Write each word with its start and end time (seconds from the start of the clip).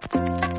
Thank 0.00 0.46
you. 0.46 0.51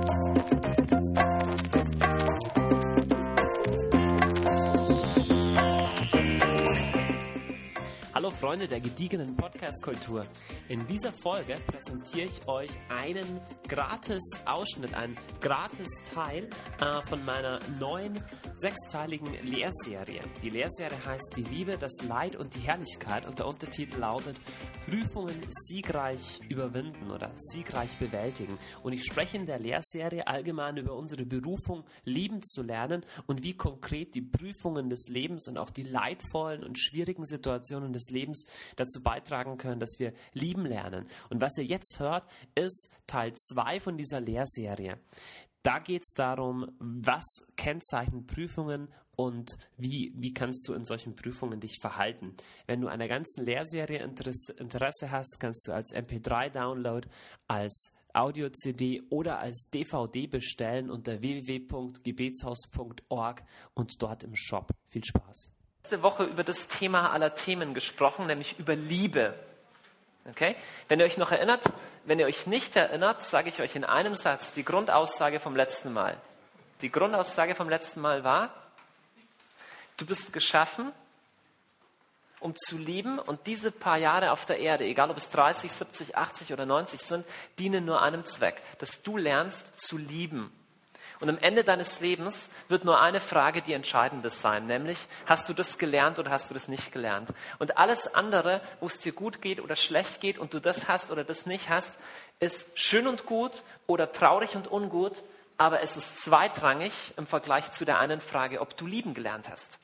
Freunde 8.53 8.67
der 8.67 8.81
gediegenen 8.81 9.35
Podcast-Kultur. 9.35 10.27
In 10.69 10.85
dieser 10.85 11.11
Folge 11.11 11.57
präsentiere 11.65 12.27
ich 12.27 12.47
euch 12.47 12.69
einen 12.87 13.25
gratis 13.67 14.21
Ausschnitt, 14.45 14.93
einen 14.93 15.17
gratis 15.41 15.89
Teil 16.13 16.47
äh, 16.79 17.01
von 17.09 17.25
meiner 17.25 17.59
neuen 17.79 18.13
sechsteiligen 18.53 19.33
Lehrserie. 19.43 20.21
Die 20.43 20.51
Lehrserie 20.51 21.03
heißt 21.03 21.33
Die 21.35 21.41
Liebe, 21.41 21.79
das 21.79 21.93
Leid 22.07 22.35
und 22.35 22.53
die 22.53 22.59
Herrlichkeit 22.59 23.25
und 23.25 23.39
der 23.39 23.47
Untertitel 23.47 23.97
lautet 23.97 24.39
Prüfungen 24.85 25.33
siegreich 25.49 26.39
überwinden 26.47 27.09
oder 27.09 27.31
siegreich 27.35 27.97
bewältigen. 27.97 28.59
Und 28.83 28.93
ich 28.93 29.03
spreche 29.03 29.37
in 29.37 29.47
der 29.47 29.57
Lehrserie 29.57 30.27
allgemein 30.27 30.77
über 30.77 30.93
unsere 30.93 31.25
Berufung, 31.25 31.85
lieben 32.05 32.43
zu 32.43 32.61
lernen 32.61 33.03
und 33.25 33.41
wie 33.41 33.55
konkret 33.55 34.13
die 34.13 34.21
Prüfungen 34.21 34.91
des 34.91 35.07
Lebens 35.07 35.47
und 35.47 35.57
auch 35.57 35.71
die 35.71 35.81
leidvollen 35.81 36.63
und 36.63 36.77
schwierigen 36.77 37.25
Situationen 37.25 37.93
des 37.93 38.11
Lebens 38.11 38.42
dazu 38.75 39.01
beitragen 39.01 39.57
können, 39.57 39.79
dass 39.79 39.99
wir 39.99 40.13
lieben 40.33 40.65
lernen. 40.65 41.07
Und 41.29 41.41
was 41.41 41.57
ihr 41.57 41.65
jetzt 41.65 41.99
hört, 41.99 42.29
ist 42.55 42.89
Teil 43.07 43.33
2 43.33 43.79
von 43.79 43.97
dieser 43.97 44.21
Lehrserie. 44.21 44.99
Da 45.63 45.79
geht 45.79 46.03
es 46.03 46.13
darum, 46.13 46.69
was 46.79 47.25
kennzeichnet 47.55 48.27
Prüfungen 48.27 48.89
und 49.15 49.57
wie, 49.77 50.11
wie 50.15 50.33
kannst 50.33 50.67
du 50.67 50.73
in 50.73 50.83
solchen 50.83 51.15
Prüfungen 51.15 51.61
dich 51.61 51.79
verhalten. 51.79 52.35
Wenn 52.67 52.81
du 52.81 52.89
an 52.89 52.99
der 52.99 53.07
ganzen 53.07 53.45
Lehrserie 53.45 54.03
Interesse 54.03 55.11
hast, 55.11 55.39
kannst 55.39 55.65
du 55.67 55.71
als 55.71 55.93
MP3-Download, 55.93 57.07
als 57.47 57.93
Audio-CD 58.13 59.03
oder 59.09 59.39
als 59.39 59.69
DVD 59.73 60.27
bestellen 60.27 60.91
unter 60.91 61.21
www.gebetshaus.org 61.21 63.43
und 63.73 64.01
dort 64.01 64.23
im 64.23 64.35
Shop. 64.35 64.69
Viel 64.89 65.05
Spaß 65.05 65.49
letzte 65.83 66.01
Woche 66.01 66.23
über 66.23 66.45
das 66.45 66.69
Thema 66.69 67.11
aller 67.11 67.35
Themen 67.35 67.73
gesprochen, 67.73 68.25
nämlich 68.25 68.57
über 68.57 68.73
Liebe. 68.73 69.37
Okay? 70.29 70.55
Wenn 70.87 71.01
ihr 71.01 71.05
euch 71.05 71.17
noch 71.17 71.33
erinnert, 71.33 71.65
wenn 72.05 72.19
ihr 72.19 72.25
euch 72.25 72.47
nicht 72.47 72.77
erinnert, 72.77 73.21
sage 73.21 73.49
ich 73.49 73.59
euch 73.59 73.75
in 73.75 73.83
einem 73.83 74.15
Satz 74.15 74.53
die 74.53 74.63
Grundaussage 74.63 75.41
vom 75.41 75.57
letzten 75.57 75.91
Mal. 75.91 76.17
Die 76.79 76.89
Grundaussage 76.89 77.53
vom 77.53 77.67
letzten 77.67 77.99
Mal 77.99 78.23
war, 78.23 78.53
du 79.97 80.05
bist 80.05 80.31
geschaffen, 80.31 80.93
um 82.39 82.55
zu 82.55 82.77
lieben 82.77 83.19
und 83.19 83.45
diese 83.45 83.69
paar 83.69 83.97
Jahre 83.97 84.31
auf 84.31 84.45
der 84.45 84.59
Erde, 84.59 84.85
egal 84.85 85.11
ob 85.11 85.17
es 85.17 85.31
30, 85.31 85.69
70, 85.69 86.15
80 86.15 86.53
oder 86.53 86.65
90 86.65 87.01
sind, 87.01 87.25
dienen 87.59 87.83
nur 87.83 88.01
einem 88.01 88.23
Zweck, 88.23 88.61
dass 88.79 89.03
du 89.03 89.17
lernst 89.17 89.77
zu 89.77 89.97
lieben. 89.97 90.49
Und 91.23 91.29
am 91.29 91.37
Ende 91.37 91.63
deines 91.63 92.01
Lebens 92.01 92.51
wird 92.67 92.83
nur 92.83 92.99
eine 92.99 93.21
Frage 93.21 93.61
die 93.61 93.71
entscheidende 93.71 94.29
sein, 94.29 94.65
nämlich 94.65 95.07
hast 95.25 95.47
du 95.47 95.53
das 95.53 95.77
gelernt 95.77 96.19
oder 96.19 96.31
hast 96.31 96.49
du 96.49 96.53
das 96.53 96.67
nicht 96.67 96.91
gelernt? 96.91 97.29
Und 97.59 97.77
alles 97.77 98.13
andere, 98.13 98.59
wo 98.81 98.87
es 98.87 98.99
dir 98.99 99.13
gut 99.13 99.41
geht 99.41 99.61
oder 99.61 99.77
schlecht 99.77 100.19
geht 100.19 100.37
und 100.37 100.53
du 100.53 100.59
das 100.59 100.89
hast 100.89 101.11
oder 101.11 101.23
das 101.23 101.45
nicht 101.45 101.69
hast, 101.69 101.97
ist 102.41 102.77
schön 102.77 103.07
und 103.07 103.25
gut 103.25 103.63
oder 103.87 104.11
traurig 104.11 104.57
und 104.57 104.69
ungut, 104.69 105.23
aber 105.55 105.79
es 105.79 105.95
ist 105.95 106.21
zweitrangig 106.21 107.13
im 107.15 107.25
Vergleich 107.25 107.71
zu 107.71 107.85
der 107.85 107.99
einen 107.99 108.19
Frage, 108.19 108.59
ob 108.59 108.75
du 108.75 108.85
lieben 108.85 109.13
gelernt 109.13 109.47
hast. 109.47 109.79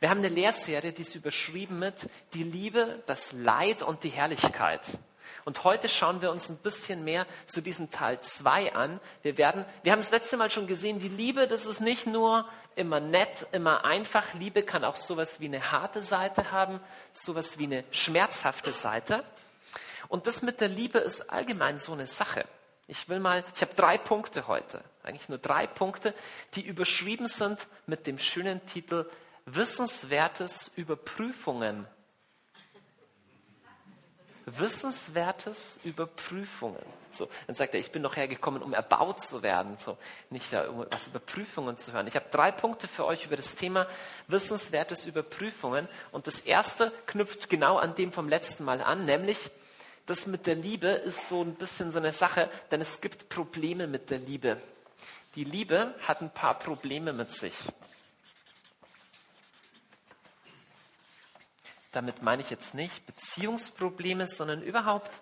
Wir 0.00 0.08
haben 0.08 0.20
eine 0.20 0.30
Lehrserie, 0.30 0.94
die 0.94 1.02
ist 1.02 1.16
überschrieben 1.16 1.78
mit 1.78 2.08
die 2.32 2.44
Liebe, 2.44 3.02
das 3.04 3.32
Leid 3.32 3.82
und 3.82 4.04
die 4.04 4.08
Herrlichkeit. 4.08 4.80
Und 5.44 5.64
heute 5.64 5.88
schauen 5.88 6.22
wir 6.22 6.30
uns 6.30 6.48
ein 6.48 6.56
bisschen 6.56 7.04
mehr 7.04 7.26
zu 7.46 7.60
diesem 7.60 7.90
Teil 7.90 8.20
2 8.20 8.74
an. 8.74 8.98
Wir 9.22 9.36
werden, 9.36 9.64
wir 9.82 9.92
haben 9.92 10.00
das 10.00 10.10
letzte 10.10 10.36
Mal 10.36 10.50
schon 10.50 10.66
gesehen, 10.66 10.98
die 10.98 11.08
Liebe, 11.08 11.46
das 11.46 11.66
ist 11.66 11.80
nicht 11.80 12.06
nur 12.06 12.48
immer 12.76 13.00
nett, 13.00 13.46
immer 13.52 13.84
einfach. 13.84 14.32
Liebe 14.34 14.62
kann 14.62 14.84
auch 14.84 14.96
sowas 14.96 15.40
wie 15.40 15.46
eine 15.46 15.70
harte 15.70 16.00
Seite 16.00 16.50
haben, 16.50 16.80
sowas 17.12 17.58
wie 17.58 17.64
eine 17.64 17.84
schmerzhafte 17.90 18.72
Seite. 18.72 19.22
Und 20.08 20.26
das 20.26 20.42
mit 20.42 20.60
der 20.60 20.68
Liebe 20.68 20.98
ist 20.98 21.30
allgemein 21.30 21.78
so 21.78 21.92
eine 21.92 22.06
Sache. 22.06 22.46
Ich 22.86 23.08
will 23.08 23.20
mal, 23.20 23.44
ich 23.54 23.62
habe 23.62 23.74
drei 23.74 23.96
Punkte 23.96 24.46
heute, 24.46 24.82
eigentlich 25.02 25.28
nur 25.28 25.38
drei 25.38 25.66
Punkte, 25.66 26.14
die 26.54 26.62
überschrieben 26.62 27.26
sind 27.26 27.66
mit 27.86 28.06
dem 28.06 28.18
schönen 28.18 28.64
Titel 28.66 29.06
Wissenswertes 29.46 30.72
Überprüfungen 30.76 31.86
Wissenswertes 34.46 35.80
über 35.84 36.06
Prüfungen. 36.06 36.82
So, 37.10 37.28
dann 37.46 37.54
sagt 37.54 37.74
er, 37.74 37.80
ich 37.80 37.92
bin 37.92 38.02
doch 38.02 38.16
hergekommen, 38.16 38.62
um 38.62 38.74
erbaut 38.74 39.20
zu 39.20 39.42
werden, 39.42 39.76
so, 39.78 39.96
nicht 40.30 40.52
um 40.52 40.84
was 40.90 41.06
über 41.06 41.20
Prüfungen 41.20 41.76
zu 41.78 41.92
hören. 41.92 42.06
Ich 42.06 42.16
habe 42.16 42.26
drei 42.30 42.50
Punkte 42.50 42.88
für 42.88 43.06
euch 43.06 43.24
über 43.26 43.36
das 43.36 43.54
Thema 43.54 43.86
Wissenswertes 44.26 45.06
über 45.06 45.22
Prüfungen. 45.22 45.88
Und 46.12 46.26
das 46.26 46.40
erste 46.40 46.92
knüpft 47.06 47.48
genau 47.48 47.78
an 47.78 47.94
dem 47.94 48.12
vom 48.12 48.28
letzten 48.28 48.64
Mal 48.64 48.80
an, 48.80 49.04
nämlich 49.04 49.50
das 50.06 50.26
mit 50.26 50.46
der 50.46 50.54
Liebe 50.54 50.88
ist 50.88 51.28
so 51.28 51.42
ein 51.42 51.54
bisschen 51.54 51.90
so 51.90 51.98
eine 51.98 52.12
Sache, 52.12 52.50
denn 52.70 52.82
es 52.82 53.00
gibt 53.00 53.30
Probleme 53.30 53.86
mit 53.86 54.10
der 54.10 54.18
Liebe. 54.18 54.60
Die 55.34 55.44
Liebe 55.44 55.94
hat 56.06 56.20
ein 56.20 56.30
paar 56.30 56.58
Probleme 56.58 57.12
mit 57.12 57.30
sich. 57.30 57.54
Damit 61.94 62.22
meine 62.22 62.42
ich 62.42 62.50
jetzt 62.50 62.74
nicht 62.74 63.06
Beziehungsprobleme, 63.06 64.26
sondern 64.26 64.62
überhaupt, 64.62 65.20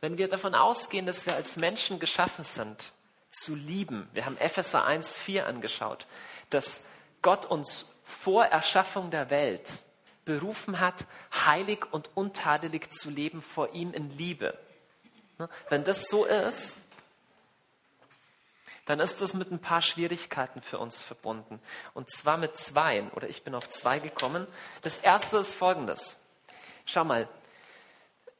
wenn 0.00 0.16
wir 0.16 0.28
davon 0.28 0.54
ausgehen, 0.54 1.04
dass 1.04 1.26
wir 1.26 1.34
als 1.34 1.56
Menschen 1.56 1.98
geschaffen 1.98 2.42
sind, 2.42 2.92
zu 3.30 3.54
lieben. 3.54 4.08
Wir 4.12 4.24
haben 4.24 4.38
Epheser 4.38 4.86
1,4 4.86 5.42
angeschaut, 5.42 6.06
dass 6.48 6.88
Gott 7.20 7.44
uns 7.44 7.86
vor 8.02 8.46
Erschaffung 8.46 9.10
der 9.10 9.28
Welt 9.28 9.68
berufen 10.24 10.80
hat, 10.80 11.06
heilig 11.44 11.84
und 11.90 12.10
untadelig 12.14 12.90
zu 12.92 13.10
leben 13.10 13.42
vor 13.42 13.74
ihm 13.74 13.92
in 13.92 14.10
Liebe. 14.10 14.58
Ne? 15.38 15.50
Wenn 15.68 15.84
das 15.84 16.08
so 16.08 16.24
ist, 16.24 16.80
dann 18.86 19.00
ist 19.00 19.20
das 19.20 19.34
mit 19.34 19.50
ein 19.50 19.58
paar 19.58 19.82
Schwierigkeiten 19.82 20.62
für 20.62 20.78
uns 20.78 21.02
verbunden. 21.02 21.60
Und 21.92 22.08
zwar 22.10 22.36
mit 22.36 22.56
zwei, 22.56 23.02
oder 23.14 23.28
ich 23.28 23.42
bin 23.42 23.54
auf 23.54 23.68
zwei 23.68 23.98
gekommen. 23.98 24.46
Das 24.82 24.98
erste 24.98 25.38
ist 25.38 25.54
folgendes. 25.54 26.24
Schau 26.86 27.04
mal, 27.04 27.28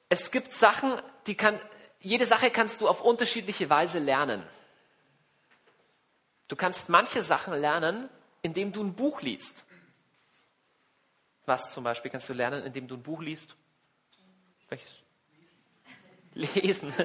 es 0.09 0.31
gibt 0.31 0.53
Sachen, 0.53 1.03
die 1.27 1.35
kann, 1.35 1.61
jede 1.99 2.27
Sache 2.27 2.51
kannst 2.51 2.81
du 2.81 2.89
auf 2.89 3.03
unterschiedliche 3.03 3.69
Weise 3.69 3.99
lernen. 3.99 4.43
Du 6.47 6.55
kannst 6.55 6.89
manche 6.89 7.25
Sachen 7.25 7.55
lernen, 7.55 8.09
indem 8.41 8.73
du 8.73 8.85
ein 8.85 8.95
Buch 8.95 9.23
liest. 9.23 9.65
Was 11.45 11.73
zum 11.73 11.83
Beispiel 11.83 12.13
kannst 12.13 12.29
du 12.29 12.35
lernen, 12.35 12.65
indem 12.65 12.87
du 12.87 12.95
ein 12.95 13.03
Buch 13.03 13.21
liest? 13.21 13.57
Welches? 14.69 15.03
Lesen. 16.35 16.95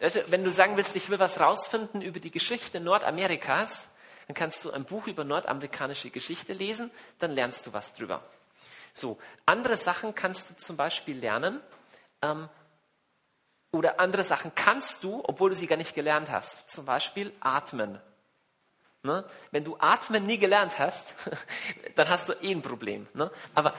Wenn 0.00 0.44
du 0.44 0.52
sagen 0.52 0.76
willst, 0.76 0.94
ich 0.96 1.10
will 1.10 1.18
was 1.18 1.40
rausfinden 1.40 2.02
über 2.02 2.20
die 2.20 2.30
Geschichte 2.30 2.80
Nordamerikas, 2.80 3.90
dann 4.26 4.34
kannst 4.34 4.64
du 4.64 4.70
ein 4.70 4.84
Buch 4.84 5.06
über 5.06 5.24
nordamerikanische 5.24 6.10
Geschichte 6.10 6.52
lesen, 6.52 6.90
dann 7.18 7.32
lernst 7.32 7.66
du 7.66 7.72
was 7.72 7.94
drüber. 7.94 8.22
So, 8.92 9.18
andere 9.46 9.76
Sachen 9.76 10.14
kannst 10.14 10.50
du 10.50 10.56
zum 10.56 10.76
Beispiel 10.76 11.18
lernen, 11.18 11.60
ähm, 12.22 12.48
oder 13.70 14.00
andere 14.00 14.24
Sachen 14.24 14.54
kannst 14.54 15.04
du, 15.04 15.22
obwohl 15.24 15.50
du 15.50 15.56
sie 15.56 15.66
gar 15.66 15.76
nicht 15.76 15.94
gelernt 15.94 16.30
hast. 16.30 16.70
Zum 16.70 16.86
Beispiel 16.86 17.32
atmen. 17.40 18.00
Ne? 19.02 19.24
Wenn 19.50 19.64
du 19.64 19.76
atmen 19.78 20.24
nie 20.26 20.38
gelernt 20.38 20.78
hast, 20.78 21.14
dann 21.94 22.08
hast 22.08 22.28
du 22.28 22.32
eh 22.34 22.50
ein 22.50 22.62
Problem. 22.62 23.06
Ne? 23.14 23.30
Aber 23.54 23.74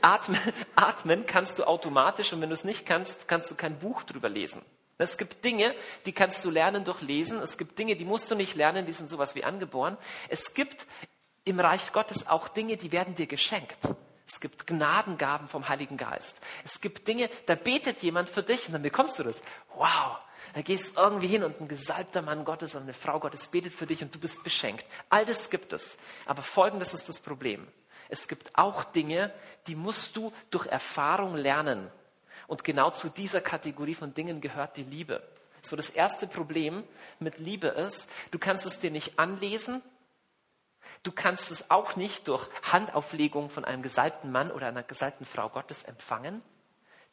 atmen, 0.00 0.40
atmen 0.74 1.26
kannst 1.26 1.58
du 1.58 1.64
automatisch 1.64 2.32
und 2.32 2.40
wenn 2.40 2.48
du 2.48 2.54
es 2.54 2.64
nicht 2.64 2.86
kannst, 2.86 3.28
kannst 3.28 3.50
du 3.50 3.54
kein 3.54 3.78
Buch 3.78 4.02
drüber 4.02 4.28
lesen. 4.28 4.62
Es 4.98 5.16
gibt 5.16 5.44
Dinge, 5.44 5.74
die 6.06 6.12
kannst 6.12 6.44
du 6.44 6.50
lernen 6.50 6.84
durch 6.84 7.00
Lesen. 7.02 7.38
Es 7.38 7.56
gibt 7.56 7.78
Dinge, 7.78 7.94
die 7.94 8.04
musst 8.04 8.30
du 8.30 8.34
nicht 8.34 8.56
lernen, 8.56 8.84
die 8.84 8.92
sind 8.92 9.08
sowas 9.08 9.36
wie 9.36 9.44
angeboren. 9.44 9.96
Es 10.28 10.54
gibt 10.54 10.86
im 11.44 11.60
Reich 11.60 11.92
Gottes 11.92 12.26
auch 12.26 12.48
Dinge, 12.48 12.76
die 12.76 12.90
werden 12.90 13.14
dir 13.14 13.28
geschenkt. 13.28 13.78
Es 14.26 14.40
gibt 14.40 14.66
Gnadengaben 14.66 15.46
vom 15.46 15.68
Heiligen 15.68 15.96
Geist. 15.96 16.36
Es 16.64 16.80
gibt 16.80 17.08
Dinge, 17.08 17.30
da 17.46 17.54
betet 17.54 18.02
jemand 18.02 18.28
für 18.28 18.42
dich 18.42 18.66
und 18.66 18.74
dann 18.74 18.82
bekommst 18.82 19.18
du 19.18 19.22
das. 19.22 19.40
Wow, 19.74 20.18
da 20.54 20.60
gehst 20.60 20.96
irgendwie 20.96 21.28
hin 21.28 21.44
und 21.44 21.60
ein 21.60 21.68
gesalbter 21.68 22.20
Mann 22.20 22.44
Gottes 22.44 22.74
und 22.74 22.82
eine 22.82 22.92
Frau 22.92 23.20
Gottes 23.20 23.46
betet 23.48 23.72
für 23.72 23.86
dich 23.86 24.02
und 24.02 24.14
du 24.14 24.18
bist 24.18 24.42
beschenkt. 24.44 24.84
All 25.08 25.24
das 25.24 25.48
gibt 25.48 25.72
es. 25.72 25.98
Aber 26.26 26.42
folgendes 26.42 26.92
ist 26.92 27.08
das 27.08 27.20
Problem. 27.20 27.66
Es 28.10 28.28
gibt 28.28 28.50
auch 28.54 28.84
Dinge, 28.84 29.32
die 29.66 29.74
musst 29.74 30.16
du 30.16 30.32
durch 30.50 30.66
Erfahrung 30.66 31.34
lernen. 31.34 31.90
Und 32.48 32.64
genau 32.64 32.90
zu 32.90 33.08
dieser 33.08 33.40
Kategorie 33.40 33.94
von 33.94 34.12
Dingen 34.14 34.40
gehört 34.40 34.76
die 34.76 34.82
Liebe. 34.82 35.22
So, 35.62 35.76
das 35.76 35.90
erste 35.90 36.26
Problem 36.26 36.82
mit 37.20 37.38
Liebe 37.38 37.68
ist, 37.68 38.10
du 38.32 38.40
kannst 38.40 38.66
es 38.66 38.80
dir 38.80 38.90
nicht 38.90 39.20
anlesen, 39.20 39.82
du 41.04 41.12
kannst 41.12 41.52
es 41.52 41.70
auch 41.70 41.94
nicht 41.94 42.26
durch 42.26 42.48
Handauflegung 42.72 43.50
von 43.50 43.64
einem 43.64 43.82
gesalbten 43.82 44.32
Mann 44.32 44.50
oder 44.50 44.66
einer 44.66 44.82
gesalbten 44.82 45.26
Frau 45.26 45.48
Gottes 45.48 45.84
empfangen, 45.84 46.42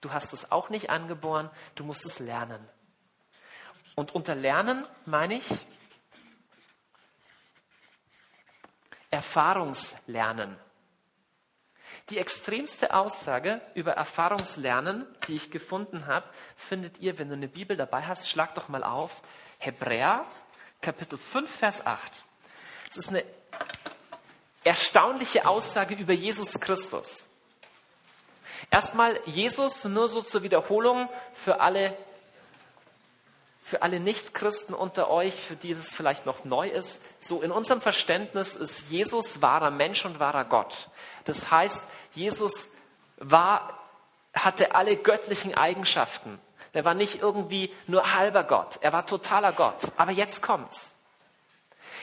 Du 0.05 0.13
hast 0.13 0.33
es 0.33 0.51
auch 0.51 0.69
nicht 0.69 0.91
angeboren, 0.91 1.49
du 1.73 1.83
musst 1.83 2.05
es 2.05 2.19
lernen. 2.19 2.63
Und 3.95 4.13
unter 4.13 4.35
Lernen 4.35 4.85
meine 5.05 5.33
ich 5.33 5.47
Erfahrungslernen. 9.09 10.59
Die 12.11 12.19
extremste 12.19 12.93
Aussage 12.93 13.61
über 13.73 13.93
Erfahrungslernen, 13.93 15.07
die 15.27 15.35
ich 15.35 15.49
gefunden 15.49 16.05
habe, 16.05 16.27
findet 16.55 16.99
ihr, 16.99 17.17
wenn 17.17 17.29
du 17.29 17.33
eine 17.33 17.47
Bibel 17.47 17.75
dabei 17.75 18.03
hast, 18.03 18.29
schlag 18.29 18.53
doch 18.53 18.67
mal 18.67 18.83
auf. 18.83 19.21
Hebräer, 19.57 20.23
Kapitel 20.81 21.17
5, 21.17 21.49
Vers 21.49 21.87
8. 21.87 22.23
Es 22.91 22.97
ist 22.97 23.09
eine 23.09 23.23
erstaunliche 24.63 25.47
Aussage 25.47 25.95
über 25.95 26.13
Jesus 26.13 26.59
Christus. 26.59 27.27
Erstmal 28.69 29.19
Jesus 29.25 29.85
nur 29.85 30.07
so 30.07 30.21
zur 30.21 30.43
Wiederholung 30.43 31.09
für 31.33 31.59
alle, 31.59 31.97
für 33.63 33.81
alle 33.81 33.99
Nichtchristen 33.99 34.75
unter 34.75 35.09
euch, 35.09 35.33
für 35.33 35.55
die 35.55 35.71
es 35.71 35.91
vielleicht 35.91 36.27
noch 36.27 36.45
neu 36.45 36.69
ist. 36.69 37.01
So 37.19 37.41
in 37.41 37.51
unserem 37.51 37.81
Verständnis 37.81 38.53
ist 38.53 38.91
Jesus 38.91 39.41
wahrer 39.41 39.71
Mensch 39.71 40.05
und 40.05 40.19
wahrer 40.19 40.45
Gott. 40.45 40.89
Das 41.25 41.51
heißt, 41.51 41.83
Jesus 42.13 42.75
war, 43.17 43.79
hatte 44.33 44.73
alle 44.73 44.95
göttlichen 44.95 45.55
Eigenschaften. 45.55 46.39
Er 46.73 46.85
war 46.85 46.93
nicht 46.93 47.21
irgendwie 47.21 47.73
nur 47.87 48.15
halber 48.15 48.43
Gott, 48.43 48.79
er 48.81 48.93
war 48.93 49.05
totaler 49.05 49.53
Gott. 49.53 49.91
Aber 49.97 50.11
jetzt 50.11 50.41
kommt's. 50.41 50.95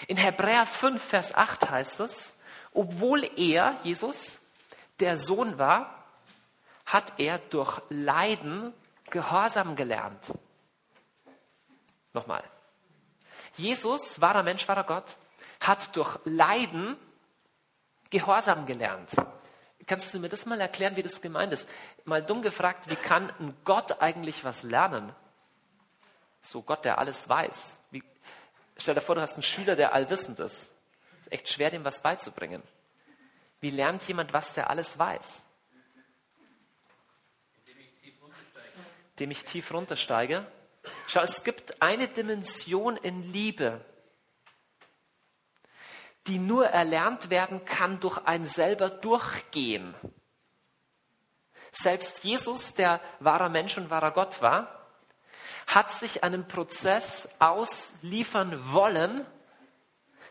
In 0.08 0.16
Hebräer 0.16 0.66
5, 0.66 1.02
Vers 1.02 1.34
8 1.34 1.70
heißt 1.70 2.00
es, 2.00 2.40
obwohl 2.72 3.30
er, 3.36 3.76
Jesus, 3.82 4.48
der 5.00 5.18
Sohn 5.18 5.58
war, 5.58 6.04
hat 6.86 7.12
er 7.18 7.38
durch 7.38 7.80
Leiden 7.88 8.72
Gehorsam 9.10 9.76
gelernt. 9.76 10.32
Nochmal. 12.14 12.42
Jesus, 13.56 14.20
wahrer 14.20 14.42
Mensch, 14.42 14.66
wahrer 14.68 14.84
Gott, 14.84 15.16
hat 15.60 15.94
durch 15.96 16.18
Leiden 16.24 16.96
Gehorsam 18.12 18.66
gelernt. 18.66 19.10
Kannst 19.86 20.12
du 20.12 20.20
mir 20.20 20.28
das 20.28 20.44
mal 20.44 20.60
erklären, 20.60 20.96
wie 20.96 21.02
das 21.02 21.22
gemeint 21.22 21.52
ist? 21.52 21.68
Mal 22.04 22.22
dumm 22.22 22.42
gefragt, 22.42 22.90
wie 22.90 22.94
kann 22.94 23.32
ein 23.40 23.56
Gott 23.64 24.00
eigentlich 24.00 24.44
was 24.44 24.62
lernen? 24.62 25.12
So 26.42 26.62
Gott, 26.62 26.84
der 26.84 26.98
alles 26.98 27.28
weiß. 27.28 27.86
Wie, 27.90 28.04
stell 28.76 28.94
dir 28.94 29.00
vor, 29.00 29.14
du 29.14 29.22
hast 29.22 29.34
einen 29.34 29.42
Schüler, 29.42 29.76
der 29.76 29.94
allwissend 29.94 30.38
ist. 30.40 30.72
ist 31.22 31.32
echt 31.32 31.48
schwer, 31.48 31.70
dem 31.70 31.84
was 31.84 32.02
beizubringen. 32.02 32.62
Wie 33.60 33.70
lernt 33.70 34.02
jemand 34.02 34.34
was, 34.34 34.52
der 34.52 34.68
alles 34.68 34.98
weiß? 34.98 35.46
Indem 39.12 39.30
ich 39.30 39.44
tief 39.44 39.72
runtersteige. 39.72 40.46
Schau, 41.06 41.22
es 41.22 41.44
gibt 41.44 41.80
eine 41.80 42.08
Dimension 42.08 42.98
in 42.98 43.32
Liebe, 43.32 43.84
die 46.26 46.38
nur 46.38 46.66
erlernt 46.66 47.30
werden 47.30 47.64
kann 47.64 48.00
durch 48.00 48.18
ein 48.26 48.46
selber 48.46 48.90
Durchgehen. 48.90 49.94
Selbst 51.72 52.22
Jesus, 52.24 52.74
der 52.74 53.00
wahrer 53.20 53.48
Mensch 53.48 53.78
und 53.78 53.90
wahrer 53.90 54.12
Gott 54.12 54.42
war, 54.42 54.82
hat 55.66 55.90
sich 55.90 56.22
einem 56.22 56.46
Prozess 56.46 57.36
ausliefern 57.40 58.72
wollen, 58.72 59.24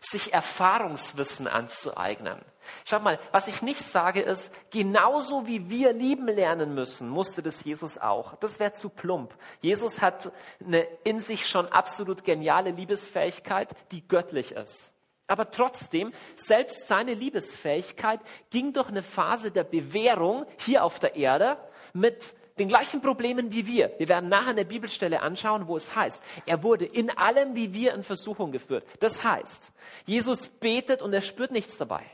sich 0.00 0.32
Erfahrungswissen 0.32 1.46
anzueignen. 1.46 2.40
Schau 2.84 3.00
mal, 3.00 3.18
was 3.32 3.48
ich 3.48 3.62
nicht 3.62 3.80
sage 3.80 4.20
ist, 4.20 4.52
genauso 4.70 5.46
wie 5.46 5.68
wir 5.68 5.92
lieben 5.92 6.26
lernen 6.26 6.74
müssen, 6.74 7.08
musste 7.08 7.42
das 7.42 7.64
Jesus 7.64 7.98
auch. 7.98 8.36
Das 8.36 8.60
wäre 8.60 8.72
zu 8.72 8.88
plump. 8.88 9.34
Jesus 9.60 10.00
hat 10.00 10.32
eine 10.64 10.82
in 11.04 11.20
sich 11.20 11.48
schon 11.48 11.66
absolut 11.66 12.24
geniale 12.24 12.70
Liebesfähigkeit, 12.70 13.74
die 13.90 14.06
göttlich 14.06 14.52
ist. 14.52 14.94
Aber 15.26 15.50
trotzdem, 15.50 16.12
selbst 16.36 16.88
seine 16.88 17.14
Liebesfähigkeit 17.14 18.20
ging 18.50 18.72
durch 18.72 18.88
eine 18.88 19.02
Phase 19.02 19.50
der 19.50 19.64
Bewährung 19.64 20.46
hier 20.58 20.84
auf 20.84 20.98
der 20.98 21.16
Erde 21.16 21.56
mit 21.92 22.34
den 22.58 22.68
gleichen 22.68 23.00
Problemen 23.00 23.50
wie 23.52 23.66
wir. 23.66 23.94
Wir 23.98 24.08
werden 24.08 24.28
nachher 24.28 24.50
eine 24.50 24.64
Bibelstelle 24.64 25.22
anschauen, 25.22 25.68
wo 25.68 25.76
es 25.76 25.94
heißt, 25.96 26.22
er 26.46 26.62
wurde 26.62 26.84
in 26.84 27.10
allem 27.16 27.54
wie 27.54 27.72
wir 27.72 27.94
in 27.94 28.02
Versuchung 28.02 28.52
geführt. 28.52 28.84
Das 29.00 29.24
heißt, 29.24 29.72
Jesus 30.04 30.48
betet 30.48 31.02
und 31.02 31.12
er 31.12 31.22
spürt 31.22 31.50
nichts 31.50 31.78
dabei. 31.78 32.04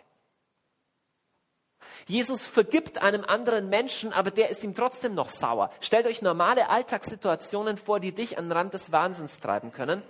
Jesus 2.07 2.47
vergibt 2.47 3.03
einem 3.03 3.25
anderen 3.25 3.69
Menschen, 3.69 4.13
aber 4.13 4.31
der 4.31 4.49
ist 4.49 4.65
ihm 4.65 4.75
trotzdem 4.75 5.15
noch 5.15 5.29
sauer. 5.29 5.71
Stellt 5.81 6.07
euch 6.07 6.23
normale 6.23 6.71
Alltagssituationen 6.71 7.77
vor, 7.77 8.01
die 8.01 8.13
dich 8.13 8.39
an 8.39 8.47
den 8.47 8.53
Rand 8.53 8.73
des 8.73 8.93
Wahnsinns 8.93 9.39
treiben 9.41 9.73
können. 9.73 10.03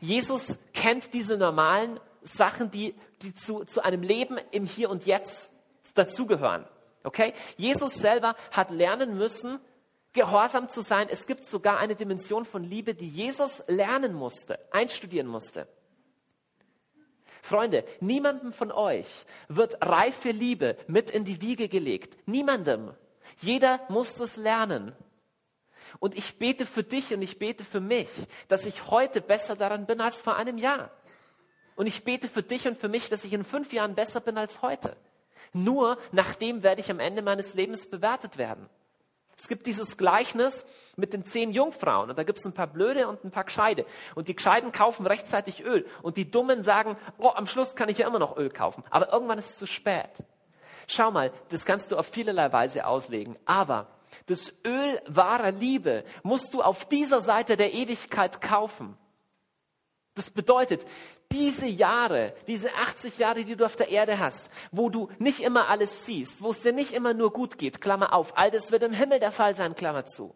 Jesus 0.00 0.58
kennt 0.74 1.14
diese 1.14 1.38
normalen 1.38 1.98
Sachen, 2.22 2.70
die, 2.70 2.94
die 3.22 3.34
zu, 3.34 3.64
zu 3.64 3.82
einem 3.82 4.02
Leben 4.02 4.38
im 4.50 4.66
Hier 4.66 4.90
und 4.90 5.06
Jetzt 5.06 5.52
dazugehören. 5.94 6.66
Okay? 7.04 7.32
Jesus 7.56 7.94
selber 7.94 8.36
hat 8.52 8.70
lernen 8.70 9.16
müssen, 9.16 9.58
gehorsam 10.12 10.68
zu 10.68 10.82
sein. 10.82 11.08
Es 11.08 11.26
gibt 11.26 11.44
sogar 11.44 11.78
eine 11.78 11.94
Dimension 11.94 12.44
von 12.44 12.64
Liebe, 12.64 12.94
die 12.94 13.08
Jesus 13.08 13.62
lernen 13.66 14.14
musste, 14.14 14.58
einstudieren 14.72 15.26
musste. 15.26 15.66
Freunde, 17.42 17.84
niemandem 18.00 18.52
von 18.52 18.70
euch 18.70 19.08
wird 19.48 19.80
reife 19.80 20.30
Liebe 20.30 20.76
mit 20.88 21.10
in 21.10 21.24
die 21.24 21.40
Wiege 21.40 21.68
gelegt. 21.68 22.16
Niemandem. 22.28 22.92
Jeder 23.38 23.80
muss 23.88 24.14
das 24.14 24.36
lernen. 24.36 24.94
Und 25.98 26.14
ich 26.14 26.38
bete 26.38 26.66
für 26.66 26.84
dich 26.84 27.12
und 27.12 27.22
ich 27.22 27.38
bete 27.38 27.64
für 27.64 27.80
mich, 27.80 28.08
dass 28.48 28.66
ich 28.66 28.90
heute 28.90 29.20
besser 29.20 29.56
daran 29.56 29.86
bin 29.86 30.00
als 30.00 30.20
vor 30.20 30.36
einem 30.36 30.58
Jahr. 30.58 30.90
Und 31.80 31.86
ich 31.86 32.04
bete 32.04 32.28
für 32.28 32.42
dich 32.42 32.68
und 32.68 32.76
für 32.76 32.90
mich, 32.90 33.08
dass 33.08 33.24
ich 33.24 33.32
in 33.32 33.42
fünf 33.42 33.72
Jahren 33.72 33.94
besser 33.94 34.20
bin 34.20 34.36
als 34.36 34.60
heute. 34.60 34.98
Nur 35.54 35.96
nach 36.12 36.34
dem 36.34 36.62
werde 36.62 36.82
ich 36.82 36.90
am 36.90 37.00
Ende 37.00 37.22
meines 37.22 37.54
Lebens 37.54 37.88
bewertet 37.88 38.36
werden. 38.36 38.68
Es 39.34 39.48
gibt 39.48 39.66
dieses 39.66 39.96
Gleichnis 39.96 40.66
mit 40.96 41.14
den 41.14 41.24
zehn 41.24 41.52
Jungfrauen 41.52 42.10
und 42.10 42.18
da 42.18 42.22
gibt 42.22 42.38
es 42.38 42.44
ein 42.44 42.52
paar 42.52 42.66
Blöde 42.66 43.08
und 43.08 43.24
ein 43.24 43.30
paar 43.30 43.44
Gescheide. 43.44 43.86
Und 44.14 44.28
die 44.28 44.36
Gescheiden 44.36 44.72
kaufen 44.72 45.06
rechtzeitig 45.06 45.64
Öl 45.64 45.86
und 46.02 46.18
die 46.18 46.30
Dummen 46.30 46.64
sagen, 46.64 46.98
oh, 47.16 47.30
am 47.30 47.46
Schluss 47.46 47.74
kann 47.74 47.88
ich 47.88 47.96
ja 47.96 48.06
immer 48.06 48.18
noch 48.18 48.36
Öl 48.36 48.50
kaufen. 48.50 48.84
Aber 48.90 49.10
irgendwann 49.10 49.38
ist 49.38 49.48
es 49.48 49.56
zu 49.56 49.66
spät. 49.66 50.10
Schau 50.86 51.10
mal, 51.10 51.32
das 51.48 51.64
kannst 51.64 51.90
du 51.90 51.96
auf 51.96 52.08
vielerlei 52.08 52.52
Weise 52.52 52.86
auslegen. 52.86 53.38
Aber 53.46 53.86
das 54.26 54.52
Öl 54.66 55.00
wahrer 55.06 55.52
Liebe 55.52 56.04
musst 56.24 56.52
du 56.52 56.60
auf 56.60 56.84
dieser 56.84 57.22
Seite 57.22 57.56
der 57.56 57.72
Ewigkeit 57.72 58.42
kaufen. 58.42 58.98
Das 60.14 60.30
bedeutet, 60.30 60.84
diese 61.32 61.66
Jahre, 61.66 62.34
diese 62.46 62.74
80 62.74 63.18
Jahre, 63.18 63.44
die 63.44 63.56
du 63.56 63.64
auf 63.64 63.76
der 63.76 63.88
Erde 63.88 64.18
hast, 64.18 64.50
wo 64.72 64.88
du 64.90 65.08
nicht 65.18 65.40
immer 65.40 65.68
alles 65.68 66.04
siehst, 66.04 66.42
wo 66.42 66.50
es 66.50 66.60
dir 66.60 66.72
nicht 66.72 66.92
immer 66.92 67.14
nur 67.14 67.32
gut 67.32 67.58
geht, 67.58 67.80
Klammer 67.80 68.12
auf, 68.12 68.36
all 68.36 68.50
das 68.50 68.72
wird 68.72 68.82
im 68.82 68.92
Himmel 68.92 69.20
der 69.20 69.32
Fall 69.32 69.54
sein, 69.54 69.74
Klammer 69.74 70.06
zu. 70.06 70.34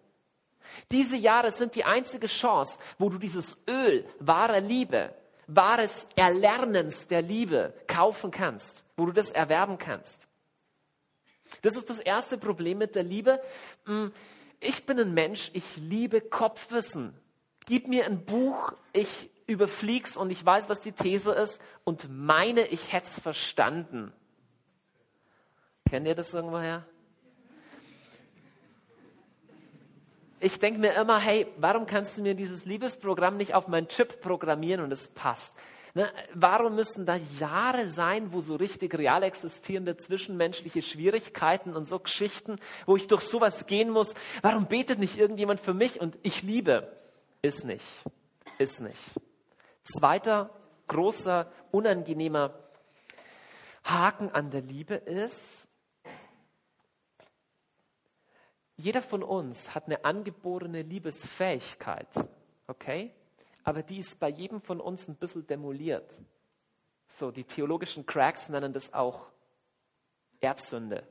Diese 0.91 1.17
Jahre 1.17 1.53
sind 1.53 1.75
die 1.75 1.85
einzige 1.85 2.27
Chance, 2.27 2.79
wo 2.99 3.09
du 3.09 3.19
dieses 3.19 3.57
Öl 3.69 4.05
wahrer 4.19 4.61
Liebe, 4.61 5.15
wahres 5.47 6.09
Erlernens 6.17 7.07
der 7.07 7.23
Liebe 7.23 7.75
kaufen 7.87 8.31
kannst, 8.31 8.85
wo 8.97 9.07
du 9.07 9.13
das 9.13 9.31
erwerben 9.31 9.79
kannst. 9.79 10.27
Das 11.63 11.77
ist 11.77 11.91
das 11.91 12.01
erste 12.01 12.39
Problem 12.39 12.79
mit 12.79 12.95
der 12.95 13.05
Liebe. 13.05 13.41
Hm, 13.85 14.13
ich 14.61 14.87
bin 14.87 14.99
ein 14.99 15.13
Mensch, 15.13 15.51
ich 15.53 15.65
liebe 15.77 16.21
Kopfwissen. 16.21 17.15
Gib 17.67 17.89
mir 17.89 18.07
ein 18.07 18.25
Buch, 18.25 18.73
ich 18.93 19.31
überflieg's 19.47 20.17
und 20.17 20.31
ich 20.31 20.45
weiß, 20.45 20.69
was 20.69 20.81
die 20.81 20.93
These 20.93 21.33
ist 21.33 21.61
und 21.85 22.09
meine, 22.11 22.67
ich 22.67 22.93
hätte 22.93 23.07
es 23.07 23.21
verstanden. 23.21 24.13
Kennt 25.89 26.07
ihr 26.07 26.15
das 26.15 26.33
irgendwoher? 26.33 26.85
Ich 30.41 30.59
denke 30.59 30.79
mir 30.79 30.93
immer, 30.95 31.19
hey, 31.19 31.47
warum 31.57 31.87
kannst 31.87 32.19
du 32.19 32.23
mir 32.23 32.35
dieses 32.35 32.65
Liebesprogramm 32.65 33.37
nicht 33.37 33.55
auf 33.55 33.69
meinen 33.69 33.89
Chip 33.89 34.21
programmieren 34.21 34.83
und 34.83 34.93
es 34.93 35.09
passt? 35.09 35.55
Ne? 35.95 36.11
Warum 36.35 36.75
müssen 36.75 37.07
da 37.07 37.17
Jahre 37.39 37.89
sein, 37.89 38.33
wo 38.33 38.41
so 38.41 38.57
richtig 38.57 38.99
real 38.99 39.23
existierende 39.23 39.97
zwischenmenschliche 39.97 40.83
Schwierigkeiten 40.83 41.75
und 41.77 41.89
so 41.89 42.01
Geschichten, 42.01 42.57
wo 42.85 42.97
ich 42.97 43.07
durch 43.07 43.23
sowas 43.23 43.67
gehen 43.67 43.91
muss? 43.91 44.15
Warum 44.43 44.67
betet 44.67 44.99
nicht 44.99 45.17
irgendjemand 45.17 45.61
für 45.61 45.73
mich 45.73 46.01
und 46.01 46.19
ich 46.23 46.43
liebe? 46.43 46.93
Ist 47.43 47.65
nicht. 47.65 47.87
Ist 48.59 48.81
nicht. 48.81 48.99
Zweiter 49.85 50.50
großer, 50.88 51.50
unangenehmer 51.71 52.55
Haken 53.85 54.31
an 54.31 54.50
der 54.50 54.62
Liebe 54.62 54.95
ist, 54.95 55.69
jeder 58.76 59.03
von 59.03 59.23
uns 59.23 59.75
hat 59.75 59.87
eine 59.87 60.05
angeborene 60.05 60.83
Liebesfähigkeit, 60.83 62.09
okay? 62.67 63.12
Aber 63.62 63.83
die 63.83 63.99
ist 63.99 64.19
bei 64.19 64.29
jedem 64.29 64.61
von 64.61 64.81
uns 64.81 65.07
ein 65.07 65.17
bisschen 65.17 65.47
demoliert. 65.47 66.12
So, 67.07 67.31
die 67.31 67.45
theologischen 67.45 68.05
Cracks 68.05 68.49
nennen 68.49 68.73
das 68.73 68.93
auch 68.93 69.31
Erbsünde. 70.41 71.07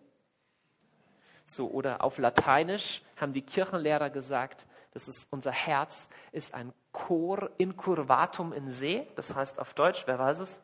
So, 1.45 1.69
oder 1.69 2.03
auf 2.03 2.17
Lateinisch 2.17 3.01
haben 3.15 3.33
die 3.33 3.41
Kirchenlehrer 3.41 4.09
gesagt, 4.09 4.65
das 4.91 5.07
ist 5.07 5.27
unser 5.31 5.51
Herz, 5.51 6.09
ist 6.31 6.53
ein 6.53 6.73
Cor 6.93 7.49
incurvatum 7.57 8.53
in 8.53 8.69
se, 8.69 9.07
das 9.15 9.35
heißt 9.35 9.59
auf 9.59 9.73
Deutsch, 9.73 10.03
wer 10.05 10.17
weiß 10.17 10.39
es? 10.39 10.61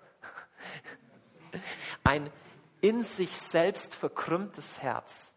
Ein 2.06 2.32
in 2.82 3.04
sich 3.04 3.38
selbst 3.38 3.94
verkrümmtes 3.94 4.82
Herz. 4.82 5.36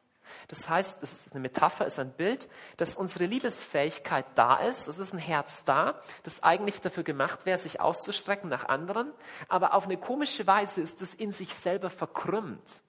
Das 0.48 0.68
heißt, 0.68 1.02
es 1.02 1.12
ist 1.12 1.32
eine 1.32 1.40
Metapher, 1.40 1.86
ist 1.86 1.98
ein 1.98 2.12
Bild, 2.12 2.48
dass 2.76 2.96
unsere 2.96 3.24
Liebesfähigkeit 3.24 4.26
da 4.34 4.56
ist. 4.56 4.86
Es 4.86 4.98
ist 4.98 5.12
ein 5.12 5.18
Herz 5.18 5.64
da, 5.64 6.00
das 6.24 6.42
eigentlich 6.42 6.80
dafür 6.80 7.02
gemacht 7.02 7.46
wäre, 7.46 7.58
sich 7.58 7.80
auszustrecken 7.80 8.50
nach 8.50 8.68
anderen. 8.68 9.12
Aber 9.48 9.74
auf 9.74 9.84
eine 9.84 9.96
komische 9.96 10.46
Weise 10.46 10.82
ist 10.82 11.00
es 11.00 11.14
in 11.14 11.32
sich 11.32 11.54
selber 11.54 11.90
verkrümmt. 11.90 12.82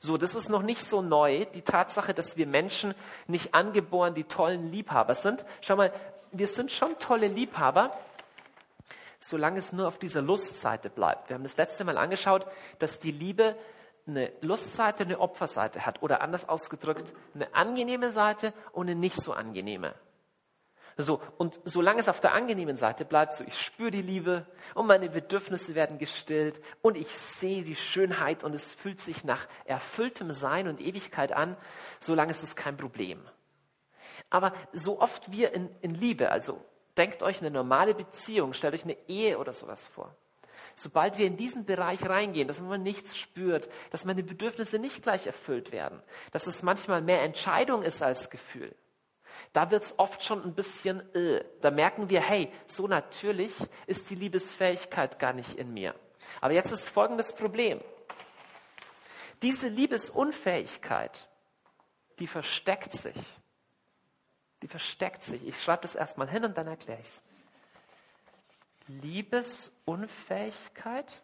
So, 0.00 0.16
das 0.16 0.34
ist 0.34 0.48
noch 0.48 0.62
nicht 0.62 0.84
so 0.84 1.02
neu, 1.02 1.44
die 1.46 1.62
Tatsache, 1.62 2.14
dass 2.14 2.36
wir 2.36 2.46
Menschen 2.46 2.94
nicht 3.26 3.54
angeboren 3.54 4.14
die 4.14 4.24
tollen 4.24 4.70
Liebhaber 4.70 5.14
sind. 5.14 5.44
Schau 5.60 5.76
mal, 5.76 5.92
wir 6.38 6.46
sind 6.46 6.70
schon 6.72 6.98
tolle 6.98 7.28
Liebhaber, 7.28 7.96
solange 9.18 9.58
es 9.58 9.72
nur 9.72 9.88
auf 9.88 9.98
dieser 9.98 10.22
Lustseite 10.22 10.90
bleibt. 10.90 11.28
Wir 11.28 11.34
haben 11.34 11.42
das 11.42 11.56
letzte 11.56 11.84
Mal 11.84 11.98
angeschaut, 11.98 12.46
dass 12.78 12.98
die 12.98 13.12
Liebe 13.12 13.56
eine 14.06 14.32
Lustseite, 14.40 15.04
eine 15.04 15.18
Opferseite 15.18 15.84
hat 15.84 16.02
oder 16.02 16.20
anders 16.20 16.48
ausgedrückt, 16.48 17.12
eine 17.34 17.54
angenehme 17.54 18.12
Seite 18.12 18.52
und 18.72 18.88
eine 18.88 18.98
nicht 18.98 19.20
so 19.20 19.32
angenehme. 19.32 19.94
So, 20.98 21.20
und 21.36 21.60
solange 21.64 22.00
es 22.00 22.08
auf 22.08 22.20
der 22.20 22.32
angenehmen 22.32 22.78
Seite 22.78 23.04
bleibt, 23.04 23.34
so 23.34 23.44
ich 23.44 23.60
spüre 23.60 23.90
die 23.90 24.00
Liebe 24.00 24.46
und 24.74 24.86
meine 24.86 25.10
Bedürfnisse 25.10 25.74
werden 25.74 25.98
gestillt 25.98 26.58
und 26.80 26.96
ich 26.96 27.14
sehe 27.14 27.64
die 27.64 27.76
Schönheit 27.76 28.44
und 28.44 28.54
es 28.54 28.72
fühlt 28.72 29.00
sich 29.00 29.22
nach 29.22 29.46
erfülltem 29.66 30.30
Sein 30.30 30.68
und 30.68 30.80
Ewigkeit 30.80 31.32
an, 31.32 31.58
solange 32.00 32.30
ist 32.30 32.42
es 32.42 32.56
kein 32.56 32.78
Problem. 32.78 33.20
Aber 34.30 34.52
so 34.72 35.00
oft 35.00 35.32
wir 35.32 35.52
in, 35.52 35.70
in 35.80 35.94
Liebe, 35.94 36.30
also 36.30 36.60
denkt 36.96 37.22
euch 37.22 37.40
eine 37.40 37.50
normale 37.50 37.94
Beziehung, 37.94 38.52
stellt 38.52 38.74
euch 38.74 38.84
eine 38.84 38.96
Ehe 39.08 39.38
oder 39.38 39.52
sowas 39.52 39.86
vor. 39.86 40.14
Sobald 40.74 41.16
wir 41.16 41.26
in 41.26 41.36
diesen 41.36 41.64
Bereich 41.64 42.06
reingehen, 42.06 42.48
dass 42.48 42.60
man 42.60 42.82
nichts 42.82 43.16
spürt, 43.16 43.68
dass 43.90 44.04
meine 44.04 44.22
Bedürfnisse 44.22 44.78
nicht 44.78 45.02
gleich 45.02 45.26
erfüllt 45.26 45.72
werden, 45.72 46.02
dass 46.32 46.46
es 46.46 46.62
manchmal 46.62 47.00
mehr 47.00 47.22
Entscheidung 47.22 47.82
ist 47.82 48.02
als 48.02 48.28
Gefühl, 48.28 48.74
da 49.52 49.70
wird 49.70 49.84
es 49.84 49.98
oft 49.98 50.22
schon 50.22 50.42
ein 50.42 50.54
bisschen, 50.54 51.00
äh, 51.14 51.44
da 51.60 51.70
merken 51.70 52.08
wir, 52.08 52.20
hey, 52.20 52.52
so 52.66 52.86
natürlich 52.86 53.54
ist 53.86 54.10
die 54.10 54.14
Liebesfähigkeit 54.14 55.18
gar 55.18 55.32
nicht 55.32 55.56
in 55.56 55.72
mir. 55.72 55.94
Aber 56.40 56.52
jetzt 56.52 56.72
ist 56.72 56.88
folgendes 56.88 57.34
Problem. 57.34 57.80
Diese 59.42 59.68
Liebesunfähigkeit, 59.68 61.28
die 62.18 62.26
versteckt 62.26 62.92
sich. 62.92 63.16
Die 64.62 64.68
versteckt 64.68 65.22
sich. 65.22 65.46
Ich 65.46 65.62
schreibe 65.62 65.82
das 65.82 65.94
erstmal 65.94 66.28
hin 66.28 66.44
und 66.44 66.56
dann 66.56 66.66
erkläre 66.66 67.00
ich 67.00 67.06
es. 67.06 67.22
Liebesunfähigkeit 68.88 71.22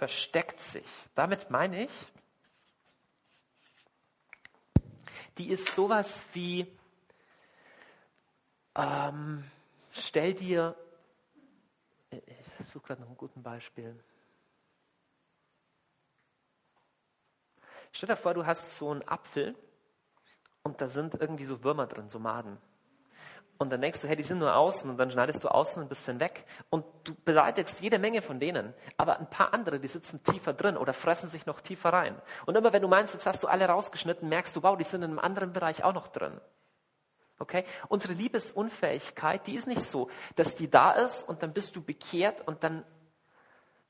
versteckt 0.00 0.60
sich. 0.60 0.86
Damit 1.14 1.50
meine 1.50 1.84
ich, 1.84 1.92
die 5.38 5.50
ist 5.50 5.74
sowas 5.74 6.26
wie, 6.32 6.66
ähm, 8.74 9.44
stell 9.90 10.34
dir, 10.34 10.76
ich 12.10 12.68
suche 12.68 12.88
gerade 12.88 13.02
noch 13.02 13.10
ein 13.10 13.16
gutes 13.16 13.42
Beispiel. 13.42 14.02
Stell 17.92 18.08
dir 18.08 18.16
vor, 18.16 18.34
du 18.34 18.46
hast 18.46 18.78
so 18.78 18.90
einen 18.90 19.06
Apfel 19.06 19.54
und 20.62 20.80
da 20.80 20.88
sind 20.88 21.14
irgendwie 21.14 21.44
so 21.44 21.64
Würmer 21.64 21.86
drin, 21.86 22.08
so 22.08 22.18
Maden. 22.18 22.58
Und 23.60 23.68
dann 23.70 23.82
denkst 23.82 24.00
du, 24.00 24.08
hey, 24.08 24.16
die 24.16 24.22
sind 24.22 24.38
nur 24.38 24.54
außen 24.54 24.88
und 24.88 24.96
dann 24.96 25.10
schneidest 25.10 25.44
du 25.44 25.48
außen 25.48 25.82
ein 25.82 25.88
bisschen 25.88 26.18
weg 26.18 26.46
und 26.70 26.82
du 27.04 27.14
beleidigst 27.26 27.82
jede 27.82 27.98
Menge 27.98 28.22
von 28.22 28.40
denen. 28.40 28.72
Aber 28.96 29.18
ein 29.18 29.28
paar 29.28 29.52
andere, 29.52 29.78
die 29.78 29.88
sitzen 29.88 30.22
tiefer 30.22 30.54
drin 30.54 30.78
oder 30.78 30.94
fressen 30.94 31.28
sich 31.28 31.44
noch 31.44 31.60
tiefer 31.60 31.92
rein. 31.92 32.16
Und 32.46 32.56
immer 32.56 32.72
wenn 32.72 32.80
du 32.80 32.88
meinst, 32.88 33.12
jetzt 33.12 33.26
hast 33.26 33.42
du 33.42 33.48
alle 33.48 33.66
rausgeschnitten, 33.66 34.30
merkst 34.30 34.56
du, 34.56 34.62
wow, 34.62 34.78
die 34.78 34.84
sind 34.84 35.02
in 35.02 35.10
einem 35.10 35.18
anderen 35.18 35.52
Bereich 35.52 35.84
auch 35.84 35.92
noch 35.92 36.08
drin. 36.08 36.40
Okay? 37.38 37.64
Unsere 37.88 38.14
Liebesunfähigkeit, 38.14 39.46
die 39.46 39.56
ist 39.56 39.66
nicht 39.66 39.82
so, 39.82 40.08
dass 40.36 40.54
die 40.54 40.70
da 40.70 40.92
ist 40.92 41.28
und 41.28 41.42
dann 41.42 41.52
bist 41.52 41.76
du 41.76 41.82
bekehrt 41.82 42.46
und 42.48 42.64
dann 42.64 42.82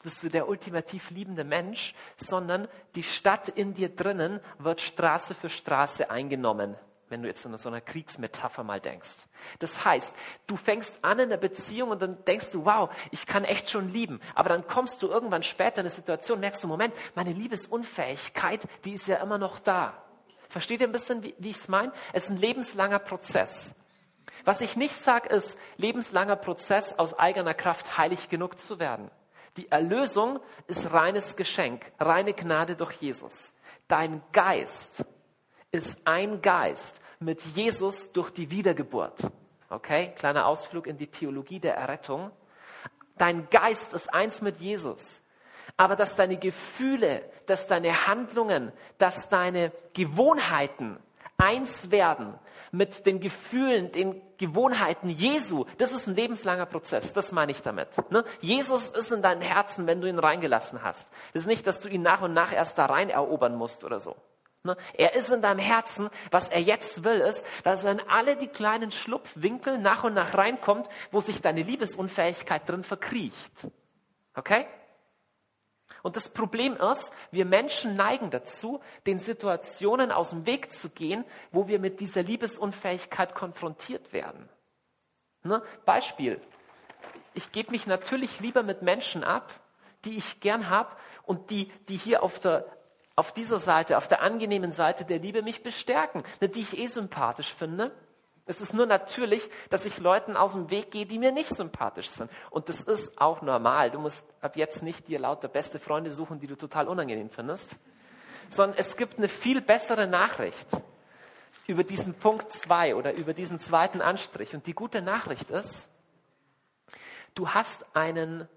bist 0.03 0.23
du 0.23 0.29
der 0.29 0.49
ultimativ 0.49 1.11
liebende 1.11 1.45
Mensch, 1.45 1.95
sondern 2.17 2.69
die 2.95 3.03
Stadt 3.03 3.49
in 3.49 3.75
dir 3.75 3.95
drinnen 3.95 4.41
wird 4.59 4.81
Straße 4.81 5.35
für 5.35 5.51
Straße 5.51 6.11
eingenommen 6.11 6.77
wenn 7.11 7.23
du 7.23 7.29
jetzt 7.29 7.45
in 7.45 7.59
so 7.59 7.69
einer 7.69 7.81
Kriegsmetapher 7.81 8.63
mal 8.63 8.81
denkst. 8.81 9.27
Das 9.59 9.85
heißt, 9.85 10.15
du 10.47 10.57
fängst 10.57 11.05
an 11.05 11.19
in 11.19 11.29
der 11.29 11.37
Beziehung 11.37 11.91
und 11.91 12.01
dann 12.01 12.25
denkst 12.25 12.53
du, 12.53 12.65
wow, 12.65 12.89
ich 13.11 13.27
kann 13.27 13.45
echt 13.45 13.69
schon 13.69 13.89
lieben. 13.89 14.21
Aber 14.35 14.49
dann 14.49 14.67
kommst 14.67 15.03
du 15.03 15.09
irgendwann 15.09 15.43
später 15.43 15.79
in 15.79 15.87
eine 15.87 15.91
Situation, 15.91 16.41
merkst 16.41 16.63
du, 16.63 16.69
Moment, 16.69 16.95
meine 17.15 17.33
Liebesunfähigkeit, 17.33 18.61
die 18.85 18.93
ist 18.93 19.09
ja 19.09 19.17
immer 19.17 19.39
noch 19.39 19.59
da. 19.59 20.03
Versteht 20.49 20.81
ihr 20.81 20.89
ein 20.89 20.93
bisschen, 20.93 21.23
wie, 21.23 21.35
wie 21.39 21.51
ich 21.51 21.57
es 21.57 21.69
meine? 21.69 21.93
Es 22.13 22.25
ist 22.25 22.31
ein 22.31 22.37
lebenslanger 22.37 23.01
Prozess. 23.01 23.75
Was 24.45 24.61
ich 24.61 24.77
nicht 24.77 24.95
sage, 24.95 25.29
ist, 25.29 25.59
lebenslanger 25.77 26.37
Prozess 26.37 26.99
aus 26.99 27.19
eigener 27.19 27.55
Kraft 27.55 27.99
heilig 27.99 28.29
genug 28.29 28.59
zu 28.59 28.79
werden. 28.79 29.11
Die 29.61 29.71
Erlösung 29.71 30.41
ist 30.69 30.91
reines 30.91 31.37
Geschenk, 31.37 31.93
reine 31.99 32.33
Gnade 32.33 32.77
durch 32.77 32.93
Jesus. 32.95 33.53
Dein 33.89 34.23
Geist 34.33 35.05
ist 35.71 36.01
ein 36.07 36.41
Geist 36.41 37.03
mit 37.19 37.43
Jesus 37.43 38.11
durch 38.11 38.31
die 38.31 38.51
Wiedergeburt. 38.51 39.21
Okay, 39.69 40.15
kleiner 40.17 40.47
Ausflug 40.47 40.87
in 40.87 40.97
die 40.97 41.09
Theologie 41.09 41.61
der 41.61 41.75
Errettung. 41.75 42.31
Dein 43.19 43.51
Geist 43.51 43.93
ist 43.93 44.15
eins 44.15 44.41
mit 44.41 44.63
Jesus. 44.63 45.23
Aber 45.77 45.95
dass 45.95 46.17
deine 46.17 46.39
Gefühle, 46.39 47.23
dass 47.45 47.67
deine 47.67 48.07
Handlungen, 48.07 48.73
dass 48.97 49.29
deine 49.29 49.73
Gewohnheiten 49.93 50.99
eins 51.37 51.91
werden 51.91 52.33
mit 52.73 53.05
den 53.05 53.21
Gefühlen, 53.21 53.93
den 53.93 54.23
Gewohnheiten 54.41 55.11
Jesu, 55.11 55.67
das 55.77 55.93
ist 55.93 56.07
ein 56.07 56.17
lebenslanger 56.17 56.65
Prozess, 56.65 57.13
das 57.13 57.31
meine 57.31 57.53
ich 57.53 57.61
damit. 57.61 57.89
Ne? 58.11 58.25
Jesus 58.41 58.89
ist 58.89 59.13
in 59.13 59.21
deinem 59.21 59.43
Herzen, 59.43 59.87
wenn 59.87 60.01
du 60.01 60.09
ihn 60.09 60.19
reingelassen 60.19 60.83
hast. 60.83 61.07
Das 61.35 61.43
ist 61.43 61.47
nicht, 61.47 61.67
dass 61.67 61.81
du 61.81 61.91
ihn 61.91 62.01
nach 62.01 62.23
und 62.23 62.33
nach 62.33 62.51
erst 62.51 62.79
da 62.79 62.87
rein 62.87 63.11
erobern 63.11 63.55
musst 63.55 63.85
oder 63.85 64.01
so. 64.01 64.17
Ne? 64.63 64.79
Er 64.95 65.15
ist 65.15 65.31
in 65.31 65.43
deinem 65.43 65.59
Herzen. 65.59 66.09
Was 66.31 66.49
er 66.49 66.63
jetzt 66.63 67.05
will, 67.05 67.21
ist, 67.21 67.45
dass 67.65 67.85
er 67.85 67.93
in 67.93 68.01
alle 68.09 68.37
die 68.37 68.49
kleinen 68.49 68.91
Schlupfwinkel 68.91 69.77
nach 69.77 70.05
und 70.05 70.15
nach 70.15 70.35
reinkommt, 70.35 70.89
wo 71.11 71.21
sich 71.21 71.43
deine 71.43 71.63
Liebesunfähigkeit 71.63 72.67
drin 72.67 72.83
verkriecht. 72.83 73.53
Okay? 74.35 74.67
Und 76.03 76.17
das 76.17 76.29
Problem 76.29 76.77
ist, 76.77 77.13
wir 77.31 77.45
Menschen 77.45 77.95
neigen 77.95 78.31
dazu, 78.31 78.81
den 79.07 79.19
Situationen 79.19 80.13
aus 80.13 80.31
dem 80.31 80.47
Weg 80.47 80.73
zu 80.73 80.89
gehen, 80.91 81.25
wo 81.53 81.69
wir 81.69 81.79
mit 81.79 82.01
dieser 82.01 82.23
Liebesunfähigkeit 82.23 83.35
konfrontiert 83.35 84.13
werden. 84.13 84.49
Ne? 85.43 85.63
Beispiel. 85.85 86.41
Ich 87.35 87.53
gebe 87.53 87.71
mich 87.71 87.87
natürlich 87.87 88.41
lieber 88.41 88.63
mit 88.63 88.83
Menschen 88.83 89.25
ab, 89.25 89.53
die 90.05 90.17
ich 90.17 90.41
gern 90.41 90.69
habe 90.71 90.91
und 91.25 91.51
die, 91.51 91.71
die 91.89 91.97
hier 91.97 92.23
auf 92.23 92.39
der 92.39 92.67
auf 93.17 93.33
dieser 93.33 93.59
Seite, 93.59 93.99
auf 93.99 94.09
der 94.09 94.23
angenehmen 94.23 94.73
Seite 94.73 95.05
der 95.05 95.19
Liebe 95.19 95.43
mich 95.43 95.63
bestärken, 95.63 96.25
die 96.41 96.61
ich 96.61 96.79
eh 96.79 96.87
sympathisch 96.87 97.53
finde. 97.53 97.93
Es 98.51 98.61
ist 98.61 98.75
nur 98.75 98.87
natürlich, 98.87 99.49
dass 99.69 99.87
ich 99.87 99.99
Leuten 99.99 100.37
aus 100.37 100.55
dem 100.55 100.71
Weg 100.71 100.91
gehe, 100.91 101.07
die 101.07 101.21
mir 101.21 101.31
nicht 101.31 101.55
sympathisch 101.55 102.11
sind. 102.11 102.29
Und 102.51 102.69
das 102.69 102.81
ist 102.81 103.21
auch 103.21 103.43
normal. 103.43 103.93
Du 103.93 104.01
musst 104.01 104.25
ab 104.41 104.57
jetzt 104.57 104.83
nicht 104.83 105.07
dir 105.07 105.21
lauter 105.21 105.47
beste 105.47 105.79
Freunde 105.79 106.11
suchen, 106.11 106.41
die 106.41 106.49
du 106.49 106.57
total 106.57 106.89
unangenehm 106.89 107.31
findest, 107.31 107.77
sondern 108.49 108.77
es 108.77 108.97
gibt 108.97 109.19
eine 109.19 109.29
viel 109.29 109.61
bessere 109.61 110.09
Nachricht 110.09 110.67
über 111.69 111.85
diesen 111.85 112.15
Punkt 112.15 112.53
2 112.53 112.97
oder 112.97 113.13
über 113.13 113.35
diesen 113.35 113.61
zweiten 113.61 114.01
Anstrich. 114.01 114.53
Und 114.53 114.67
die 114.67 114.75
gute 114.75 115.01
Nachricht 115.01 115.53
ist, 115.53 115.89
du 117.37 117.51
hast 117.51 117.95
einen 117.95 118.49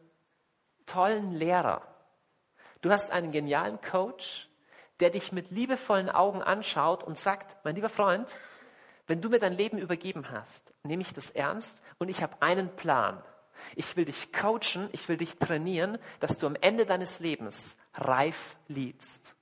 tollen 0.87 1.33
Lehrer. 1.33 1.83
Du 2.81 2.89
hast 2.89 3.11
einen 3.11 3.31
genialen 3.31 3.79
Coach, 3.79 4.49
der 5.01 5.11
dich 5.11 5.31
mit 5.31 5.51
liebevollen 5.51 6.09
Augen 6.09 6.41
anschaut 6.41 7.03
und 7.03 7.19
sagt, 7.19 7.63
mein 7.63 7.75
lieber 7.75 7.89
Freund, 7.89 8.27
wenn 9.07 9.21
du 9.21 9.29
mir 9.29 9.39
dein 9.39 9.53
Leben 9.53 9.77
übergeben 9.77 10.31
hast, 10.31 10.73
nehme 10.83 11.01
ich 11.01 11.13
das 11.13 11.29
ernst 11.29 11.81
und 11.97 12.09
ich 12.09 12.21
habe 12.21 12.41
einen 12.41 12.75
Plan. 12.75 13.21
Ich 13.75 13.95
will 13.95 14.05
dich 14.05 14.33
coachen, 14.33 14.89
ich 14.91 15.07
will 15.09 15.17
dich 15.17 15.37
trainieren, 15.37 15.97
dass 16.19 16.37
du 16.37 16.47
am 16.47 16.55
Ende 16.55 16.85
deines 16.85 17.19
Lebens 17.19 17.77
reif 17.93 18.57
liebst. 18.67 19.35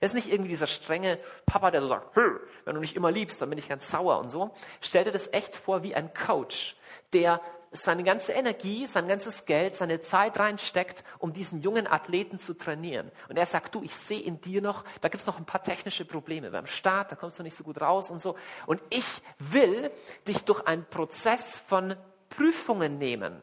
Er 0.00 0.06
ist 0.06 0.14
nicht 0.14 0.30
irgendwie 0.30 0.50
dieser 0.50 0.68
strenge 0.68 1.18
Papa, 1.44 1.70
der 1.70 1.82
so 1.82 1.88
sagt, 1.88 2.14
wenn 2.16 2.74
du 2.74 2.80
nicht 2.80 2.94
immer 2.94 3.10
liebst, 3.10 3.42
dann 3.42 3.50
bin 3.50 3.58
ich 3.58 3.68
ganz 3.68 3.90
sauer 3.90 4.18
und 4.18 4.28
so. 4.28 4.54
Stell 4.80 5.04
dir 5.04 5.10
das 5.10 5.32
echt 5.32 5.56
vor 5.56 5.82
wie 5.82 5.94
ein 5.94 6.14
Coach, 6.14 6.76
der 7.12 7.40
seine 7.70 8.02
ganze 8.04 8.32
Energie, 8.32 8.86
sein 8.86 9.08
ganzes 9.08 9.44
Geld, 9.44 9.76
seine 9.76 10.00
Zeit 10.00 10.38
reinsteckt, 10.38 11.04
um 11.18 11.32
diesen 11.32 11.60
jungen 11.60 11.86
Athleten 11.86 12.38
zu 12.38 12.54
trainieren. 12.54 13.10
Und 13.28 13.36
er 13.36 13.46
sagt, 13.46 13.74
du, 13.74 13.82
ich 13.82 13.94
sehe 13.94 14.20
in 14.20 14.40
dir 14.40 14.62
noch, 14.62 14.84
da 15.00 15.08
gibt 15.08 15.20
es 15.20 15.26
noch 15.26 15.38
ein 15.38 15.44
paar 15.44 15.62
technische 15.62 16.04
Probleme. 16.04 16.50
Beim 16.50 16.66
Start, 16.66 17.12
da 17.12 17.16
kommst 17.16 17.38
du 17.38 17.42
nicht 17.42 17.56
so 17.56 17.64
gut 17.64 17.80
raus 17.80 18.10
und 18.10 18.20
so. 18.20 18.36
Und 18.66 18.80
ich 18.90 19.22
will 19.38 19.90
dich 20.26 20.44
durch 20.44 20.66
einen 20.66 20.84
Prozess 20.86 21.58
von 21.58 21.96
Prüfungen 22.30 22.98
nehmen. 22.98 23.42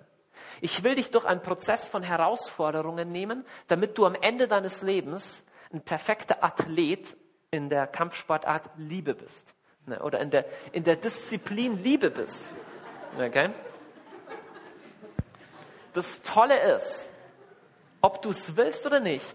Ich 0.61 0.83
will 0.83 0.95
dich 0.95 1.11
durch 1.11 1.25
einen 1.25 1.41
Prozess 1.41 1.87
von 1.89 2.03
Herausforderungen 2.03 3.11
nehmen, 3.11 3.45
damit 3.67 3.97
du 3.97 4.05
am 4.05 4.15
Ende 4.15 4.47
deines 4.47 4.81
Lebens 4.81 5.45
ein 5.71 5.81
perfekter 5.81 6.43
Athlet 6.43 7.17
in 7.51 7.69
der 7.69 7.87
Kampfsportart 7.87 8.69
Liebe 8.77 9.13
bist. 9.13 9.53
Ne, 9.85 10.01
oder 10.01 10.19
in 10.19 10.31
der, 10.31 10.45
in 10.71 10.83
der 10.83 10.95
Disziplin 10.95 11.83
Liebe 11.83 12.09
bist. 12.09 12.53
Okay? 13.17 13.51
Das 15.95 16.21
Tolle 16.23 16.75
ist, 16.75 17.13
ob 18.01 18.21
du 18.21 18.31
es 18.31 18.57
willst 18.57 18.85
oder 18.85 18.99
nicht, 18.99 19.33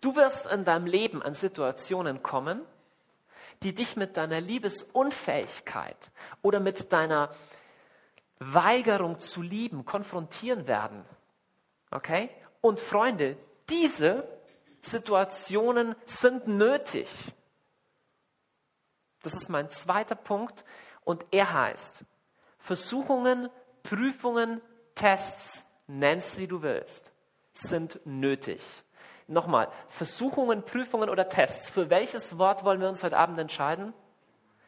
du 0.00 0.16
wirst 0.16 0.46
in 0.46 0.64
deinem 0.64 0.86
Leben 0.86 1.22
an 1.22 1.34
Situationen 1.34 2.22
kommen, 2.22 2.62
die 3.62 3.74
dich 3.74 3.94
mit 3.94 4.16
deiner 4.16 4.40
Liebesunfähigkeit 4.40 6.10
oder 6.40 6.60
mit 6.60 6.94
deiner 6.94 7.28
Weigerung 8.38 9.20
zu 9.20 9.42
lieben 9.42 9.84
konfrontieren 9.84 10.66
werden. 10.66 11.04
Okay? 11.90 12.30
Und 12.62 12.80
Freunde, 12.80 13.36
diese 13.68 14.26
Situationen 14.80 15.94
sind 16.06 16.48
nötig. 16.48 17.06
Das 19.22 19.34
ist 19.34 19.50
mein 19.50 19.68
zweiter 19.68 20.14
Punkt. 20.14 20.64
Und 21.04 21.26
er 21.32 21.52
heißt, 21.52 22.06
Versuchungen, 22.56 23.50
Prüfungen, 23.82 24.62
Tests, 24.94 25.65
nennst 25.86 26.38
wie 26.38 26.46
du 26.46 26.62
willst, 26.62 27.12
sind 27.52 28.00
nötig. 28.04 28.62
Nochmal, 29.28 29.68
Versuchungen, 29.88 30.62
Prüfungen 30.62 31.10
oder 31.10 31.28
Tests. 31.28 31.68
Für 31.68 31.90
welches 31.90 32.38
Wort 32.38 32.64
wollen 32.64 32.80
wir 32.80 32.88
uns 32.88 33.02
heute 33.02 33.16
Abend 33.16 33.38
entscheiden? 33.38 33.92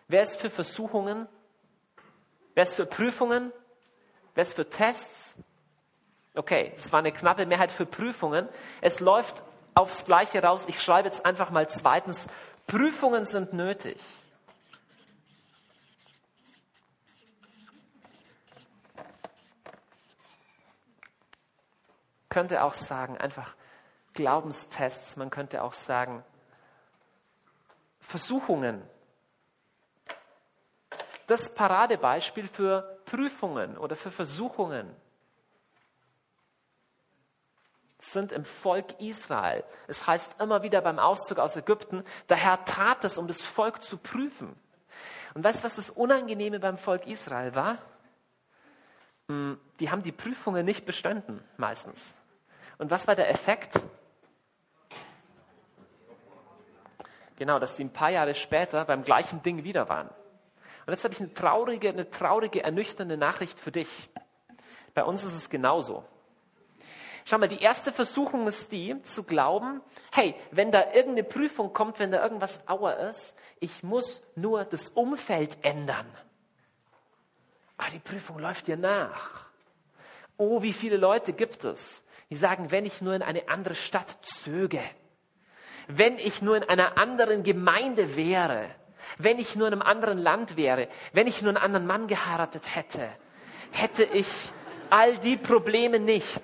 Wer 0.09 0.23
ist 0.23 0.41
für 0.41 0.51
Versuchungen? 0.51 1.29
Wer 2.55 2.65
ist 2.65 2.75
für 2.75 2.87
Prüfungen? 2.87 3.53
Wer 4.35 4.43
ist 4.43 4.55
für 4.55 4.69
Tests? 4.69 5.39
Okay, 6.35 6.73
das 6.77 6.93
war 6.93 7.01
eine 7.01 7.13
knappe 7.13 7.47
Mehrheit 7.47 7.71
für 7.71 7.87
Prüfungen. 7.87 8.49
Es 8.81 9.01
läuft 9.01 9.43
aufs 9.75 10.07
Gleiche 10.07 10.43
raus. 10.43 10.67
Ich 10.67 10.83
schreibe 10.83 11.09
jetzt 11.09 11.25
einfach 11.25 11.51
mal 11.51 11.69
zweitens, 11.69 12.29
Prüfungen 12.67 13.27
sind 13.27 13.53
nötig. 13.53 14.01
Könnte 22.29 22.63
auch 22.63 22.75
sagen, 22.75 23.17
einfach 23.17 23.55
Glaubenstests, 24.15 25.17
man 25.17 25.31
könnte 25.31 25.63
auch 25.63 25.73
sagen, 25.73 26.25
Versuchungen. 28.01 28.83
Das 31.27 31.55
Paradebeispiel 31.55 32.49
für 32.49 32.99
Prüfungen 33.05 33.77
oder 33.77 33.97
für 33.97 34.11
Versuchungen 34.11 34.95
sind 37.99 38.33
im 38.33 38.45
Volk 38.45 39.01
Israel. 39.01 39.65
Es 39.89 40.07
heißt 40.07 40.41
immer 40.41 40.63
wieder 40.63 40.81
beim 40.81 40.99
Auszug 40.99 41.39
aus 41.39 41.57
Ägypten, 41.57 42.05
der 42.29 42.37
Herr 42.37 42.65
tat 42.65 43.05
es, 43.05 43.19
um 43.19 43.27
das 43.27 43.45
Volk 43.45 43.83
zu 43.83 43.99
prüfen. 43.99 44.57
Und 45.35 45.45
weißt 45.45 45.61
du, 45.61 45.65
was 45.65 45.77
das 45.77 45.91
Unangenehme 45.91 46.61
beim 46.61 46.79
Volk 46.79 47.07
Israel 47.07 47.55
war? 47.55 47.79
Hm, 49.29 49.59
die 49.79 49.91
haben 49.91 50.03
die 50.03 50.13
Prüfungen 50.13 50.65
nicht 50.65 50.87
bestanden, 50.87 51.43
meistens. 51.57 52.17
Und 52.79 52.91
was 52.91 53.07
war 53.07 53.15
der 53.15 53.31
Effekt? 53.31 53.79
Genau, 57.37 57.59
dass 57.59 57.77
sie 57.77 57.85
ein 57.85 57.93
paar 57.93 58.11
Jahre 58.11 58.35
später 58.35 58.85
beim 58.85 59.05
gleichen 59.05 59.43
Ding 59.43 59.63
wieder 59.65 59.89
waren. 59.89 60.09
Und 60.87 60.93
jetzt 60.93 61.05
habe 61.05 61.15
ich 61.15 61.21
eine 61.21 61.33
traurige, 61.35 61.91
eine 61.91 62.11
traurige, 62.11 62.65
ernüchternde 62.65 63.17
Nachricht 63.17 63.61
für 63.61 63.71
dich. 63.71 64.11
Bei 64.95 65.05
uns 65.05 65.23
ist 65.23 65.35
es 65.35 65.51
genauso. 65.51 66.05
Schau 67.27 67.37
mal, 67.37 67.47
die 67.47 67.61
erste 67.61 67.93
Versuchung 67.93 68.47
ist 68.47 68.73
die, 68.73 69.01
zu 69.03 69.23
glauben, 69.23 69.83
hey, 70.13 70.35
wenn 70.51 70.73
da 70.73 70.87
irgendeine 70.95 71.25
Prüfung 71.25 71.75
kommt, 71.75 71.99
wenn 71.99 72.11
da 72.11 72.23
irgendwas 72.23 72.67
auer 72.69 72.97
ist, 72.97 73.37
ich 73.61 73.83
muss 73.83 74.23
nur 74.35 74.65
das 74.65 74.89
Umfeld 74.89 75.59
ändern. 75.63 76.07
Ah, 77.79 77.91
die 77.93 78.01
Prüfung 78.01 78.39
läuft 78.41 78.67
dir 78.67 78.77
nach. 78.77 79.47
Oh, 80.37 80.63
wie 80.63 80.73
viele 80.73 80.97
Leute 80.97 81.33
gibt 81.33 81.65
es, 81.65 82.05
die 82.29 82.37
sagen, 82.37 82.71
wenn 82.71 82.85
ich 82.85 83.01
nur 83.01 83.15
in 83.15 83.23
eine 83.23 83.49
andere 83.49 83.75
Stadt 83.75 84.19
zöge, 84.23 84.83
wenn 85.87 86.19
ich 86.19 86.43
nur 86.43 86.57
in 86.57 86.65
einer 86.65 86.99
anderen 86.99 87.43
Gemeinde 87.43 88.17
wäre, 88.17 88.69
wenn 89.17 89.39
ich 89.39 89.57
nur 89.57 89.69
in 89.69 89.73
einem 89.73 89.83
anderen 89.83 90.19
Land 90.19 90.57
wäre, 90.57 90.89
wenn 91.13 91.27
ich 91.27 91.41
nur 91.41 91.51
einen 91.51 91.63
anderen 91.63 91.87
Mann 91.87 92.07
geheiratet 92.09 92.75
hätte, 92.75 93.09
hätte 93.71 94.05
ich 94.05 94.29
all 94.91 95.17
die 95.19 95.37
Probleme 95.37 95.99
nicht. 95.99 96.43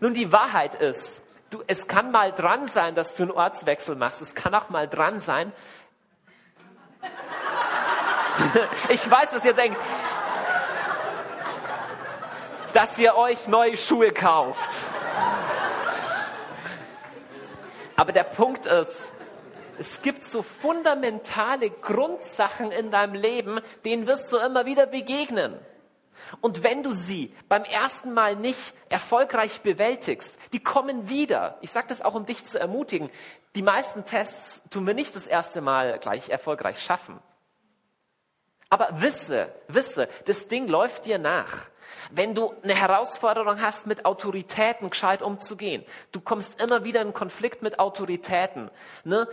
Nun, 0.00 0.14
die 0.14 0.32
Wahrheit 0.32 0.74
ist, 0.76 1.22
du, 1.50 1.62
es 1.66 1.88
kann 1.88 2.12
mal 2.12 2.32
dran 2.32 2.68
sein, 2.68 2.94
dass 2.94 3.14
du 3.14 3.24
einen 3.24 3.32
Ortswechsel 3.32 3.96
machst. 3.96 4.22
Es 4.22 4.34
kann 4.34 4.54
auch 4.54 4.68
mal 4.68 4.88
dran 4.88 5.18
sein. 5.18 5.52
ich 8.88 9.10
weiß, 9.10 9.32
was 9.32 9.44
ihr 9.44 9.54
denkt. 9.54 9.78
Dass 12.72 12.98
ihr 12.98 13.16
euch 13.16 13.48
neue 13.48 13.76
Schuhe 13.76 14.12
kauft. 14.12 14.70
Aber 17.96 18.12
der 18.12 18.24
Punkt 18.24 18.66
ist, 18.66 19.12
es 19.78 20.02
gibt 20.02 20.24
so 20.24 20.42
fundamentale 20.42 21.70
Grundsachen 21.70 22.72
in 22.72 22.90
deinem 22.90 23.14
Leben, 23.14 23.60
denen 23.84 24.06
wirst 24.06 24.32
du 24.32 24.38
immer 24.38 24.64
wieder 24.66 24.86
begegnen. 24.86 25.58
Und 26.40 26.62
wenn 26.62 26.82
du 26.82 26.92
sie 26.92 27.34
beim 27.48 27.64
ersten 27.64 28.12
Mal 28.12 28.36
nicht 28.36 28.74
erfolgreich 28.88 29.60
bewältigst, 29.60 30.38
die 30.52 30.62
kommen 30.62 31.08
wieder. 31.08 31.58
Ich 31.60 31.70
sage 31.72 31.88
das 31.88 32.00
auch, 32.00 32.14
um 32.14 32.26
dich 32.26 32.44
zu 32.44 32.58
ermutigen. 32.58 33.10
Die 33.54 33.62
meisten 33.62 34.04
Tests 34.04 34.62
tun 34.70 34.86
wir 34.86 34.94
nicht 34.94 35.14
das 35.14 35.26
erste 35.26 35.60
Mal 35.60 35.98
gleich 35.98 36.30
erfolgreich 36.30 36.80
schaffen. 36.80 37.18
Aber 38.70 39.02
wisse, 39.02 39.52
wisse, 39.68 40.08
das 40.24 40.48
Ding 40.48 40.68
läuft 40.68 41.04
dir 41.04 41.18
nach. 41.18 41.66
Wenn 42.14 42.34
du 42.34 42.52
eine 42.62 42.74
Herausforderung 42.74 43.60
hast, 43.62 43.86
mit 43.86 44.04
Autoritäten 44.04 44.90
gescheit 44.90 45.22
umzugehen, 45.22 45.84
du 46.12 46.20
kommst 46.20 46.60
immer 46.60 46.84
wieder 46.84 47.00
in 47.00 47.14
Konflikt 47.14 47.62
mit 47.62 47.78
Autoritäten. 47.78 48.70
Ne? 49.04 49.26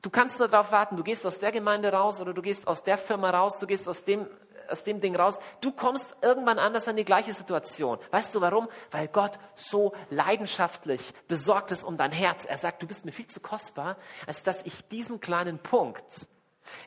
Du 0.00 0.08
kannst 0.08 0.38
nur 0.38 0.48
darauf 0.48 0.72
warten, 0.72 0.96
du 0.96 1.02
gehst 1.02 1.26
aus 1.26 1.38
der 1.38 1.52
Gemeinde 1.52 1.92
raus 1.92 2.20
oder 2.20 2.32
du 2.32 2.40
gehst 2.40 2.66
aus 2.66 2.82
der 2.82 2.96
Firma 2.96 3.30
raus, 3.30 3.58
du 3.58 3.66
gehst 3.66 3.88
aus 3.88 4.04
dem 4.04 4.26
aus 4.68 4.82
dem 4.82 5.00
Ding 5.00 5.14
raus. 5.14 5.38
Du 5.60 5.70
kommst 5.70 6.16
irgendwann 6.22 6.58
anders 6.58 6.88
an 6.88 6.96
die 6.96 7.04
gleiche 7.04 7.32
Situation. 7.32 7.98
Weißt 8.10 8.34
du 8.34 8.40
warum? 8.40 8.68
Weil 8.90 9.06
Gott 9.06 9.38
so 9.54 9.94
leidenschaftlich 10.10 11.14
besorgt 11.28 11.70
ist 11.70 11.84
um 11.84 11.96
dein 11.96 12.10
Herz. 12.10 12.44
Er 12.44 12.58
sagt, 12.58 12.82
du 12.82 12.86
bist 12.88 13.04
mir 13.04 13.12
viel 13.12 13.26
zu 13.26 13.38
kostbar, 13.38 13.96
als 14.26 14.42
dass 14.42 14.64
ich 14.64 14.88
diesen 14.88 15.20
kleinen 15.20 15.58
Punkt 15.58 16.28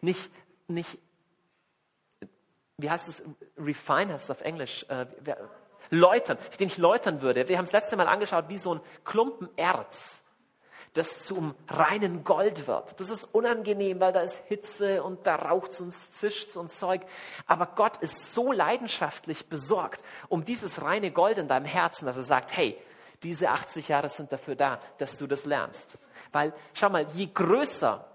nicht, 0.01 0.29
nicht, 0.67 0.97
wie 2.81 2.89
heißt 2.89 3.07
es, 3.07 3.23
refine 3.57 4.13
heißt 4.13 4.25
es 4.25 4.31
auf 4.31 4.41
Englisch, 4.41 4.85
äh, 4.89 5.05
läutern, 5.89 6.37
den 6.59 6.67
ich 6.67 6.77
läutern 6.77 7.21
würde. 7.21 7.47
Wir 7.47 7.57
haben 7.57 7.65
es 7.65 7.71
letzte 7.71 7.97
Mal 7.97 8.07
angeschaut, 8.07 8.45
wie 8.47 8.57
so 8.57 8.75
ein 8.75 8.81
Klumpen 9.03 9.49
Erz 9.55 10.23
das 10.93 11.21
zum 11.21 11.55
reinen 11.67 12.23
Gold 12.23 12.67
wird. 12.67 12.99
Das 12.99 13.09
ist 13.09 13.25
unangenehm, 13.25 13.99
weil 13.99 14.11
da 14.11 14.21
ist 14.21 14.43
Hitze 14.47 15.03
und 15.03 15.25
da 15.27 15.35
raucht 15.35 15.79
und 15.81 15.91
zischt 15.93 16.55
und 16.57 16.71
Zeug. 16.71 17.01
Aber 17.45 17.67
Gott 17.67 17.97
ist 17.97 18.33
so 18.33 18.51
leidenschaftlich 18.51 19.47
besorgt 19.47 20.03
um 20.29 20.45
dieses 20.45 20.81
reine 20.81 21.11
Gold 21.11 21.37
in 21.37 21.47
deinem 21.47 21.65
Herzen, 21.65 22.05
dass 22.05 22.17
er 22.17 22.23
sagt, 22.23 22.55
hey, 22.55 22.77
diese 23.21 23.49
80 23.49 23.89
Jahre 23.89 24.09
sind 24.09 24.31
dafür 24.31 24.55
da, 24.55 24.79
dass 24.97 25.17
du 25.17 25.27
das 25.27 25.45
lernst. 25.45 25.97
Weil, 26.31 26.53
schau 26.73 26.89
mal, 26.89 27.05
je 27.13 27.27
größer 27.33 28.08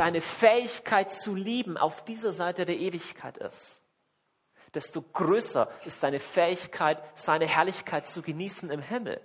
deine 0.00 0.22
Fähigkeit 0.22 1.12
zu 1.12 1.34
lieben 1.34 1.76
auf 1.76 2.02
dieser 2.06 2.32
Seite 2.32 2.64
der 2.64 2.78
Ewigkeit 2.78 3.36
ist, 3.36 3.84
desto 4.72 5.02
größer 5.02 5.70
ist 5.84 6.02
deine 6.02 6.20
Fähigkeit, 6.20 7.02
seine 7.12 7.46
Herrlichkeit 7.46 8.08
zu 8.08 8.22
genießen 8.22 8.70
im 8.70 8.80
Himmel. 8.80 9.20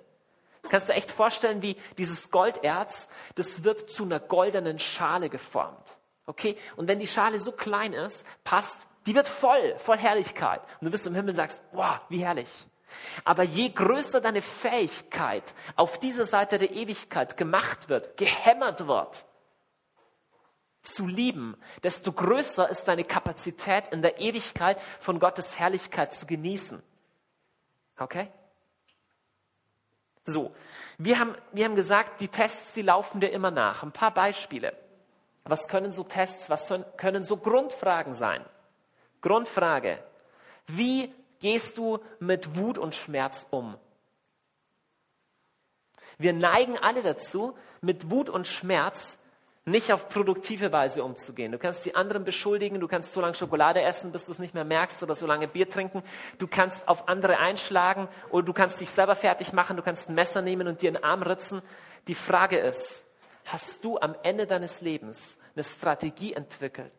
Kannst 0.63 0.89
du 0.89 0.93
echt 0.93 1.11
vorstellen, 1.11 1.61
wie 1.61 1.77
dieses 1.97 2.29
Golderz, 2.29 3.07
das 3.35 3.63
wird 3.63 3.89
zu 3.89 4.03
einer 4.03 4.19
goldenen 4.19 4.77
Schale 4.77 5.29
geformt. 5.29 5.97
Okay? 6.25 6.57
Und 6.75 6.89
wenn 6.89 6.99
die 6.99 7.07
Schale 7.07 7.39
so 7.39 7.53
klein 7.53 7.93
ist, 7.93 8.27
passt, 8.43 8.77
die 9.05 9.15
wird 9.15 9.29
voll, 9.29 9.75
voll 9.77 9.97
Herrlichkeit. 9.97 10.61
Und 10.81 10.87
du 10.87 10.91
bist 10.91 11.07
im 11.07 11.15
Himmel 11.15 11.29
und 11.29 11.35
sagst, 11.37 11.63
wow, 11.71 12.01
wie 12.09 12.25
herrlich. 12.25 12.49
Aber 13.23 13.43
je 13.43 13.69
größer 13.69 14.19
deine 14.19 14.41
Fähigkeit 14.41 15.53
auf 15.77 15.99
dieser 15.99 16.25
Seite 16.25 16.57
der 16.57 16.71
Ewigkeit 16.71 17.37
gemacht 17.37 17.87
wird, 17.87 18.17
gehämmert 18.17 18.87
wird, 18.87 19.25
zu 20.87 21.07
lieben, 21.07 21.57
desto 21.83 22.11
größer 22.11 22.69
ist 22.69 22.87
deine 22.87 23.03
Kapazität 23.03 23.87
in 23.89 24.01
der 24.01 24.19
Ewigkeit 24.19 24.77
von 24.99 25.19
Gottes 25.19 25.59
Herrlichkeit 25.59 26.13
zu 26.13 26.25
genießen. 26.25 26.81
Okay? 27.97 28.29
So, 30.23 30.55
wir 30.97 31.19
haben, 31.19 31.35
wir 31.51 31.65
haben 31.65 31.75
gesagt, 31.75 32.19
die 32.19 32.27
Tests, 32.27 32.73
die 32.73 32.81
laufen 32.81 33.21
dir 33.21 33.29
immer 33.29 33.51
nach. 33.51 33.83
Ein 33.83 33.91
paar 33.91 34.13
Beispiele. 34.13 34.75
Was 35.43 35.67
können 35.67 35.91
so 35.91 36.03
Tests, 36.03 36.49
was 36.49 36.73
können 36.97 37.23
so 37.23 37.37
Grundfragen 37.37 38.15
sein? 38.15 38.43
Grundfrage. 39.21 40.03
Wie 40.65 41.13
gehst 41.39 41.77
du 41.77 41.99
mit 42.19 42.57
Wut 42.57 42.79
und 42.79 42.95
Schmerz 42.95 43.45
um? 43.51 43.77
Wir 46.17 46.33
neigen 46.33 46.77
alle 46.77 47.03
dazu, 47.03 47.57
mit 47.81 48.09
Wut 48.09 48.29
und 48.29 48.47
Schmerz 48.47 49.19
nicht 49.65 49.91
auf 49.91 50.09
produktive 50.09 50.71
Weise 50.71 51.03
umzugehen. 51.03 51.51
Du 51.51 51.57
kannst 51.57 51.85
die 51.85 51.95
anderen 51.95 52.23
beschuldigen, 52.23 52.79
du 52.79 52.87
kannst 52.87 53.13
so 53.13 53.19
lange 53.19 53.33
Schokolade 53.33 53.81
essen, 53.81 54.11
bis 54.11 54.25
du 54.25 54.31
es 54.31 54.37
nicht 54.37 54.53
mehr 54.53 54.63
merkst 54.63 55.01
oder 55.01 55.15
so 55.15 55.25
lange 55.25 55.47
Bier 55.47 55.67
trinken. 55.67 56.03
Du 56.37 56.47
kannst 56.47 56.87
auf 56.87 57.07
andere 57.07 57.39
einschlagen 57.39 58.07
oder 58.29 58.45
du 58.45 58.53
kannst 58.53 58.79
dich 58.79 58.91
selber 58.91 59.15
fertig 59.15 59.53
machen, 59.53 59.75
du 59.75 59.81
kannst 59.81 60.07
ein 60.07 60.13
Messer 60.13 60.43
nehmen 60.43 60.67
und 60.67 60.83
dir 60.83 60.89
einen 60.89 61.03
Arm 61.03 61.23
ritzen. 61.23 61.63
Die 62.07 62.13
Frage 62.13 62.57
ist, 62.57 63.07
hast 63.45 63.83
du 63.83 63.97
am 63.97 64.15
Ende 64.21 64.45
deines 64.45 64.81
Lebens 64.81 65.39
eine 65.55 65.63
Strategie 65.63 66.33
entwickelt, 66.33 66.93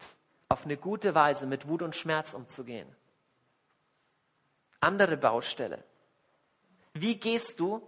auf 0.48 0.64
eine 0.64 0.76
gute 0.76 1.14
Weise 1.14 1.46
mit 1.46 1.68
Wut 1.68 1.83
und 1.83 1.94
Schmerz 1.94 2.35
umzugehen? 2.35 2.88
Andere 4.81 5.16
Baustelle. 5.16 5.85
Wie 6.94 7.14
gehst 7.16 7.61
du 7.61 7.81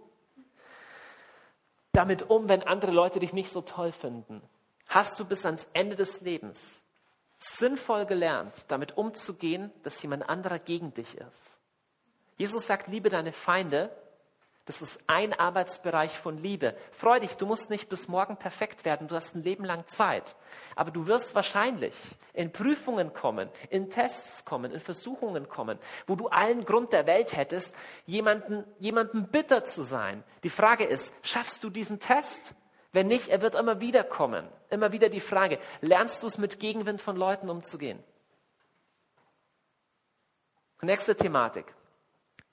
damit 1.91 2.29
um, 2.29 2.47
wenn 2.47 2.63
andere 2.63 2.91
Leute 2.91 3.19
dich 3.19 3.33
nicht 3.33 3.51
so 3.51 3.59
toll 3.61 3.91
finden? 3.91 4.41
Hast 4.89 5.19
du 5.19 5.25
bis 5.25 5.45
ans 5.45 5.67
Ende 5.73 5.95
des 5.95 6.21
Lebens 6.21 6.83
sinnvoll 7.37 8.05
gelernt, 8.05 8.53
damit 8.67 8.97
umzugehen, 8.97 9.71
dass 9.83 10.01
jemand 10.01 10.27
anderer 10.27 10.59
gegen 10.59 10.93
dich 10.93 11.15
ist. 11.15 11.59
Jesus 12.35 12.65
sagt, 12.65 12.87
liebe 12.87 13.09
deine 13.09 13.31
Feinde. 13.31 13.95
Das 14.65 14.83
ist 14.83 15.01
ein 15.07 15.33
Arbeitsbereich 15.33 16.11
von 16.19 16.37
Liebe. 16.37 16.75
Freu 16.91 17.19
dich, 17.19 17.37
du 17.37 17.47
musst 17.47 17.71
nicht 17.71 17.89
bis 17.89 18.07
morgen 18.07 18.37
perfekt 18.37 18.85
werden, 18.85 19.07
du 19.07 19.15
hast 19.15 19.35
ein 19.35 19.41
Leben 19.41 19.65
lang 19.65 19.87
Zeit. 19.87 20.35
Aber 20.75 20.91
du 20.91 21.07
wirst 21.07 21.33
wahrscheinlich 21.33 21.95
in 22.33 22.51
Prüfungen 22.51 23.11
kommen, 23.11 23.49
in 23.71 23.89
Tests 23.89 24.45
kommen, 24.45 24.71
in 24.71 24.79
Versuchungen 24.79 25.49
kommen, 25.49 25.79
wo 26.05 26.15
du 26.15 26.27
allen 26.27 26.65
Grund 26.65 26.93
der 26.93 27.07
Welt 27.07 27.35
hättest, 27.35 27.75
jemanden, 28.05 28.63
jemanden 28.77 29.29
bitter 29.29 29.65
zu 29.65 29.81
sein. 29.81 30.23
Die 30.43 30.51
Frage 30.51 30.83
ist, 30.83 31.15
schaffst 31.23 31.63
du 31.63 31.71
diesen 31.71 31.99
Test? 31.99 32.53
Wenn 32.91 33.07
nicht, 33.07 33.27
er 33.27 33.41
wird 33.41 33.55
immer 33.55 33.81
wieder 33.81 34.03
kommen. 34.03 34.47
Immer 34.69 34.91
wieder 34.91 35.09
die 35.09 35.19
Frage, 35.19 35.59
lernst 35.81 36.23
du 36.23 36.27
es 36.27 36.37
mit 36.37 36.59
Gegenwind 36.59 37.01
von 37.01 37.15
Leuten 37.15 37.49
umzugehen? 37.49 38.03
Nächste 40.81 41.15
Thematik. 41.15 41.65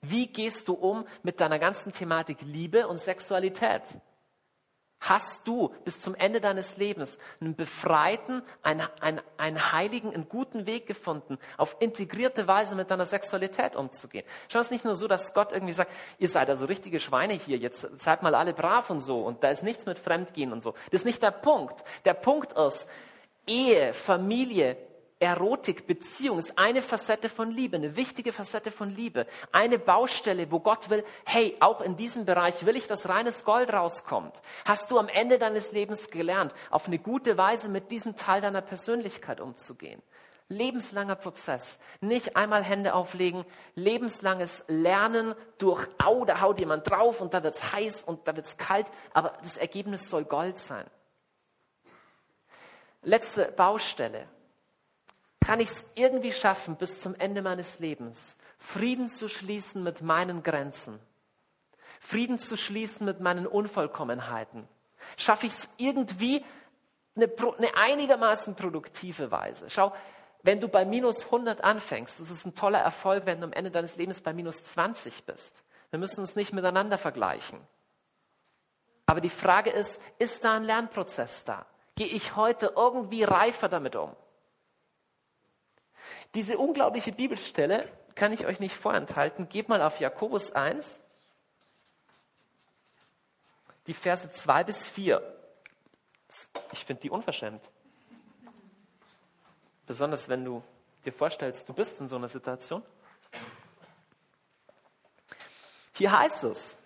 Wie 0.01 0.27
gehst 0.27 0.67
du 0.67 0.73
um 0.73 1.07
mit 1.23 1.39
deiner 1.39 1.59
ganzen 1.59 1.91
Thematik 1.91 2.37
Liebe 2.41 2.87
und 2.87 2.99
Sexualität? 2.99 3.83
Hast 4.99 5.47
du 5.47 5.73
bis 5.85 5.99
zum 5.99 6.15
Ende 6.15 6.41
deines 6.41 6.77
Lebens 6.77 7.19
einen 7.39 7.55
befreiten, 7.55 8.41
einen, 8.63 8.87
einen, 8.99 9.21
einen 9.37 9.71
heiligen, 9.71 10.11
einen 10.11 10.27
guten 10.27 10.65
Weg 10.65 10.87
gefunden, 10.87 11.37
auf 11.57 11.75
integrierte 11.79 12.47
Weise 12.47 12.75
mit 12.75 12.89
deiner 12.89 13.05
Sexualität 13.05 13.75
umzugehen? 13.75 14.25
Schau, 14.49 14.59
es 14.59 14.67
ist 14.67 14.71
nicht 14.71 14.85
nur 14.85 14.95
so, 14.95 15.07
dass 15.07 15.35
Gott 15.35 15.51
irgendwie 15.51 15.73
sagt, 15.73 15.91
ihr 16.17 16.29
seid 16.29 16.49
also 16.49 16.65
richtige 16.65 16.99
Schweine 16.99 17.33
hier, 17.33 17.57
jetzt 17.57 17.81
seid 17.99 18.23
mal 18.23 18.33
alle 18.33 18.53
brav 18.53 18.89
und 18.89 19.01
so 19.01 19.21
und 19.21 19.43
da 19.43 19.49
ist 19.49 19.61
nichts 19.61 19.85
mit 19.85 19.99
Fremdgehen 19.99 20.51
und 20.51 20.63
so. 20.63 20.73
Das 20.91 21.01
ist 21.01 21.05
nicht 21.05 21.21
der 21.21 21.31
Punkt. 21.31 21.83
Der 22.05 22.15
Punkt 22.15 22.53
ist, 22.53 22.87
Ehe, 23.45 23.93
Familie, 23.93 24.77
Erotik, 25.19 25.87
Beziehung 25.87 26.37
ist 26.37 26.59
eine 26.59 26.83
Facette 26.83 27.27
von 27.27 27.49
Liebe, 27.49 27.77
eine 27.77 27.95
wichtige 27.95 28.31
Facette 28.31 28.69
von 28.69 28.91
Liebe. 28.91 29.25
Eine 29.51 29.79
Baustelle, 29.79 30.51
wo 30.51 30.59
Gott 30.59 30.91
will, 30.91 31.03
hey, 31.25 31.57
auch 31.59 31.81
in 31.81 31.97
diesem 31.97 32.25
Bereich 32.25 32.67
will 32.67 32.75
ich, 32.75 32.85
dass 32.85 33.09
reines 33.09 33.43
Gold 33.43 33.73
rauskommt. 33.73 34.39
Hast 34.63 34.91
du 34.91 34.99
am 34.99 35.07
Ende 35.07 35.39
deines 35.39 35.71
Lebens 35.71 36.11
gelernt, 36.11 36.53
auf 36.69 36.85
eine 36.85 36.99
gute 36.99 37.35
Weise 37.35 37.67
mit 37.67 37.89
diesem 37.89 38.15
Teil 38.15 38.41
deiner 38.41 38.61
Persönlichkeit 38.61 39.41
umzugehen? 39.41 40.03
Lebenslanger 40.49 41.15
Prozess. 41.15 41.79
Nicht 41.99 42.37
einmal 42.37 42.63
Hände 42.63 42.93
auflegen, 42.93 43.43
lebenslanges 43.73 44.65
Lernen 44.67 45.33
durch, 45.57 45.87
au, 45.97 46.25
da 46.25 46.41
haut 46.41 46.59
jemand 46.59 46.87
drauf 46.87 47.21
und 47.21 47.33
da 47.33 47.43
wird's 47.43 47.73
heiß 47.73 48.03
und 48.03 48.27
da 48.27 48.35
wird's 48.35 48.57
kalt, 48.57 48.85
aber 49.13 49.33
das 49.41 49.57
Ergebnis 49.57 50.09
soll 50.09 50.25
Gold 50.25 50.59
sein. 50.59 50.85
Letzte 53.01 53.51
Baustelle 53.51 54.27
kann 55.47 55.61
ich 55.61 55.69
es 55.69 55.89
irgendwie 55.95 56.33
schaffen, 56.33 56.75
bis 56.75 57.01
zum 57.01 57.15
Ende 57.15 57.41
meines 57.41 57.79
Lebens 57.79 58.37
Frieden 58.57 59.07
zu 59.07 59.29
schließen 59.29 59.81
mit 59.81 60.01
meinen 60.01 60.43
Grenzen, 60.43 60.99
Frieden 62.01 62.37
zu 62.37 62.57
schließen 62.57 63.05
mit 63.05 63.21
meinen 63.21 63.47
Unvollkommenheiten? 63.47 64.67
Schaffe 65.15 65.45
ich 65.45 65.53
es 65.53 65.69
irgendwie 65.77 66.43
eine, 67.15 67.31
eine 67.57 67.77
einigermaßen 67.77 68.55
produktive 68.55 69.31
Weise? 69.31 69.69
Schau, 69.69 69.95
wenn 70.43 70.59
du 70.59 70.67
bei 70.67 70.83
minus 70.83 71.23
100 71.23 71.63
anfängst, 71.63 72.19
das 72.19 72.29
ist 72.29 72.45
ein 72.45 72.53
toller 72.53 72.79
Erfolg, 72.79 73.25
wenn 73.25 73.39
du 73.39 73.45
am 73.45 73.53
Ende 73.53 73.71
deines 73.71 73.95
Lebens 73.95 74.19
bei 74.19 74.33
minus 74.33 74.65
20 74.65 75.23
bist. 75.23 75.63
Wir 75.91 75.99
müssen 75.99 76.19
uns 76.19 76.35
nicht 76.35 76.51
miteinander 76.51 76.97
vergleichen. 76.97 77.61
Aber 79.05 79.21
die 79.21 79.29
Frage 79.29 79.69
ist, 79.69 80.01
ist 80.19 80.43
da 80.43 80.57
ein 80.57 80.65
Lernprozess 80.65 81.45
da? 81.45 81.65
Gehe 81.95 82.07
ich 82.07 82.35
heute 82.35 82.73
irgendwie 82.75 83.23
reifer 83.23 83.69
damit 83.69 83.95
um? 83.95 84.13
Diese 86.37 86.59
unglaubliche 86.59 87.11
Bibelstelle 87.11 87.91
kann 88.13 88.31
ich 88.31 88.45
euch 88.45 88.59
nicht 88.59 88.75
vorenthalten. 88.75 89.49
Geht 89.49 89.69
mal 89.69 89.81
auf 89.81 89.99
Jakobus 89.99 90.51
1, 90.51 91.01
die 93.87 93.95
Verse 93.95 94.31
2 94.31 94.63
bis 94.65 94.85
4. 94.85 95.19
Ich 96.73 96.85
finde 96.85 97.01
die 97.01 97.09
unverschämt. 97.09 97.71
Besonders 99.87 100.29
wenn 100.29 100.45
du 100.45 100.61
dir 101.05 101.11
vorstellst, 101.11 101.67
du 101.69 101.73
bist 101.73 101.99
in 101.99 102.07
so 102.07 102.17
einer 102.17 102.29
Situation. 102.29 102.83
Hier 105.93 106.11
heißt 106.11 106.43
es, 106.43 106.77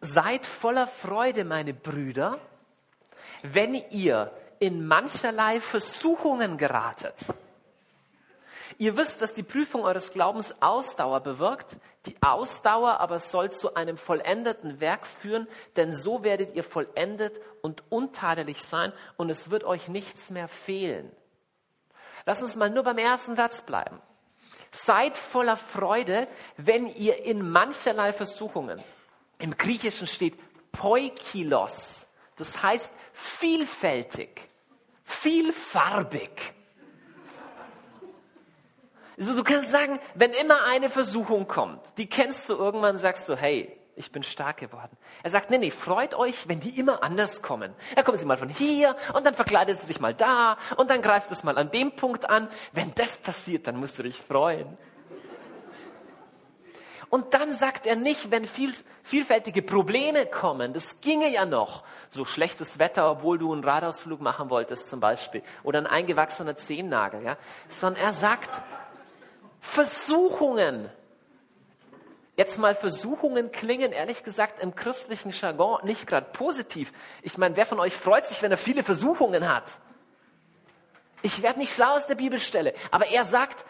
seid 0.00 0.46
voller 0.46 0.86
Freude, 0.86 1.44
meine 1.44 1.74
Brüder, 1.74 2.38
wenn 3.42 3.74
ihr 3.90 4.32
in 4.58 4.86
mancherlei 4.86 5.60
Versuchungen 5.60 6.58
geratet. 6.58 7.16
Ihr 8.78 8.96
wisst, 8.96 9.20
dass 9.20 9.34
die 9.34 9.42
Prüfung 9.42 9.84
eures 9.84 10.12
Glaubens 10.12 10.62
Ausdauer 10.62 11.20
bewirkt. 11.20 11.76
Die 12.06 12.16
Ausdauer 12.22 13.00
aber 13.00 13.20
soll 13.20 13.52
zu 13.52 13.74
einem 13.74 13.98
vollendeten 13.98 14.80
Werk 14.80 15.06
führen, 15.06 15.46
denn 15.76 15.94
so 15.94 16.24
werdet 16.24 16.54
ihr 16.54 16.64
vollendet 16.64 17.40
und 17.60 17.82
untadelig 17.90 18.62
sein 18.62 18.92
und 19.18 19.28
es 19.28 19.50
wird 19.50 19.64
euch 19.64 19.88
nichts 19.88 20.30
mehr 20.30 20.48
fehlen. 20.48 21.10
Lass 22.24 22.40
uns 22.42 22.56
mal 22.56 22.70
nur 22.70 22.82
beim 22.82 22.96
ersten 22.96 23.36
Satz 23.36 23.62
bleiben. 23.62 24.00
Seid 24.72 25.18
voller 25.18 25.56
Freude, 25.56 26.28
wenn 26.56 26.86
ihr 26.86 27.24
in 27.24 27.50
mancherlei 27.50 28.12
Versuchungen, 28.12 28.82
im 29.38 29.56
Griechischen 29.56 30.06
steht 30.06 30.38
poikilos, 30.72 32.06
das 32.40 32.62
heißt 32.62 32.90
vielfältig, 33.12 34.48
vielfarbig. 35.04 36.30
Also 39.18 39.36
du 39.36 39.44
kannst 39.44 39.70
sagen, 39.70 40.00
wenn 40.14 40.32
immer 40.32 40.64
eine 40.64 40.88
Versuchung 40.88 41.46
kommt, 41.46 41.80
die 41.98 42.06
kennst 42.06 42.48
du 42.48 42.54
irgendwann, 42.54 42.98
sagst 42.98 43.28
du, 43.28 43.36
hey, 43.36 43.76
ich 43.94 44.12
bin 44.12 44.22
stark 44.22 44.56
geworden. 44.56 44.96
Er 45.22 45.30
sagt, 45.30 45.50
nee, 45.50 45.58
nee, 45.58 45.70
freut 45.70 46.14
euch, 46.14 46.48
wenn 46.48 46.58
die 46.58 46.78
immer 46.78 47.02
anders 47.02 47.42
kommen. 47.42 47.74
Da 47.94 48.02
kommen 48.02 48.18
sie 48.18 48.24
mal 48.24 48.38
von 48.38 48.48
hier 48.48 48.96
und 49.12 49.26
dann 49.26 49.34
verkleidet 49.34 49.78
sie 49.78 49.86
sich 49.86 50.00
mal 50.00 50.14
da 50.14 50.56
und 50.78 50.88
dann 50.88 51.02
greift 51.02 51.30
es 51.30 51.44
mal 51.44 51.58
an 51.58 51.70
dem 51.70 51.94
Punkt 51.94 52.30
an. 52.30 52.48
Wenn 52.72 52.94
das 52.94 53.18
passiert, 53.18 53.66
dann 53.66 53.76
musst 53.76 53.98
du 53.98 54.02
dich 54.02 54.16
freuen. 54.16 54.78
Und 57.10 57.34
dann 57.34 57.52
sagt 57.52 57.86
er 57.86 57.96
nicht, 57.96 58.30
wenn 58.30 58.44
viel, 58.44 58.72
vielfältige 59.02 59.62
Probleme 59.62 60.26
kommen, 60.26 60.72
das 60.72 61.00
ginge 61.00 61.28
ja 61.28 61.44
noch. 61.44 61.82
So 62.08 62.24
schlechtes 62.24 62.78
Wetter, 62.78 63.10
obwohl 63.10 63.36
du 63.36 63.52
einen 63.52 63.64
Radausflug 63.64 64.20
machen 64.20 64.48
wolltest 64.48 64.88
zum 64.88 65.00
Beispiel. 65.00 65.42
Oder 65.64 65.80
ein 65.80 65.88
eingewachsener 65.88 66.56
Zehennagel. 66.56 67.24
Ja? 67.24 67.36
Sondern 67.68 68.00
er 68.00 68.14
sagt, 68.14 68.62
Versuchungen. 69.58 70.88
Jetzt 72.36 72.58
mal 72.58 72.76
Versuchungen 72.76 73.50
klingen, 73.50 73.90
ehrlich 73.90 74.22
gesagt, 74.22 74.62
im 74.62 74.76
christlichen 74.76 75.32
Jargon 75.32 75.84
nicht 75.84 76.06
gerade 76.06 76.30
positiv. 76.32 76.92
Ich 77.22 77.36
meine, 77.36 77.56
wer 77.56 77.66
von 77.66 77.80
euch 77.80 77.94
freut 77.94 78.26
sich, 78.26 78.40
wenn 78.40 78.52
er 78.52 78.56
viele 78.56 78.84
Versuchungen 78.84 79.52
hat? 79.52 79.64
Ich 81.22 81.42
werde 81.42 81.58
nicht 81.58 81.74
schlau 81.74 81.96
aus 81.96 82.06
der 82.06 82.14
Bibelstelle, 82.14 82.72
aber 82.92 83.08
er 83.08 83.24
sagt, 83.24 83.66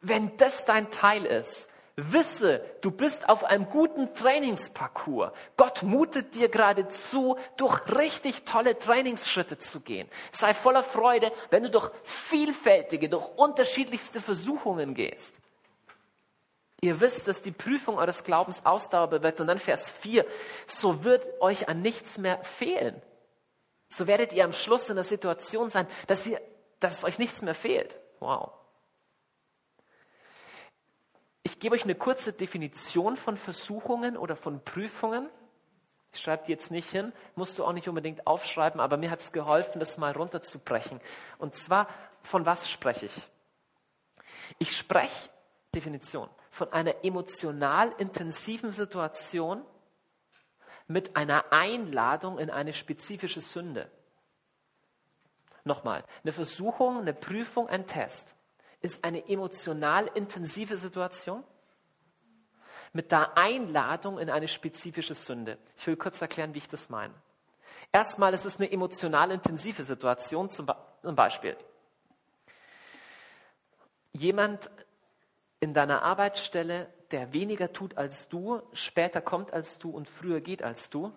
wenn 0.00 0.36
das 0.36 0.64
dein 0.66 0.90
Teil 0.90 1.24
ist, 1.24 1.70
Wisse, 2.00 2.64
du 2.80 2.92
bist 2.92 3.28
auf 3.28 3.42
einem 3.42 3.68
guten 3.68 4.14
Trainingsparcours. 4.14 5.32
Gott 5.56 5.82
mutet 5.82 6.36
dir 6.36 6.48
gerade 6.48 6.86
zu, 6.86 7.36
durch 7.56 7.80
richtig 7.92 8.44
tolle 8.44 8.78
Trainingsschritte 8.78 9.58
zu 9.58 9.80
gehen. 9.80 10.08
Sei 10.30 10.54
voller 10.54 10.84
Freude, 10.84 11.32
wenn 11.50 11.64
du 11.64 11.70
durch 11.70 11.90
vielfältige, 12.04 13.08
durch 13.08 13.26
unterschiedlichste 13.36 14.20
Versuchungen 14.20 14.94
gehst. 14.94 15.40
Ihr 16.80 17.00
wisst, 17.00 17.26
dass 17.26 17.42
die 17.42 17.50
Prüfung 17.50 17.98
eures 17.98 18.22
Glaubens 18.22 18.64
Ausdauer 18.64 19.08
bewirkt. 19.08 19.40
Und 19.40 19.48
dann 19.48 19.58
Vers 19.58 19.90
4, 19.90 20.24
so 20.68 21.02
wird 21.02 21.26
euch 21.40 21.68
an 21.68 21.82
nichts 21.82 22.16
mehr 22.16 22.44
fehlen. 22.44 23.02
So 23.88 24.06
werdet 24.06 24.32
ihr 24.32 24.44
am 24.44 24.52
Schluss 24.52 24.88
in 24.88 24.94
der 24.94 25.04
Situation 25.04 25.68
sein, 25.68 25.88
dass, 26.06 26.24
ihr, 26.28 26.40
dass 26.78 26.98
es 26.98 27.04
euch 27.04 27.18
nichts 27.18 27.42
mehr 27.42 27.56
fehlt. 27.56 27.98
Wow. 28.20 28.52
Ich 31.48 31.60
gebe 31.60 31.74
euch 31.74 31.84
eine 31.84 31.94
kurze 31.94 32.34
Definition 32.34 33.16
von 33.16 33.38
Versuchungen 33.38 34.18
oder 34.18 34.36
von 34.36 34.62
Prüfungen. 34.62 35.30
Ich 36.12 36.20
schreibe 36.20 36.44
die 36.44 36.52
jetzt 36.52 36.70
nicht 36.70 36.90
hin, 36.90 37.10
musst 37.36 37.58
du 37.58 37.64
auch 37.64 37.72
nicht 37.72 37.88
unbedingt 37.88 38.26
aufschreiben, 38.26 38.82
aber 38.82 38.98
mir 38.98 39.10
hat 39.10 39.20
es 39.20 39.32
geholfen, 39.32 39.78
das 39.78 39.96
mal 39.96 40.12
runterzubrechen. 40.12 41.00
Und 41.38 41.54
zwar, 41.54 41.88
von 42.22 42.44
was 42.44 42.68
spreche 42.68 43.06
ich? 43.06 43.28
Ich 44.58 44.76
spreche, 44.76 45.30
Definition, 45.74 46.28
von 46.50 46.70
einer 46.70 47.02
emotional 47.02 47.94
intensiven 47.96 48.70
Situation 48.70 49.64
mit 50.86 51.16
einer 51.16 51.50
Einladung 51.50 52.38
in 52.38 52.50
eine 52.50 52.74
spezifische 52.74 53.40
Sünde. 53.40 53.90
Nochmal, 55.64 56.04
eine 56.24 56.32
Versuchung, 56.34 56.98
eine 56.98 57.14
Prüfung, 57.14 57.70
ein 57.70 57.86
Test 57.86 58.34
ist 58.80 59.04
eine 59.04 59.28
emotional 59.28 60.10
intensive 60.14 60.78
Situation 60.78 61.42
mit 62.92 63.12
der 63.12 63.36
Einladung 63.36 64.18
in 64.18 64.30
eine 64.30 64.48
spezifische 64.48 65.14
Sünde. 65.14 65.58
Ich 65.76 65.86
will 65.86 65.96
kurz 65.96 66.20
erklären, 66.20 66.54
wie 66.54 66.58
ich 66.58 66.68
das 66.68 66.88
meine. 66.88 67.14
Erstmal, 67.92 68.34
es 68.34 68.44
ist 68.44 68.60
eine 68.60 68.70
emotional 68.70 69.30
intensive 69.30 69.82
Situation, 69.82 70.50
zum, 70.50 70.66
Beispiel. 71.02 71.56
Jemand 74.12 74.70
in 75.60 75.74
deiner 75.74 76.02
Arbeitsstelle, 76.02 76.92
der 77.10 77.32
weniger 77.32 77.72
tut 77.72 77.96
als 77.96 78.28
du, 78.28 78.60
später 78.72 79.20
kommt 79.20 79.52
als 79.52 79.78
du 79.78 79.90
und 79.90 80.08
früher 80.08 80.40
geht 80.40 80.62
als 80.62 80.90
du, 80.90 81.12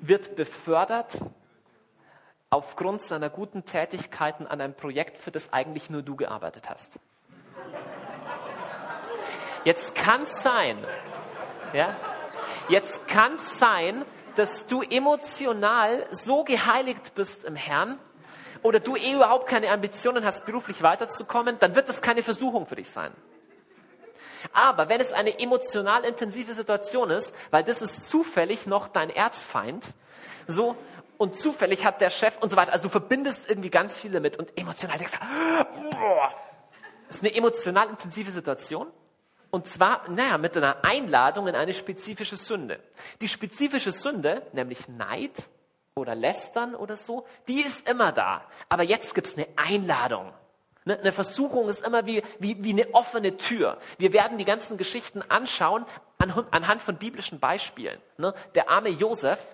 wird 0.00 0.34
befördert 0.34 1.18
aufgrund 2.50 3.00
seiner 3.00 3.30
guten 3.30 3.64
Tätigkeiten 3.64 4.46
an 4.46 4.60
einem 4.60 4.74
Projekt, 4.74 5.18
für 5.18 5.30
das 5.30 5.52
eigentlich 5.52 5.88
nur 5.88 6.02
du 6.02 6.16
gearbeitet 6.16 6.68
hast. 6.68 6.98
Jetzt 9.64 9.94
kann 9.94 10.22
es 10.22 10.42
sein, 10.42 10.84
ja, 11.72 11.94
jetzt 12.68 13.06
kann 13.06 13.34
es 13.34 13.58
sein, 13.58 14.04
dass 14.34 14.66
du 14.66 14.82
emotional 14.82 16.06
so 16.10 16.44
geheiligt 16.44 17.14
bist 17.14 17.44
im 17.44 17.56
Herrn 17.56 17.98
oder 18.62 18.80
du 18.80 18.96
eh 18.96 19.12
überhaupt 19.12 19.46
keine 19.46 19.70
Ambitionen 19.70 20.24
hast, 20.24 20.46
beruflich 20.46 20.82
weiterzukommen, 20.82 21.58
dann 21.60 21.74
wird 21.74 21.88
das 21.88 22.02
keine 22.02 22.22
Versuchung 22.22 22.66
für 22.66 22.76
dich 22.76 22.90
sein. 22.90 23.12
Aber 24.52 24.88
wenn 24.88 25.00
es 25.00 25.12
eine 25.12 25.38
emotional 25.38 26.04
intensive 26.04 26.54
Situation 26.54 27.10
ist, 27.10 27.36
weil 27.50 27.62
das 27.62 27.82
ist 27.82 28.08
zufällig 28.08 28.66
noch 28.66 28.88
dein 28.88 29.10
Erzfeind, 29.10 29.84
so, 30.46 30.76
und 31.20 31.36
zufällig 31.36 31.84
hat 31.84 32.00
der 32.00 32.08
Chef 32.08 32.38
und 32.40 32.48
so 32.48 32.56
weiter. 32.56 32.72
Also 32.72 32.84
du 32.84 32.88
verbindest 32.88 33.46
irgendwie 33.46 33.68
ganz 33.68 34.00
viel 34.00 34.10
damit 34.10 34.38
und 34.38 34.56
emotional 34.56 34.96
denkst, 34.96 35.18
boah, 35.90 36.34
das 37.06 37.16
ist 37.16 37.22
eine 37.22 37.34
emotional 37.34 37.90
intensive 37.90 38.30
Situation. 38.30 38.86
Und 39.50 39.66
zwar, 39.66 40.08
naja, 40.08 40.38
mit 40.38 40.56
einer 40.56 40.82
Einladung 40.82 41.46
in 41.46 41.54
eine 41.54 41.74
spezifische 41.74 42.36
Sünde. 42.36 42.80
Die 43.20 43.28
spezifische 43.28 43.92
Sünde, 43.92 44.46
nämlich 44.54 44.88
Neid 44.88 45.34
oder 45.94 46.14
Lästern 46.14 46.74
oder 46.74 46.96
so, 46.96 47.26
die 47.48 47.60
ist 47.60 47.86
immer 47.86 48.12
da. 48.12 48.42
Aber 48.70 48.82
jetzt 48.82 49.14
gibt's 49.14 49.36
eine 49.36 49.46
Einladung. 49.56 50.32
Ne, 50.86 50.98
eine 50.98 51.12
Versuchung 51.12 51.68
ist 51.68 51.86
immer 51.86 52.06
wie, 52.06 52.22
wie, 52.38 52.64
wie 52.64 52.72
eine 52.72 52.94
offene 52.94 53.36
Tür. 53.36 53.76
Wir 53.98 54.14
werden 54.14 54.38
die 54.38 54.46
ganzen 54.46 54.78
Geschichten 54.78 55.20
anschauen 55.20 55.84
anhand 56.16 56.80
von 56.80 56.96
biblischen 56.96 57.40
Beispielen. 57.40 58.00
Ne, 58.16 58.32
der 58.54 58.70
arme 58.70 58.88
Josef, 58.88 59.44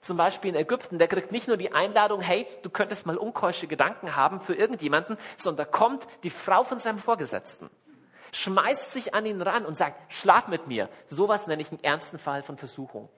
zum 0.00 0.16
Beispiel 0.16 0.50
in 0.50 0.56
Ägypten, 0.56 0.98
der 0.98 1.08
kriegt 1.08 1.32
nicht 1.32 1.48
nur 1.48 1.56
die 1.56 1.72
Einladung, 1.72 2.20
hey, 2.20 2.46
du 2.62 2.70
könntest 2.70 3.06
mal 3.06 3.16
unkeusche 3.16 3.66
Gedanken 3.66 4.16
haben 4.16 4.40
für 4.40 4.54
irgendjemanden, 4.54 5.16
sondern 5.36 5.70
kommt 5.70 6.06
die 6.22 6.30
Frau 6.30 6.64
von 6.64 6.78
seinem 6.78 6.98
Vorgesetzten, 6.98 7.70
schmeißt 8.32 8.92
sich 8.92 9.14
an 9.14 9.26
ihn 9.26 9.42
ran 9.42 9.64
und 9.64 9.76
sagt, 9.76 10.12
schlaf 10.12 10.48
mit 10.48 10.66
mir. 10.66 10.88
Sowas 11.06 11.46
nenne 11.46 11.62
ich 11.62 11.70
einen 11.70 11.82
ernsten 11.82 12.18
Fall 12.18 12.42
von 12.42 12.56
Versuchung. 12.56 13.08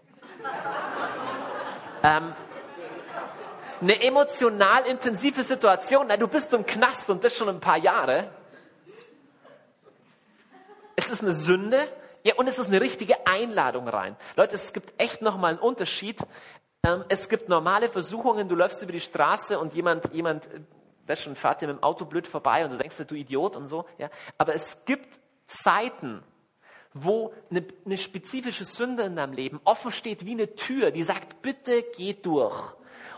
ähm, 2.02 2.32
eine 3.80 4.02
emotional 4.02 4.86
intensive 4.86 5.42
Situation, 5.42 6.06
na, 6.08 6.16
du 6.16 6.26
bist 6.28 6.52
im 6.52 6.66
Knast 6.66 7.08
und 7.10 7.22
das 7.22 7.36
schon 7.36 7.48
ein 7.48 7.60
paar 7.60 7.78
Jahre. 7.78 8.30
Es 10.96 11.10
ist 11.10 11.22
eine 11.22 11.32
Sünde, 11.32 11.88
ja, 12.24 12.34
und 12.34 12.48
es 12.48 12.58
ist 12.58 12.66
eine 12.66 12.80
richtige 12.80 13.26
Einladung 13.26 13.88
rein. 13.88 14.16
Leute, 14.36 14.56
es 14.56 14.72
gibt 14.72 15.00
echt 15.00 15.22
nochmal 15.22 15.52
einen 15.52 15.60
Unterschied, 15.60 16.18
ähm, 16.88 17.04
es 17.08 17.28
gibt 17.28 17.48
normale 17.48 17.88
Versuchungen, 17.88 18.48
du 18.48 18.54
läufst 18.54 18.82
über 18.82 18.92
die 18.92 19.00
Straße 19.00 19.58
und 19.58 19.74
jemand, 19.74 20.12
jemand, 20.12 20.46
äh, 20.46 20.60
weißt 21.06 21.22
schon, 21.22 21.36
fährt 21.36 21.60
dir 21.60 21.68
mit 21.68 21.76
dem 21.76 21.82
Auto 21.82 22.04
blöd 22.04 22.26
vorbei 22.26 22.64
und 22.64 22.72
du 22.72 22.78
denkst, 22.78 22.96
du 23.06 23.14
Idiot 23.14 23.56
und 23.56 23.68
so. 23.68 23.86
Ja? 23.98 24.10
Aber 24.36 24.54
es 24.54 24.84
gibt 24.84 25.18
Zeiten, 25.46 26.22
wo 26.94 27.32
eine, 27.50 27.64
eine 27.84 27.96
spezifische 27.96 28.64
Sünde 28.64 29.04
in 29.04 29.16
deinem 29.16 29.32
Leben 29.32 29.60
offen 29.64 29.92
steht 29.92 30.24
wie 30.24 30.32
eine 30.32 30.54
Tür, 30.54 30.90
die 30.90 31.02
sagt, 31.02 31.42
bitte 31.42 31.84
geh 31.96 32.14
durch. 32.14 32.58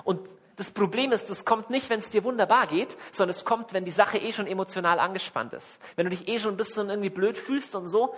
Und 0.05 0.29
das 0.57 0.71
Problem 0.71 1.13
ist, 1.13 1.31
das 1.31 1.45
kommt 1.45 1.71
nicht, 1.71 1.89
wenn 1.89 2.01
es 2.01 2.11
dir 2.11 2.23
wunderbar 2.23 2.67
geht, 2.67 2.99
sondern 3.13 3.31
es 3.31 3.45
kommt, 3.45 3.73
wenn 3.73 3.85
die 3.85 3.91
Sache 3.91 4.19
eh 4.19 4.33
schon 4.33 4.47
emotional 4.47 4.99
angespannt 4.99 5.55
ist. 5.55 5.81
Wenn 5.97 6.05
du 6.05 6.11
dich 6.11 6.29
eh 6.29 6.39
schon 6.39 6.55
ein 6.55 6.57
bisschen 6.59 6.91
irgendwie 6.91 7.09
blöd 7.09 7.39
fühlst 7.39 7.75
und 7.75 7.89
so. 7.89 8.15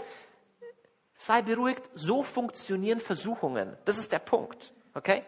Sei 1.15 1.43
beruhigt, 1.43 1.89
so 1.95 2.25
funktionieren 2.25 2.99
Versuchungen. 2.99 3.77
Das 3.85 3.97
ist 3.97 4.11
der 4.11 4.19
Punkt. 4.19 4.73
Okay? 4.95 5.23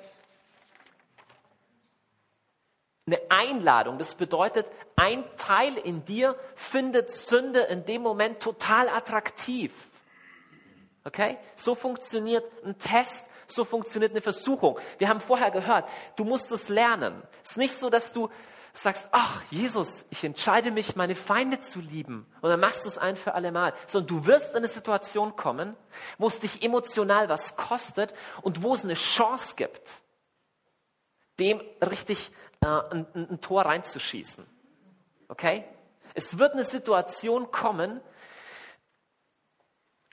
Eine 3.07 3.21
Einladung, 3.29 3.99
das 3.99 4.15
bedeutet, 4.15 4.67
ein 4.97 5.25
Teil 5.37 5.77
in 5.77 6.05
dir 6.05 6.37
findet 6.55 7.11
Sünde 7.11 7.61
in 7.61 7.85
dem 7.85 8.01
Moment 8.01 8.41
total 8.41 8.89
attraktiv. 8.89 9.73
Okay? 11.05 11.37
So 11.55 11.75
funktioniert 11.75 12.45
ein 12.65 12.79
Test, 12.79 13.27
so 13.47 13.65
funktioniert 13.65 14.13
eine 14.13 14.23
Versuchung. 14.23 14.79
Wir 14.97 15.09
haben 15.09 15.21
vorher 15.21 15.51
gehört, 15.51 15.87
du 16.17 16.25
musst 16.25 16.51
es 16.51 16.71
lernen. 16.71 17.23
Es 17.43 17.53
ist 17.53 17.57
nicht 17.59 17.79
so, 17.79 17.91
dass 17.91 18.13
du 18.13 18.31
sagst, 18.73 19.07
ach 19.13 19.43
Jesus, 19.51 20.05
ich 20.11 20.25
entscheide 20.25 20.71
mich, 20.71 20.97
meine 20.97 21.15
Feinde 21.15 21.61
zu 21.61 21.81
lieben. 21.81 22.27
Und 22.41 22.51
dann 22.51 22.59
machst 22.59 22.85
du 22.85 22.89
es 22.89 22.99
ein 22.99 23.17
für 23.17 23.35
alle 23.35 23.53
Mal. 23.53 23.73
Sondern 23.87 24.19
du 24.19 24.27
wirst 24.27 24.51
in 24.51 24.57
eine 24.57 24.69
Situation 24.69 25.37
kommen, 25.37 25.77
wo 26.19 26.27
es 26.27 26.41
dich 26.41 26.63
emotional 26.63 27.29
was 27.29 27.57
kostet 27.57 28.15
und 28.43 28.63
wo 28.63 28.75
es 28.75 28.83
eine 28.83 28.95
Chance 28.95 29.55
gibt, 29.57 29.83
dem 31.39 31.61
richtig 31.81 32.31
äh, 32.65 32.95
ein, 32.95 33.07
ein 33.15 33.41
Tor 33.41 33.63
reinzuschießen. 33.63 34.45
Okay? 35.29 35.65
Es 36.15 36.39
wird 36.39 36.53
eine 36.53 36.65
Situation 36.65 37.51
kommen, 37.51 38.01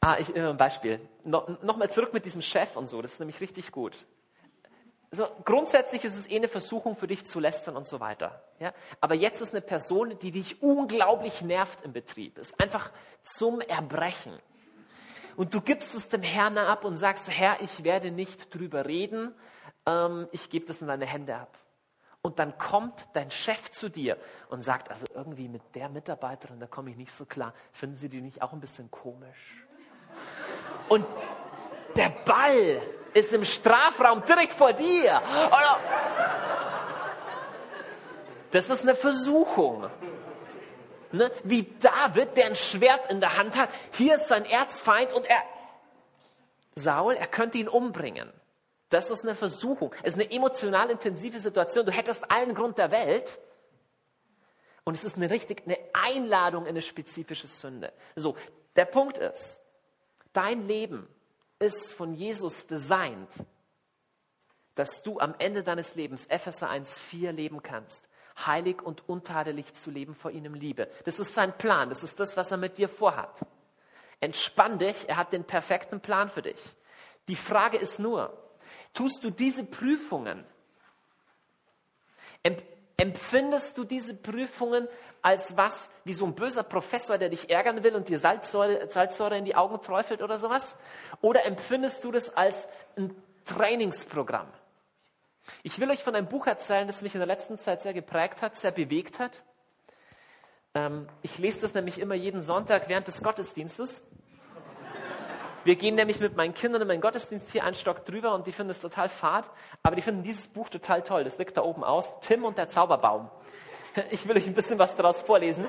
Ah, 0.03 0.17
ich, 0.17 0.35
äh, 0.35 0.51
Beispiel. 0.53 0.99
No, 1.23 1.57
Nochmal 1.61 1.91
zurück 1.91 2.11
mit 2.11 2.25
diesem 2.25 2.41
Chef 2.41 2.75
und 2.75 2.87
so, 2.87 3.03
das 3.03 3.13
ist 3.13 3.19
nämlich 3.19 3.39
richtig 3.39 3.71
gut. 3.71 4.07
Also 5.11 5.27
grundsätzlich 5.45 6.03
ist 6.05 6.17
es 6.17 6.27
eh 6.27 6.37
eine 6.37 6.47
Versuchung 6.47 6.95
für 6.95 7.05
dich 7.05 7.25
zu 7.27 7.39
lästern 7.39 7.75
und 7.75 7.87
so 7.87 7.99
weiter. 7.99 8.41
Ja? 8.59 8.73
Aber 8.99 9.13
jetzt 9.13 9.41
ist 9.41 9.53
eine 9.53 9.61
Person, 9.61 10.17
die 10.19 10.31
dich 10.31 10.63
unglaublich 10.63 11.43
nervt 11.43 11.81
im 11.81 11.93
Betrieb. 11.93 12.39
Ist 12.39 12.59
einfach 12.59 12.91
zum 13.23 13.61
Erbrechen. 13.61 14.33
Und 15.35 15.53
du 15.53 15.61
gibst 15.61 15.93
es 15.93 16.09
dem 16.09 16.23
Herrn 16.23 16.57
ab 16.57 16.83
und 16.83 16.97
sagst, 16.97 17.29
Herr, 17.29 17.61
ich 17.61 17.83
werde 17.83 18.09
nicht 18.09 18.55
drüber 18.55 18.85
reden, 18.85 19.35
ähm, 19.85 20.27
ich 20.31 20.49
gebe 20.49 20.65
das 20.65 20.81
in 20.81 20.87
deine 20.87 21.05
Hände 21.05 21.35
ab. 21.35 21.60
Und 22.23 22.37
dann 22.37 22.57
kommt 22.57 23.07
dein 23.13 23.31
Chef 23.31 23.71
zu 23.71 23.89
dir 23.89 24.17
und 24.49 24.63
sagt, 24.63 24.91
also 24.91 25.05
irgendwie 25.15 25.47
mit 25.47 25.63
der 25.73 25.89
Mitarbeiterin, 25.89 26.59
da 26.59 26.67
komme 26.67 26.91
ich 26.91 26.97
nicht 26.97 27.11
so 27.11 27.25
klar. 27.25 27.53
Finden 27.71 27.97
Sie 27.97 28.09
die 28.09 28.21
nicht 28.21 28.41
auch 28.43 28.53
ein 28.53 28.59
bisschen 28.59 28.91
komisch? 28.91 29.65
Und 30.87 31.05
der 31.95 32.09
Ball 32.09 32.81
ist 33.13 33.33
im 33.33 33.43
Strafraum 33.43 34.23
direkt 34.23 34.53
vor 34.53 34.73
dir. 34.73 35.21
Das 38.51 38.69
ist 38.69 38.83
eine 38.83 38.95
Versuchung. 38.95 39.89
Ne? 41.11 41.31
Wie 41.43 41.63
David, 41.79 42.37
der 42.37 42.45
ein 42.45 42.55
Schwert 42.55 43.09
in 43.09 43.19
der 43.19 43.37
Hand 43.37 43.57
hat. 43.57 43.69
Hier 43.93 44.15
ist 44.15 44.27
sein 44.27 44.45
Erzfeind 44.45 45.11
und 45.11 45.27
er, 45.27 45.41
Saul, 46.75 47.15
er 47.15 47.27
könnte 47.27 47.57
ihn 47.57 47.67
umbringen. 47.67 48.31
Das 48.91 49.09
ist 49.09 49.23
eine 49.23 49.35
Versuchung. 49.35 49.95
Es 50.03 50.15
ist 50.15 50.21
eine 50.21 50.31
emotional 50.31 50.91
intensive 50.91 51.39
Situation. 51.39 51.85
Du 51.85 51.91
hättest 51.91 52.29
allen 52.29 52.53
Grund 52.53 52.77
der 52.77 52.91
Welt. 52.91 53.39
Und 54.83 54.95
es 54.95 55.03
ist 55.03 55.15
eine 55.15 55.29
richtig, 55.29 55.63
eine 55.65 55.77
Einladung 55.93 56.63
in 56.63 56.69
eine 56.69 56.81
spezifische 56.81 57.47
Sünde. 57.47 57.93
So, 58.15 58.35
Der 58.75 58.85
Punkt 58.85 59.17
ist, 59.17 59.59
dein 60.33 60.67
Leben 60.67 61.07
ist 61.59 61.93
von 61.93 62.13
Jesus 62.13 62.67
designt, 62.67 63.29
dass 64.75 65.03
du 65.03 65.19
am 65.19 65.35
Ende 65.37 65.63
deines 65.63 65.95
Lebens 65.95 66.25
Epheser 66.27 66.69
1,4 66.69 67.31
leben 67.31 67.61
kannst. 67.61 68.07
Heilig 68.45 68.81
und 68.81 69.07
untadelig 69.07 69.73
zu 69.73 69.91
leben 69.91 70.15
vor 70.15 70.31
ihm 70.31 70.53
Liebe. 70.53 70.89
Das 71.05 71.19
ist 71.19 71.33
sein 71.33 71.57
Plan. 71.57 71.89
Das 71.89 72.03
ist 72.03 72.19
das, 72.19 72.35
was 72.37 72.51
er 72.51 72.57
mit 72.57 72.77
dir 72.77 72.89
vorhat. 72.89 73.39
Entspann 74.19 74.79
dich. 74.79 75.07
Er 75.07 75.17
hat 75.17 75.31
den 75.31 75.43
perfekten 75.43 76.01
Plan 76.01 76.29
für 76.29 76.41
dich. 76.41 76.59
Die 77.27 77.35
Frage 77.35 77.77
ist 77.77 77.99
nur, 77.99 78.37
tust 78.93 79.23
du 79.23 79.29
diese 79.29 79.63
Prüfungen, 79.63 80.45
empfindest 82.97 83.77
du 83.77 83.83
diese 83.83 84.15
Prüfungen 84.15 84.87
als 85.21 85.57
was, 85.57 85.89
wie 86.03 86.13
so 86.13 86.25
ein 86.25 86.35
böser 86.35 86.63
Professor, 86.63 87.17
der 87.17 87.29
dich 87.29 87.49
ärgern 87.49 87.83
will 87.83 87.95
und 87.95 88.09
dir 88.09 88.19
Salzsäure, 88.19 88.89
Salzsäure 88.89 89.37
in 89.37 89.45
die 89.45 89.55
Augen 89.55 89.81
träufelt 89.81 90.21
oder 90.21 90.37
sowas? 90.37 90.77
Oder 91.21 91.45
empfindest 91.45 92.03
du 92.03 92.11
das 92.11 92.35
als 92.35 92.67
ein 92.95 93.15
Trainingsprogramm? 93.45 94.47
Ich 95.63 95.79
will 95.79 95.89
euch 95.89 96.03
von 96.03 96.15
einem 96.15 96.27
Buch 96.27 96.47
erzählen, 96.47 96.87
das 96.87 97.01
mich 97.01 97.15
in 97.15 97.19
der 97.19 97.27
letzten 97.27 97.57
Zeit 97.57 97.81
sehr 97.81 97.93
geprägt 97.93 98.41
hat, 98.41 98.55
sehr 98.55 98.71
bewegt 98.71 99.19
hat. 99.19 99.43
Ähm, 100.73 101.07
ich 101.21 101.37
lese 101.37 101.61
das 101.61 101.73
nämlich 101.73 101.99
immer 101.99 102.15
jeden 102.15 102.41
Sonntag 102.41 102.87
während 102.87 103.07
des 103.07 103.23
Gottesdienstes. 103.23 104.07
Wir 105.63 105.75
gehen 105.75 105.95
nämlich 105.95 106.19
mit 106.19 106.35
meinen 106.35 106.53
Kindern 106.53 106.81
in 106.81 106.87
meinen 106.87 107.01
Gottesdienst 107.01 107.51
hier 107.51 107.63
einen 107.63 107.75
Stock 107.75 108.03
drüber 108.03 108.33
und 108.33 108.47
die 108.47 108.51
finden 108.51 108.71
es 108.71 108.79
total 108.79 109.09
fad, 109.09 109.49
aber 109.83 109.95
die 109.95 110.01
finden 110.01 110.23
dieses 110.23 110.47
Buch 110.47 110.69
total 110.69 111.03
toll. 111.03 111.23
Das 111.23 111.37
liegt 111.37 111.55
da 111.55 111.61
oben 111.61 111.83
aus. 111.83 112.11
Tim 112.21 112.45
und 112.45 112.57
der 112.57 112.67
Zauberbaum. 112.67 113.29
Ich 114.09 114.25
will 114.25 114.37
euch 114.37 114.47
ein 114.47 114.53
bisschen 114.53 114.79
was 114.79 114.95
daraus 114.95 115.19
vorlesen. 115.21 115.65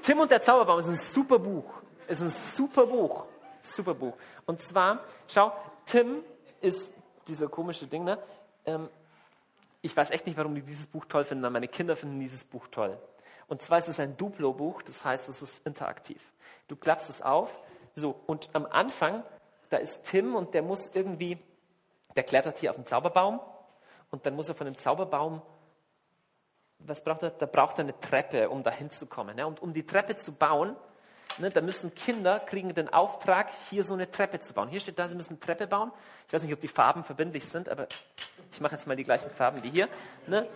Tim 0.00 0.18
und 0.18 0.30
der 0.30 0.40
Zauberbaum 0.40 0.80
ist 0.80 0.88
ein 0.88 0.96
super 0.96 1.38
Buch. 1.38 1.70
Ist 2.08 2.22
ein 2.22 2.30
super 2.30 2.86
Buch. 2.86 3.26
Super 3.60 3.92
Buch. 3.92 4.14
Und 4.46 4.62
zwar, 4.62 5.00
schau, 5.28 5.52
Tim 5.84 6.22
ist 6.62 6.90
dieser 7.28 7.48
komische 7.48 7.86
Ding, 7.86 8.04
ne? 8.04 8.18
Ähm, 8.64 8.88
ich 9.82 9.96
weiß 9.96 10.10
echt 10.10 10.26
nicht, 10.26 10.38
warum 10.38 10.54
die 10.54 10.62
dieses 10.62 10.86
Buch 10.86 11.04
toll 11.04 11.24
finden, 11.24 11.44
aber 11.44 11.52
meine 11.52 11.68
Kinder 11.68 11.96
finden 11.96 12.18
dieses 12.18 12.44
Buch 12.44 12.66
toll. 12.70 12.98
Und 13.46 13.62
zwar 13.62 13.78
ist 13.78 13.88
es 13.88 14.00
ein 14.00 14.16
Duplo-Buch, 14.16 14.82
das 14.82 15.04
heißt, 15.04 15.28
es 15.28 15.42
ist 15.42 15.66
interaktiv. 15.66 16.20
Du 16.66 16.76
klappst 16.76 17.10
es 17.10 17.22
auf, 17.22 17.54
so, 17.96 18.14
und 18.26 18.48
am 18.52 18.66
Anfang, 18.66 19.24
da 19.70 19.78
ist 19.78 20.04
Tim 20.04 20.34
und 20.34 20.54
der 20.54 20.62
muss 20.62 20.90
irgendwie, 20.94 21.38
der 22.14 22.22
klettert 22.22 22.58
hier 22.58 22.70
auf 22.70 22.76
den 22.76 22.86
Zauberbaum 22.86 23.40
und 24.10 24.24
dann 24.26 24.36
muss 24.36 24.48
er 24.48 24.54
von 24.54 24.66
dem 24.66 24.76
Zauberbaum, 24.76 25.42
was 26.78 27.02
braucht 27.02 27.22
er? 27.22 27.30
Da 27.30 27.46
braucht 27.46 27.78
er 27.78 27.84
eine 27.84 27.98
Treppe, 27.98 28.50
um 28.50 28.62
da 28.62 28.70
hinzukommen. 28.70 29.34
Ne? 29.34 29.46
Und 29.46 29.62
um 29.62 29.72
die 29.72 29.84
Treppe 29.84 30.16
zu 30.16 30.32
bauen, 30.32 30.76
Ne, 31.38 31.50
da 31.50 31.60
müssen 31.60 31.94
Kinder, 31.94 32.40
kriegen 32.40 32.74
den 32.74 32.88
Auftrag, 32.88 33.50
hier 33.68 33.84
so 33.84 33.92
eine 33.92 34.10
Treppe 34.10 34.40
zu 34.40 34.54
bauen. 34.54 34.68
Hier 34.68 34.80
steht 34.80 34.98
da, 34.98 35.06
sie 35.06 35.16
müssen 35.16 35.34
eine 35.34 35.40
Treppe 35.40 35.66
bauen. 35.66 35.92
Ich 36.26 36.32
weiß 36.32 36.42
nicht, 36.42 36.52
ob 36.52 36.60
die 36.60 36.68
Farben 36.68 37.04
verbindlich 37.04 37.44
sind, 37.44 37.68
aber 37.68 37.88
ich 38.50 38.60
mache 38.60 38.72
jetzt 38.72 38.86
mal 38.86 38.96
die 38.96 39.02
gleichen 39.04 39.28
Farben 39.30 39.62
wie 39.62 39.70
hier. 39.70 39.88
Ne? 40.26 40.48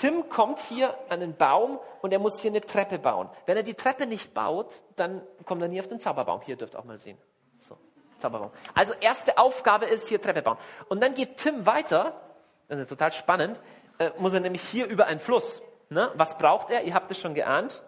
Tim 0.00 0.28
kommt 0.28 0.58
hier 0.60 0.94
an 1.08 1.20
den 1.20 1.36
Baum 1.36 1.78
und 2.02 2.12
er 2.12 2.18
muss 2.18 2.40
hier 2.40 2.50
eine 2.50 2.60
Treppe 2.60 2.98
bauen. 2.98 3.28
Wenn 3.46 3.56
er 3.56 3.62
die 3.62 3.74
Treppe 3.74 4.06
nicht 4.06 4.34
baut, 4.34 4.82
dann 4.96 5.22
kommt 5.44 5.62
er 5.62 5.68
nie 5.68 5.80
auf 5.80 5.88
den 5.88 6.00
Zauberbaum. 6.00 6.40
Hier 6.42 6.56
dürft 6.56 6.74
ihr 6.74 6.78
auch 6.78 6.84
mal 6.84 6.98
sehen. 6.98 7.18
So, 7.56 7.76
Zauberbaum. 8.18 8.50
Also 8.74 8.94
erste 9.00 9.38
Aufgabe 9.38 9.86
ist 9.86 10.08
hier 10.08 10.20
Treppe 10.20 10.42
bauen. 10.42 10.58
Und 10.88 11.02
dann 11.02 11.14
geht 11.14 11.38
Tim 11.38 11.66
weiter, 11.66 12.20
das 12.68 12.80
ist 12.80 12.88
total 12.88 13.12
spannend, 13.12 13.60
äh, 13.98 14.10
muss 14.18 14.32
er 14.32 14.40
nämlich 14.40 14.62
hier 14.62 14.86
über 14.86 15.06
einen 15.06 15.20
Fluss. 15.20 15.62
Ne? 15.90 16.12
Was 16.14 16.38
braucht 16.38 16.70
er? 16.70 16.82
Ihr 16.82 16.94
habt 16.94 17.10
es 17.10 17.18
schon 17.18 17.34
geahnt. 17.34 17.82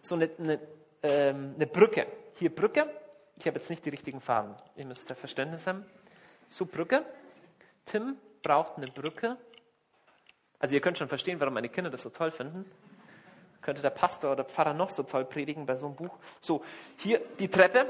So 0.00 0.16
eine, 0.16 0.30
eine 0.38 0.58
ähm, 1.02 1.54
eine 1.56 1.66
Brücke. 1.66 2.06
Hier 2.38 2.54
Brücke. 2.54 2.88
Ich 3.36 3.46
habe 3.46 3.58
jetzt 3.58 3.70
nicht 3.70 3.84
die 3.84 3.90
richtigen 3.90 4.20
Farben. 4.20 4.54
Ihr 4.76 4.86
müsst 4.86 5.10
da 5.10 5.14
Verständnis 5.14 5.66
haben. 5.66 5.84
So 6.48 6.66
Brücke. 6.66 7.04
Tim 7.86 8.16
braucht 8.42 8.76
eine 8.76 8.86
Brücke. 8.86 9.36
Also 10.62 10.76
ihr 10.76 10.80
könnt 10.80 10.96
schon 10.96 11.08
verstehen, 11.08 11.40
warum 11.40 11.54
meine 11.54 11.68
Kinder 11.68 11.90
das 11.90 12.02
so 12.02 12.10
toll 12.10 12.30
finden. 12.30 12.64
Könnte 13.62 13.82
der 13.82 13.90
Pastor 13.90 14.30
oder 14.30 14.44
Pfarrer 14.44 14.74
noch 14.74 14.90
so 14.90 15.02
toll 15.02 15.24
predigen 15.24 15.66
bei 15.66 15.74
so 15.74 15.86
einem 15.86 15.96
Buch. 15.96 16.16
So, 16.38 16.62
hier 16.98 17.20
die 17.40 17.48
Treppe. 17.48 17.86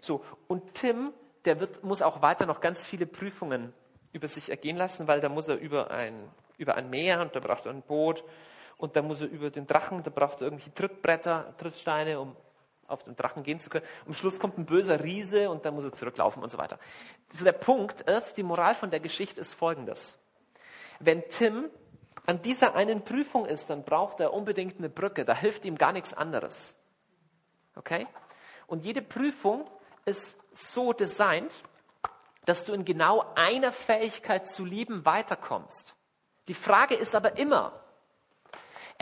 So, 0.00 0.24
und 0.48 0.72
Tim, 0.72 1.12
der 1.44 1.60
wird, 1.60 1.84
muss 1.84 2.00
auch 2.00 2.22
weiter 2.22 2.46
noch 2.46 2.62
ganz 2.62 2.86
viele 2.86 3.04
Prüfungen 3.04 3.74
über 4.14 4.28
sich 4.28 4.48
ergehen 4.48 4.78
lassen, 4.78 5.06
weil 5.08 5.20
da 5.20 5.28
muss 5.28 5.48
er 5.48 5.56
über 5.58 5.90
ein, 5.90 6.26
über 6.56 6.74
ein 6.74 6.88
Meer 6.88 7.20
und 7.20 7.36
da 7.36 7.40
braucht 7.40 7.66
er 7.66 7.72
ein 7.72 7.82
Boot 7.82 8.24
und 8.78 8.96
dann 8.96 9.06
muss 9.06 9.20
er 9.20 9.28
über 9.28 9.50
den 9.50 9.66
Drachen, 9.66 10.02
da 10.02 10.10
braucht 10.10 10.40
er 10.40 10.46
irgendwelche 10.46 10.72
Trittbretter, 10.72 11.54
Trittsteine, 11.58 12.18
um 12.18 12.34
auf 12.86 13.02
den 13.02 13.14
Drachen 13.14 13.42
gehen 13.42 13.58
zu 13.58 13.68
können. 13.68 13.84
Am 14.06 14.14
Schluss 14.14 14.40
kommt 14.40 14.56
ein 14.56 14.64
böser 14.64 15.04
Riese 15.04 15.50
und 15.50 15.66
dann 15.66 15.74
muss 15.74 15.84
er 15.84 15.92
zurücklaufen 15.92 16.42
und 16.42 16.50
so 16.50 16.56
weiter. 16.56 16.78
Also 17.30 17.44
der 17.44 17.52
Punkt 17.52 18.00
ist, 18.02 18.38
die 18.38 18.42
Moral 18.42 18.74
von 18.74 18.90
der 18.90 19.00
Geschichte 19.00 19.38
ist 19.38 19.52
folgendes. 19.52 20.18
Wenn 21.04 21.28
Tim 21.28 21.70
an 22.26 22.42
dieser 22.42 22.74
einen 22.74 23.04
Prüfung 23.04 23.46
ist, 23.46 23.68
dann 23.70 23.84
braucht 23.84 24.20
er 24.20 24.32
unbedingt 24.32 24.78
eine 24.78 24.88
Brücke. 24.88 25.24
Da 25.24 25.34
hilft 25.34 25.64
ihm 25.64 25.76
gar 25.76 25.92
nichts 25.92 26.14
anderes. 26.14 26.78
Okay? 27.74 28.06
Und 28.66 28.84
jede 28.84 29.02
Prüfung 29.02 29.68
ist 30.04 30.36
so 30.52 30.92
designt, 30.92 31.62
dass 32.44 32.64
du 32.64 32.72
in 32.72 32.84
genau 32.84 33.24
einer 33.34 33.72
Fähigkeit 33.72 34.46
zu 34.46 34.64
lieben 34.64 35.04
weiterkommst. 35.04 35.94
Die 36.48 36.54
Frage 36.54 36.94
ist 36.94 37.14
aber 37.14 37.36
immer, 37.36 37.82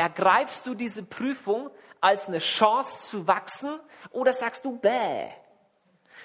Ergreifst 0.01 0.67
du 0.67 0.75
diese 0.75 1.03
Prüfung 1.03 1.71
als 2.01 2.27
eine 2.27 2.39
Chance 2.39 3.07
zu 3.09 3.27
wachsen 3.27 3.79
oder 4.11 4.33
sagst 4.33 4.65
du, 4.65 4.79
bäh? 4.79 5.29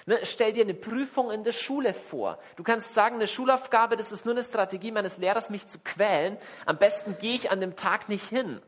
Ne, 0.08 0.20
stell 0.22 0.54
dir 0.54 0.64
eine 0.64 0.76
Prüfung 0.76 1.32
in 1.32 1.44
der 1.44 1.52
Schule 1.52 1.96
vor. 1.96 2.38
Du 2.58 2.64
kannst 2.64 2.94
sagen, 2.94 3.16
eine 3.16 3.28
Schulaufgabe, 3.28 3.98
das 3.98 4.12
ist 4.12 4.26
nur 4.26 4.36
eine 4.36 4.44
Strategie 4.44 4.92
meines 4.92 5.18
Lehrers, 5.18 5.50
mich 5.50 5.66
zu 5.66 5.80
quälen. 5.80 6.38
Am 6.68 6.78
besten 6.78 7.18
gehe 7.18 7.34
ich 7.34 7.50
an 7.50 7.60
dem 7.60 7.76
Tag 7.76 8.08
nicht 8.08 8.28
hin. 8.28 8.62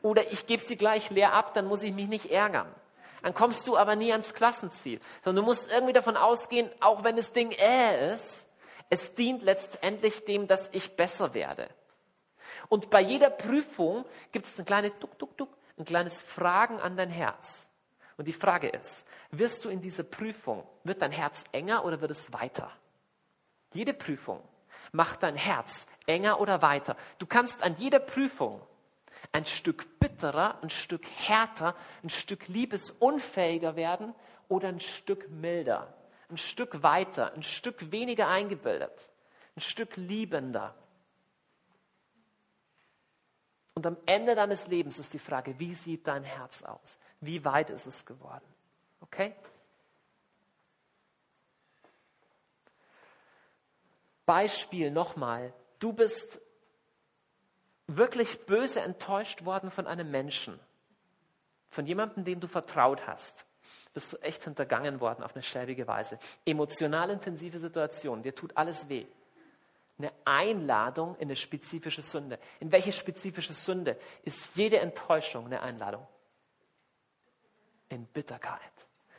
Oder 0.00 0.32
ich 0.32 0.46
gebe 0.46 0.62
sie 0.62 0.76
gleich 0.76 1.10
leer 1.10 1.34
ab, 1.34 1.52
dann 1.52 1.66
muss 1.66 1.82
ich 1.82 1.92
mich 1.92 2.08
nicht 2.08 2.30
ärgern. 2.30 2.74
Dann 3.22 3.34
kommst 3.34 3.68
du 3.68 3.76
aber 3.76 3.94
nie 3.96 4.12
ans 4.12 4.32
Klassenziel. 4.32 5.00
Sondern 5.22 5.44
du 5.44 5.48
musst 5.50 5.70
irgendwie 5.70 5.92
davon 5.92 6.16
ausgehen, 6.16 6.70
auch 6.80 7.04
wenn 7.04 7.16
das 7.16 7.32
Ding 7.32 7.50
äh 7.50 8.14
ist, 8.14 8.48
es 8.88 9.14
dient 9.14 9.42
letztendlich 9.42 10.24
dem, 10.24 10.48
dass 10.48 10.70
ich 10.72 10.96
besser 10.96 11.34
werde. 11.34 11.68
Und 12.68 12.88
bei 12.88 13.00
jeder 13.00 13.30
Prüfung 13.30 14.06
gibt 14.32 14.46
es 14.46 14.58
ein 14.58 14.64
kleines 14.64 14.92
Tuk, 14.98 15.18
Tuk, 15.18 15.36
Tuk, 15.36 15.50
ein 15.78 15.84
kleines 15.84 16.22
Fragen 16.22 16.80
an 16.80 16.96
dein 16.96 17.10
Herz. 17.10 17.69
Und 18.20 18.28
die 18.28 18.34
Frage 18.34 18.68
ist, 18.68 19.06
wirst 19.30 19.64
du 19.64 19.70
in 19.70 19.80
dieser 19.80 20.02
Prüfung, 20.02 20.62
wird 20.84 21.00
dein 21.00 21.10
Herz 21.10 21.42
enger 21.52 21.86
oder 21.86 22.02
wird 22.02 22.10
es 22.10 22.34
weiter? 22.34 22.70
Jede 23.72 23.94
Prüfung 23.94 24.42
macht 24.92 25.22
dein 25.22 25.36
Herz 25.36 25.86
enger 26.06 26.38
oder 26.38 26.60
weiter. 26.60 26.98
Du 27.18 27.24
kannst 27.24 27.62
an 27.62 27.76
jeder 27.78 27.98
Prüfung 27.98 28.60
ein 29.32 29.46
Stück 29.46 29.98
bitterer, 30.00 30.62
ein 30.62 30.68
Stück 30.68 31.06
härter, 31.08 31.74
ein 32.02 32.10
Stück 32.10 32.46
liebesunfähiger 32.48 33.74
werden 33.74 34.14
oder 34.48 34.68
ein 34.68 34.80
Stück 34.80 35.30
milder, 35.30 35.94
ein 36.28 36.36
Stück 36.36 36.82
weiter, 36.82 37.32
ein 37.32 37.42
Stück 37.42 37.90
weniger 37.90 38.28
eingebildet, 38.28 39.08
ein 39.56 39.62
Stück 39.62 39.96
liebender. 39.96 40.74
Und 43.80 43.86
am 43.86 43.96
Ende 44.04 44.34
deines 44.34 44.66
Lebens 44.66 44.98
ist 44.98 45.14
die 45.14 45.18
Frage, 45.18 45.58
wie 45.58 45.72
sieht 45.72 46.06
dein 46.06 46.22
Herz 46.22 46.62
aus? 46.62 46.98
Wie 47.22 47.46
weit 47.46 47.70
ist 47.70 47.86
es 47.86 48.04
geworden? 48.04 48.44
Okay? 49.00 49.34
Beispiel 54.26 54.90
nochmal. 54.90 55.54
Du 55.78 55.94
bist 55.94 56.42
wirklich 57.86 58.44
böse 58.44 58.82
enttäuscht 58.82 59.46
worden 59.46 59.70
von 59.70 59.86
einem 59.86 60.10
Menschen, 60.10 60.60
von 61.70 61.86
jemandem, 61.86 62.26
dem 62.26 62.38
du 62.38 62.48
vertraut 62.48 63.06
hast. 63.06 63.46
Bist 63.94 64.12
du 64.12 64.18
echt 64.18 64.44
hintergangen 64.44 65.00
worden 65.00 65.24
auf 65.24 65.34
eine 65.34 65.42
schäbige 65.42 65.86
Weise. 65.86 66.18
Emotional 66.44 67.08
intensive 67.08 67.58
Situation, 67.58 68.22
dir 68.22 68.34
tut 68.34 68.54
alles 68.58 68.90
weh 68.90 69.06
eine 70.00 70.12
Einladung 70.24 71.14
in 71.16 71.28
eine 71.28 71.36
spezifische 71.36 72.02
Sünde. 72.02 72.38
In 72.60 72.72
welche 72.72 72.92
spezifische 72.92 73.52
Sünde 73.52 73.98
ist 74.22 74.56
jede 74.56 74.80
Enttäuschung 74.80 75.46
eine 75.46 75.60
Einladung? 75.62 76.06
In 77.88 78.06
Bitterkeit. 78.06 78.60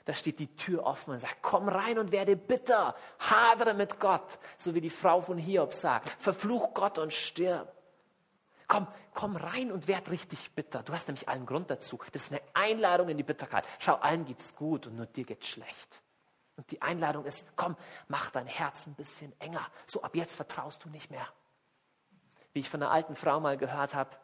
Da 0.05 0.13
steht 0.13 0.39
die 0.39 0.55
Tür 0.55 0.83
offen 0.83 1.11
und 1.11 1.19
sagt, 1.19 1.41
komm 1.41 1.69
rein 1.69 1.99
und 1.99 2.11
werde 2.11 2.35
bitter, 2.35 2.95
hadere 3.19 3.73
mit 3.73 3.99
Gott, 3.99 4.39
so 4.57 4.73
wie 4.73 4.81
die 4.81 4.89
Frau 4.89 5.21
von 5.21 5.37
Hiob 5.37 5.73
sagt, 5.73 6.09
verfluch 6.21 6.73
Gott 6.73 6.97
und 6.97 7.13
stirb. 7.13 7.71
Komm, 8.67 8.87
komm 9.13 9.35
rein 9.35 9.71
und 9.71 9.87
werd 9.87 10.09
richtig 10.09 10.51
bitter. 10.55 10.81
Du 10.81 10.93
hast 10.93 11.07
nämlich 11.07 11.27
allen 11.27 11.45
Grund 11.45 11.69
dazu. 11.69 11.99
Das 12.13 12.23
ist 12.23 12.31
eine 12.31 12.41
Einladung 12.53 13.09
in 13.09 13.17
die 13.17 13.23
Bitterkeit. 13.23 13.65
Schau, 13.79 13.95
allen 13.95 14.25
geht's 14.25 14.55
gut 14.55 14.87
und 14.87 14.95
nur 14.95 15.05
dir 15.05 15.25
geht's 15.25 15.47
schlecht. 15.47 16.01
Und 16.61 16.69
die 16.69 16.83
Einladung 16.83 17.25
ist, 17.25 17.47
komm, 17.55 17.75
mach 18.07 18.29
dein 18.29 18.45
Herz 18.45 18.85
ein 18.85 18.93
bisschen 18.93 19.33
enger. 19.39 19.67
So 19.87 20.03
ab 20.03 20.15
jetzt 20.15 20.35
vertraust 20.35 20.85
du 20.85 20.89
nicht 20.89 21.09
mehr. 21.09 21.27
Wie 22.53 22.59
ich 22.59 22.69
von 22.69 22.83
einer 22.83 22.91
alten 22.91 23.15
Frau 23.15 23.39
mal 23.39 23.57
gehört 23.57 23.95
habe, 23.95 24.15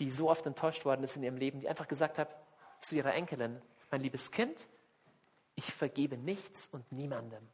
die 0.00 0.10
so 0.10 0.28
oft 0.28 0.44
enttäuscht 0.46 0.84
worden 0.84 1.04
ist 1.04 1.14
in 1.14 1.22
ihrem 1.22 1.36
Leben, 1.36 1.60
die 1.60 1.68
einfach 1.68 1.86
gesagt 1.86 2.18
hat 2.18 2.36
zu 2.80 2.96
ihrer 2.96 3.14
Enkelin, 3.14 3.62
mein 3.92 4.00
liebes 4.00 4.32
Kind, 4.32 4.58
ich 5.54 5.72
vergebe 5.72 6.18
nichts 6.18 6.66
und 6.72 6.90
niemandem. 6.90 7.48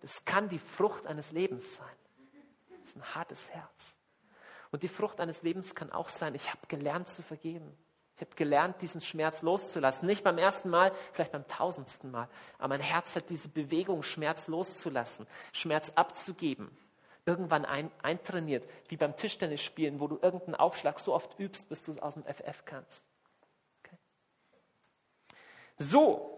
Das 0.00 0.26
kann 0.26 0.50
die 0.50 0.58
Frucht 0.58 1.06
eines 1.06 1.32
Lebens 1.32 1.76
sein. 1.76 1.96
Das 2.68 2.90
ist 2.90 2.96
ein 2.96 3.14
hartes 3.14 3.48
Herz. 3.48 3.96
Und 4.72 4.82
die 4.82 4.88
Frucht 4.88 5.20
eines 5.20 5.40
Lebens 5.40 5.74
kann 5.74 5.90
auch 5.90 6.10
sein, 6.10 6.34
ich 6.34 6.50
habe 6.50 6.66
gelernt 6.68 7.08
zu 7.08 7.22
vergeben. 7.22 7.74
Ich 8.16 8.20
habe 8.20 8.34
gelernt, 8.36 8.80
diesen 8.80 9.00
Schmerz 9.00 9.42
loszulassen. 9.42 10.06
Nicht 10.06 10.22
beim 10.22 10.38
ersten 10.38 10.70
Mal, 10.70 10.92
vielleicht 11.12 11.32
beim 11.32 11.48
tausendsten 11.48 12.10
Mal. 12.10 12.28
Aber 12.58 12.68
mein 12.68 12.80
Herz 12.80 13.16
hat 13.16 13.28
diese 13.28 13.48
Bewegung, 13.48 14.04
Schmerz 14.04 14.46
loszulassen, 14.46 15.26
Schmerz 15.52 15.90
abzugeben. 15.96 16.70
Irgendwann 17.26 17.64
ein, 17.64 17.90
eintrainiert, 18.02 18.68
wie 18.88 18.96
beim 18.96 19.16
Tischtennisspielen, 19.16 19.98
wo 19.98 20.06
du 20.06 20.18
irgendeinen 20.20 20.54
Aufschlag 20.54 21.00
so 21.00 21.12
oft 21.12 21.38
übst, 21.40 21.68
bis 21.68 21.82
du 21.82 21.90
es 21.90 21.98
aus 21.98 22.14
dem 22.14 22.22
FF 22.24 22.64
kannst. 22.64 23.04
Okay. 23.82 23.96
So. 25.78 26.30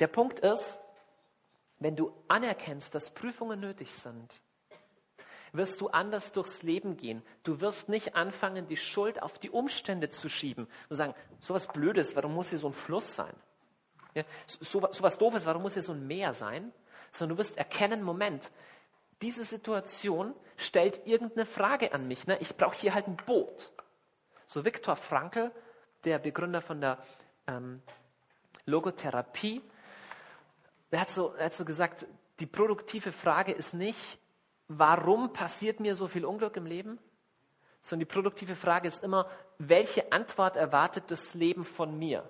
Der 0.00 0.08
Punkt 0.08 0.40
ist, 0.40 0.78
wenn 1.78 1.94
du 1.94 2.12
anerkennst, 2.26 2.94
dass 2.94 3.10
Prüfungen 3.10 3.60
nötig 3.60 3.94
sind, 3.94 4.40
wirst 5.58 5.82
du 5.82 5.88
anders 5.88 6.32
durchs 6.32 6.62
Leben 6.62 6.96
gehen. 6.96 7.22
Du 7.42 7.60
wirst 7.60 7.90
nicht 7.90 8.16
anfangen, 8.16 8.66
die 8.66 8.78
Schuld 8.78 9.22
auf 9.22 9.38
die 9.38 9.50
Umstände 9.50 10.08
zu 10.08 10.30
schieben 10.30 10.66
und 10.88 10.96
sagen, 10.96 11.14
sowas 11.40 11.66
Blödes, 11.66 12.16
warum 12.16 12.34
muss 12.34 12.48
hier 12.48 12.58
so 12.58 12.68
ein 12.68 12.72
Fluss 12.72 13.14
sein? 13.14 13.34
Ja, 14.14 14.24
so, 14.46 14.80
so 14.90 15.02
was 15.02 15.18
Doofes, 15.18 15.44
warum 15.44 15.62
muss 15.62 15.74
hier 15.74 15.82
so 15.82 15.92
ein 15.92 16.06
Meer 16.06 16.32
sein? 16.32 16.72
Sondern 17.10 17.36
du 17.36 17.42
wirst 17.42 17.58
erkennen, 17.58 18.02
Moment, 18.02 18.50
diese 19.20 19.44
Situation 19.44 20.34
stellt 20.56 21.06
irgendeine 21.06 21.44
Frage 21.44 21.92
an 21.92 22.08
mich. 22.08 22.26
Ne? 22.26 22.38
Ich 22.40 22.56
brauche 22.56 22.76
hier 22.76 22.94
halt 22.94 23.06
ein 23.06 23.16
Boot. 23.16 23.72
So 24.46 24.64
Viktor 24.64 24.96
Frankl, 24.96 25.50
der 26.04 26.18
Begründer 26.18 26.62
von 26.62 26.80
der 26.80 26.98
ähm, 27.46 27.82
Logotherapie, 28.64 29.60
der 30.90 31.00
hat, 31.00 31.10
so, 31.10 31.34
er 31.34 31.46
hat 31.46 31.54
so 31.54 31.64
gesagt, 31.64 32.06
die 32.40 32.46
produktive 32.46 33.12
Frage 33.12 33.52
ist 33.52 33.74
nicht, 33.74 34.18
warum 34.68 35.32
passiert 35.32 35.80
mir 35.80 35.94
so 35.94 36.06
viel 36.06 36.24
Unglück 36.24 36.56
im 36.56 36.66
Leben? 36.66 36.98
Sondern 37.80 38.06
die 38.06 38.12
produktive 38.12 38.54
Frage 38.54 38.88
ist 38.88 39.02
immer, 39.02 39.28
welche 39.58 40.12
Antwort 40.12 40.56
erwartet 40.56 41.04
das 41.08 41.34
Leben 41.34 41.64
von 41.64 41.98
mir? 41.98 42.28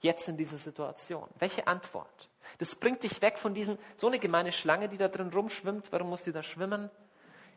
Jetzt 0.00 0.28
in 0.28 0.36
dieser 0.36 0.56
Situation. 0.56 1.28
Welche 1.38 1.66
Antwort? 1.66 2.28
Das 2.58 2.76
bringt 2.76 3.02
dich 3.02 3.20
weg 3.20 3.38
von 3.38 3.54
diesem, 3.54 3.78
so 3.96 4.06
eine 4.06 4.18
gemeine 4.18 4.52
Schlange, 4.52 4.88
die 4.88 4.96
da 4.96 5.08
drin 5.08 5.30
rumschwimmt, 5.30 5.92
warum 5.92 6.10
muss 6.10 6.22
die 6.22 6.32
da 6.32 6.42
schwimmen? 6.42 6.90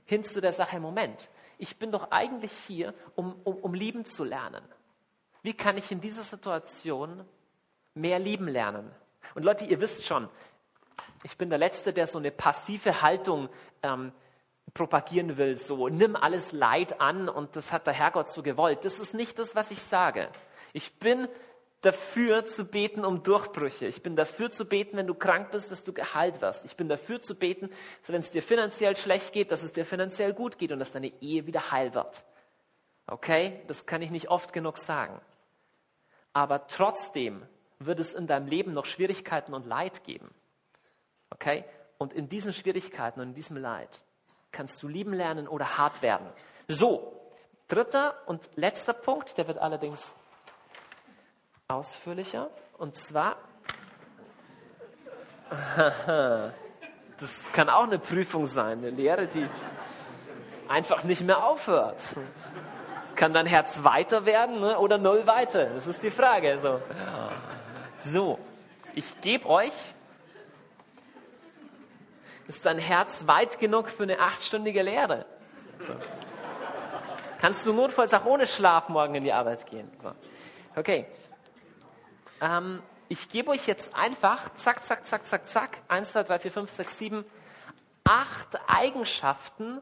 Hin 0.06 0.24
zu 0.24 0.42
der 0.42 0.54
Sache, 0.54 0.80
Moment, 0.80 1.30
ich 1.58 1.78
bin 1.78 1.92
doch 1.92 2.12
eigentlich 2.12 2.52
hier, 2.68 2.94
um, 3.16 3.40
um, 3.44 3.56
um 3.58 3.74
lieben 3.74 4.06
zu 4.06 4.24
lernen. 4.24 4.64
Wie 5.44 5.54
kann 5.54 5.78
ich 5.78 5.92
in 5.92 6.02
dieser 6.02 6.24
Situation 6.24 7.24
mehr 7.94 8.20
lieben 8.20 8.48
lernen? 8.48 8.92
Und 9.36 9.44
Leute, 9.44 9.66
ihr 9.66 9.80
wisst 9.80 10.06
schon, 10.06 10.28
ich 11.24 11.38
bin 11.38 11.50
der 11.50 11.60
Letzte, 11.60 11.94
der 11.94 12.08
so 12.08 12.18
eine 12.18 12.32
passive 12.32 13.02
Haltung 13.02 13.50
ähm, 13.84 14.12
propagieren 14.74 15.38
will, 15.38 15.58
so 15.58 15.90
nimm 15.90 16.16
alles 16.16 16.52
Leid 16.52 17.02
an 17.02 17.30
und 17.30 17.56
das 17.56 17.72
hat 17.72 17.88
der 17.88 17.94
Herrgott 17.94 18.30
so 18.30 18.42
gewollt. 18.42 18.86
Das 18.86 19.00
ist 19.00 19.14
nicht 19.14 19.38
das, 19.38 19.56
was 19.56 19.72
ich 19.72 19.82
sage. 19.82 20.30
Ich 20.74 21.00
bin 21.00 21.28
dafür 21.82 22.46
zu 22.46 22.66
beten 22.66 23.04
um 23.04 23.24
Durchbrüche. 23.24 23.88
Ich 23.88 24.02
bin 24.04 24.16
dafür 24.16 24.52
zu 24.52 24.66
beten, 24.66 24.98
wenn 24.98 25.08
du 25.08 25.16
krank 25.16 25.52
bist, 25.52 25.72
dass 25.72 25.84
du 25.84 25.94
geheilt 25.94 26.42
wirst. 26.42 26.64
Ich 26.66 26.76
bin 26.76 26.88
dafür 26.88 27.22
zu 27.22 27.36
beten, 27.36 27.70
wenn 28.08 28.22
es 28.22 28.30
dir 28.30 28.44
finanziell 28.44 28.96
schlecht 28.96 29.34
geht, 29.34 29.52
dass 29.52 29.64
es 29.64 29.74
dir 29.74 29.86
finanziell 29.86 30.34
gut 30.34 30.58
geht 30.58 30.72
und 30.72 30.80
dass 30.80 30.92
deine 30.92 31.12
Ehe 31.22 31.48
wieder 31.48 31.72
heil 31.72 31.94
wird. 31.94 32.24
Okay? 33.08 33.62
Das 33.68 33.86
kann 33.86 34.02
ich 34.02 34.12
nicht 34.12 34.30
oft 34.30 34.54
genug 34.54 34.78
sagen. 34.78 35.20
Aber 36.34 36.68
trotzdem 36.68 37.46
wird 37.80 38.00
es 38.00 38.14
in 38.14 38.28
deinem 38.28 38.48
Leben 38.48 38.74
noch 38.74 38.86
Schwierigkeiten 38.86 39.54
und 39.54 39.66
Leid 39.66 40.04
geben. 40.04 40.30
Okay? 41.32 41.66
Und 41.98 42.14
in 42.14 42.30
diesen 42.30 42.54
Schwierigkeiten 42.54 43.20
und 43.20 43.30
in 43.30 43.34
diesem 43.34 43.58
Leid 43.58 44.04
kannst 44.52 44.82
du 44.84 44.88
lieben 44.88 45.14
lernen 45.14 45.48
oder 45.48 45.78
hart 45.78 46.02
werden. 46.02 46.28
So, 46.68 47.32
dritter 47.68 48.16
und 48.26 48.50
letzter 48.56 48.94
Punkt, 48.94 49.38
der 49.38 49.48
wird 49.48 49.58
allerdings 49.58 50.16
ausführlicher. 51.68 52.50
Und 52.78 52.96
zwar, 52.98 53.38
das 57.20 57.52
kann 57.54 57.70
auch 57.70 57.84
eine 57.84 58.00
Prüfung 58.00 58.46
sein, 58.46 58.80
eine 58.80 58.90
Lehre, 58.90 59.28
die 59.28 59.48
einfach 60.68 61.04
nicht 61.04 61.22
mehr 61.22 61.46
aufhört. 61.46 62.02
Kann 63.16 63.34
dein 63.34 63.46
Herz 63.46 63.84
weiter 63.84 64.26
werden 64.26 64.60
ne, 64.60 64.80
oder 64.80 64.98
null 64.98 65.28
weiter? 65.28 65.66
Das 65.66 65.88
ist 65.88 66.02
die 66.02 66.10
Frage. 66.10 66.60
So, 66.62 66.82
so 68.04 68.40
ich 68.96 69.22
gebe 69.22 69.48
euch 69.48 69.74
ist 72.52 72.66
dein 72.66 72.80
Herz 72.80 73.28
weit 73.28 73.60
genug 73.60 73.90
für 73.90 74.04
eine 74.04 74.20
achtstündige 74.20 74.82
Lehre? 74.82 75.26
So. 75.80 75.94
Kannst 77.40 77.66
du 77.66 77.72
notfalls 77.72 78.14
auch 78.14 78.26
ohne 78.26 78.46
Schlaf 78.46 78.90
morgen 78.90 79.16
in 79.16 79.24
die 79.24 79.32
Arbeit 79.32 79.66
gehen? 79.68 79.90
So. 80.04 80.12
Okay. 80.76 81.06
Ähm, 82.42 82.84
ich 83.08 83.30
gebe 83.30 83.52
euch 83.52 83.68
jetzt 83.68 83.96
einfach, 83.96 84.54
zack, 84.56 84.84
zack, 84.84 85.06
zack, 85.06 85.26
zack, 85.26 85.48
zack, 85.48 85.78
1, 85.88 86.12
2, 86.12 86.24
3, 86.24 86.40
4, 86.40 86.52
5, 86.52 86.70
6, 86.70 86.98
7, 86.98 87.26
acht 88.04 88.60
Eigenschaften, 88.68 89.82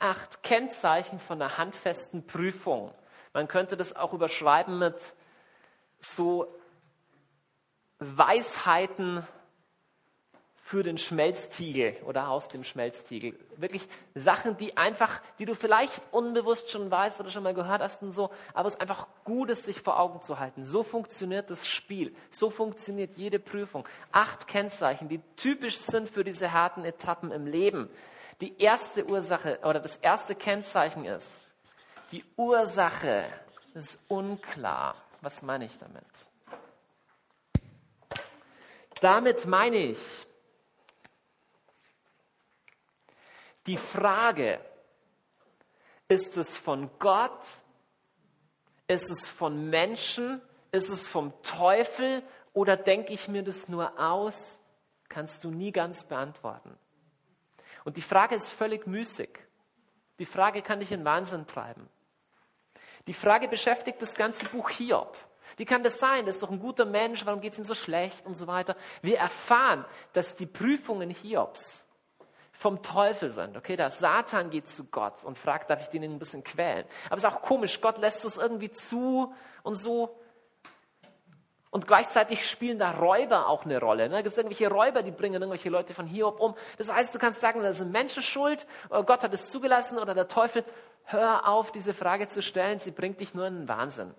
acht 0.00 0.42
Kennzeichen 0.42 1.20
von 1.20 1.40
einer 1.40 1.56
handfesten 1.56 2.26
Prüfung. 2.26 2.92
Man 3.32 3.46
könnte 3.46 3.76
das 3.76 3.94
auch 3.94 4.12
überschreiben 4.12 4.80
mit 4.80 5.14
so 6.00 6.52
Weisheiten 8.00 9.24
für 10.68 10.82
den 10.82 10.98
Schmelztiegel 10.98 11.96
oder 12.04 12.28
aus 12.28 12.48
dem 12.48 12.62
Schmelztiegel. 12.62 13.32
Wirklich 13.56 13.88
Sachen, 14.14 14.58
die 14.58 14.76
einfach, 14.76 15.22
die 15.38 15.46
du 15.46 15.54
vielleicht 15.54 16.02
unbewusst 16.10 16.70
schon 16.70 16.90
weißt 16.90 17.18
oder 17.20 17.30
schon 17.30 17.42
mal 17.42 17.54
gehört 17.54 17.80
hast 17.80 18.02
und 18.02 18.12
so, 18.12 18.28
aber 18.52 18.68
es 18.68 18.74
ist 18.74 18.80
einfach 18.82 19.06
gut 19.24 19.48
ist, 19.48 19.64
sich 19.64 19.80
vor 19.80 19.98
Augen 19.98 20.20
zu 20.20 20.38
halten. 20.38 20.66
So 20.66 20.82
funktioniert 20.82 21.48
das 21.48 21.66
Spiel. 21.66 22.14
So 22.30 22.50
funktioniert 22.50 23.16
jede 23.16 23.38
Prüfung. 23.38 23.88
Acht 24.12 24.46
Kennzeichen, 24.46 25.08
die 25.08 25.22
typisch 25.36 25.78
sind 25.78 26.06
für 26.06 26.22
diese 26.22 26.52
harten 26.52 26.84
Etappen 26.84 27.32
im 27.32 27.46
Leben. 27.46 27.88
Die 28.42 28.60
erste 28.60 29.06
Ursache 29.06 29.60
oder 29.62 29.80
das 29.80 29.96
erste 29.96 30.34
Kennzeichen 30.34 31.06
ist, 31.06 31.48
die 32.12 32.26
Ursache 32.36 33.24
ist 33.72 33.98
unklar. 34.08 34.96
Was 35.22 35.40
meine 35.40 35.64
ich 35.64 35.78
damit? 35.78 36.04
Damit 39.00 39.46
meine 39.46 39.76
ich, 39.76 40.27
Die 43.68 43.76
Frage, 43.76 44.58
ist 46.08 46.38
es 46.38 46.56
von 46.56 46.88
Gott? 46.98 47.46
Ist 48.86 49.10
es 49.10 49.28
von 49.28 49.68
Menschen? 49.68 50.40
Ist 50.72 50.88
es 50.88 51.06
vom 51.06 51.34
Teufel? 51.42 52.22
Oder 52.54 52.78
denke 52.78 53.12
ich 53.12 53.28
mir 53.28 53.42
das 53.42 53.68
nur 53.68 54.00
aus? 54.00 54.58
Kannst 55.10 55.44
du 55.44 55.50
nie 55.50 55.70
ganz 55.70 56.04
beantworten. 56.04 56.78
Und 57.84 57.98
die 57.98 58.02
Frage 58.02 58.36
ist 58.36 58.52
völlig 58.52 58.86
müßig. 58.86 59.38
Die 60.18 60.26
Frage 60.26 60.62
kann 60.62 60.80
dich 60.80 60.90
in 60.90 61.04
Wahnsinn 61.04 61.46
treiben. 61.46 61.90
Die 63.06 63.12
Frage 63.12 63.48
beschäftigt 63.48 64.00
das 64.00 64.14
ganze 64.14 64.46
Buch 64.46 64.70
Hiob. 64.70 65.14
Wie 65.58 65.66
kann 65.66 65.82
das 65.82 65.98
sein? 65.98 66.24
Das 66.24 66.36
ist 66.36 66.42
doch 66.42 66.50
ein 66.50 66.60
guter 66.60 66.86
Mensch, 66.86 67.26
warum 67.26 67.42
geht 67.42 67.52
es 67.52 67.58
ihm 67.58 67.66
so 67.66 67.74
schlecht 67.74 68.24
und 68.24 68.34
so 68.34 68.46
weiter. 68.46 68.76
Wir 69.02 69.18
erfahren, 69.18 69.84
dass 70.14 70.36
die 70.36 70.46
Prüfungen 70.46 71.10
Hiobs 71.10 71.87
vom 72.58 72.82
Teufel 72.82 73.30
sind. 73.30 73.56
Okay, 73.56 73.76
der 73.76 73.92
Satan 73.92 74.50
geht 74.50 74.68
zu 74.68 74.86
Gott 74.86 75.22
und 75.22 75.38
fragt, 75.38 75.70
darf 75.70 75.80
ich 75.80 75.88
den 75.88 76.02
ein 76.02 76.18
bisschen 76.18 76.42
quälen? 76.42 76.84
Aber 77.06 77.16
es 77.16 77.22
ist 77.22 77.30
auch 77.30 77.40
komisch, 77.40 77.80
Gott 77.80 77.98
lässt 77.98 78.24
es 78.24 78.36
irgendwie 78.36 78.72
zu 78.72 79.32
und 79.62 79.76
so. 79.76 80.18
Und 81.70 81.86
gleichzeitig 81.86 82.50
spielen 82.50 82.80
da 82.80 82.90
Räuber 82.90 83.46
auch 83.46 83.64
eine 83.64 83.78
Rolle. 83.78 84.08
Ne? 84.08 84.16
Gibt 84.16 84.32
es 84.32 84.36
irgendwelche 84.36 84.68
Räuber, 84.68 85.04
die 85.04 85.12
bringen 85.12 85.34
irgendwelche 85.34 85.68
Leute 85.68 85.94
von 85.94 86.06
Hiob 86.06 86.40
um? 86.40 86.56
Das 86.78 86.92
heißt, 86.92 87.14
du 87.14 87.20
kannst 87.20 87.40
sagen, 87.40 87.62
das 87.62 87.78
ist 87.78 87.86
Menschen 87.86 88.24
schuld, 88.24 88.66
Gott 88.88 89.22
hat 89.22 89.32
es 89.32 89.50
zugelassen 89.50 89.96
oder 89.96 90.14
der 90.14 90.26
Teufel. 90.26 90.64
Hör 91.04 91.46
auf, 91.46 91.70
diese 91.70 91.94
Frage 91.94 92.26
zu 92.26 92.42
stellen, 92.42 92.80
sie 92.80 92.90
bringt 92.90 93.20
dich 93.20 93.34
nur 93.34 93.46
in 93.46 93.60
den 93.60 93.68
Wahnsinn. 93.68 94.12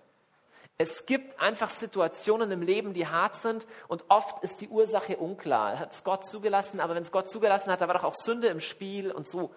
Es 0.78 1.04
gibt 1.04 1.38
einfach 1.38 1.68
Situationen 1.68 2.50
im 2.50 2.62
Leben, 2.62 2.94
die 2.94 3.06
hart 3.06 3.36
sind 3.36 3.66
und 3.88 4.04
oft 4.08 4.42
ist 4.42 4.60
die 4.62 4.68
Ursache 4.68 5.18
unklar. 5.18 5.78
Hat 5.78 5.92
es 5.92 6.04
Gott 6.04 6.24
zugelassen, 6.24 6.80
aber 6.80 6.94
wenn 6.94 7.02
es 7.02 7.12
Gott 7.12 7.28
zugelassen 7.28 7.70
hat, 7.70 7.82
da 7.82 7.86
war 7.86 7.94
doch 7.94 8.04
auch 8.04 8.14
Sünde 8.14 8.48
im 8.48 8.60
Spiel 8.60 9.12
und 9.12 9.28
so. 9.28 9.54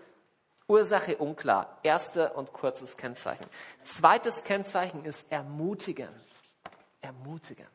Ursache 0.67 1.17
unklar. 1.17 1.79
Erste 1.83 2.33
und 2.33 2.51
kurzes 2.53 2.97
Kennzeichen. 2.97 3.45
Zweites 3.83 4.43
Kennzeichen 4.43 5.05
ist 5.05 5.31
ermutigend. 5.31 6.09
Ermutigend. 7.01 7.69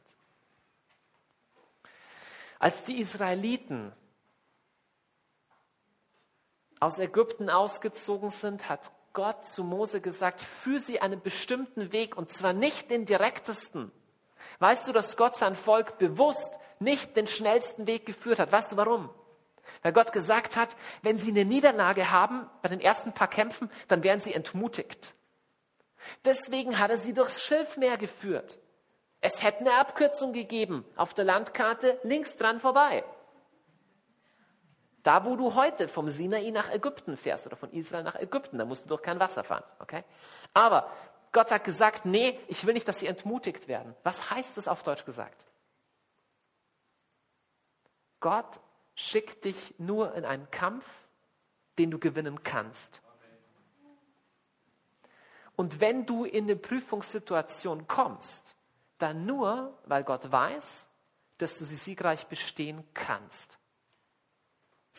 Als 2.59 2.82
die 2.84 2.99
Israeliten 2.99 3.93
aus 6.80 6.99
Ägypten 6.99 7.51
ausgezogen 7.51 8.30
sind, 8.30 8.68
hat 8.68 8.91
Gott 9.12 9.46
zu 9.46 9.64
Mose 9.64 10.00
gesagt, 10.00 10.40
führ 10.40 10.80
sie 10.80 11.00
einen 11.00 11.20
bestimmten 11.20 11.92
Weg 11.92 12.16
und 12.16 12.30
zwar 12.30 12.52
nicht 12.52 12.90
den 12.90 13.04
direktesten. 13.04 13.90
Weißt 14.59 14.88
du, 14.88 14.92
dass 14.92 15.16
Gott 15.16 15.36
sein 15.36 15.54
Volk 15.54 15.98
bewusst 15.98 16.59
nicht 16.78 17.16
den 17.16 17.26
schnellsten 17.26 17.86
Weg 17.86 18.06
geführt 18.06 18.38
hat? 18.38 18.52
Weißt 18.52 18.72
du 18.72 18.76
warum? 18.76 19.11
Weil 19.82 19.92
Gott 19.92 20.12
gesagt 20.12 20.56
hat, 20.56 20.76
wenn 21.02 21.18
sie 21.18 21.30
eine 21.30 21.44
Niederlage 21.44 22.11
haben 22.11 22.48
bei 22.62 22.68
den 22.68 22.80
ersten 22.80 23.12
paar 23.12 23.28
Kämpfen, 23.28 23.70
dann 23.86 24.02
werden 24.02 24.20
sie 24.20 24.32
entmutigt. 24.32 25.14
Deswegen 26.24 26.78
hat 26.78 26.90
er 26.90 26.96
sie 26.96 27.12
durchs 27.12 27.44
Schilfmeer 27.44 27.96
geführt. 27.98 28.59
Es 29.20 29.42
hätte 29.42 29.61
eine 29.61 29.74
Abkürzung 29.74 30.32
gegeben 30.32 30.84
auf 30.96 31.12
der 31.12 31.24
Landkarte 31.24 31.98
links 32.02 32.36
dran 32.36 32.61
vorbei. 32.61 33.04
Da, 35.09 35.24
wo 35.24 35.36
du 35.36 35.54
heute 35.54 35.88
vom 35.88 36.11
Sinai 36.11 36.50
nach 36.50 36.70
Ägypten 36.70 37.16
fährst 37.16 37.46
oder 37.46 37.56
von 37.56 37.72
Israel 37.72 38.02
nach 38.02 38.16
Ägypten, 38.16 38.59
da 38.59 38.66
musst 38.66 38.84
du 38.84 38.90
durch 38.90 39.00
kein 39.00 39.18
Wasser 39.18 39.42
fahren. 39.42 39.64
Okay? 39.78 40.04
Aber 40.52 40.92
Gott 41.32 41.50
hat 41.50 41.64
gesagt, 41.64 42.04
nee, 42.04 42.38
ich 42.46 42.66
will 42.66 42.74
nicht, 42.74 42.86
dass 42.86 42.98
sie 42.98 43.06
entmutigt 43.06 43.68
werden. 43.68 43.96
Was 44.02 44.28
heißt 44.28 44.59
das 44.59 44.68
auf 44.68 44.82
Deutsch 44.82 45.06
gesagt? 45.06 45.46
Gott 48.20 48.61
schickt 48.96 49.46
dich 49.46 49.74
nur 49.78 50.14
in 50.14 50.26
einen 50.26 50.50
Kampf, 50.50 50.84
den 51.78 51.90
du 51.90 51.98
gewinnen 51.98 52.42
kannst. 52.42 53.00
Und 55.56 55.80
wenn 55.80 56.04
du 56.04 56.26
in 56.26 56.44
eine 56.44 56.56
Prüfungssituation 56.56 57.88
kommst, 57.88 58.56
dann 58.98 59.24
nur, 59.24 59.72
weil 59.86 60.04
Gott 60.04 60.30
weiß, 60.30 60.86
dass 61.38 61.59
du 61.59 61.64
sie 61.64 61.76
siegreich 61.76 62.26
bestehen 62.26 62.84
kannst. 62.92 63.57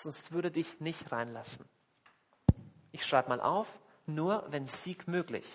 Sonst 0.01 0.31
würde 0.31 0.49
dich 0.49 0.79
nicht 0.79 1.11
reinlassen. 1.11 1.65
Ich 2.93 3.05
schreibe 3.05 3.29
mal 3.29 3.41
auf, 3.41 3.67
nur 4.05 4.45
wenn 4.49 4.65
Sieg 4.65 5.09
möglich. 5.09 5.45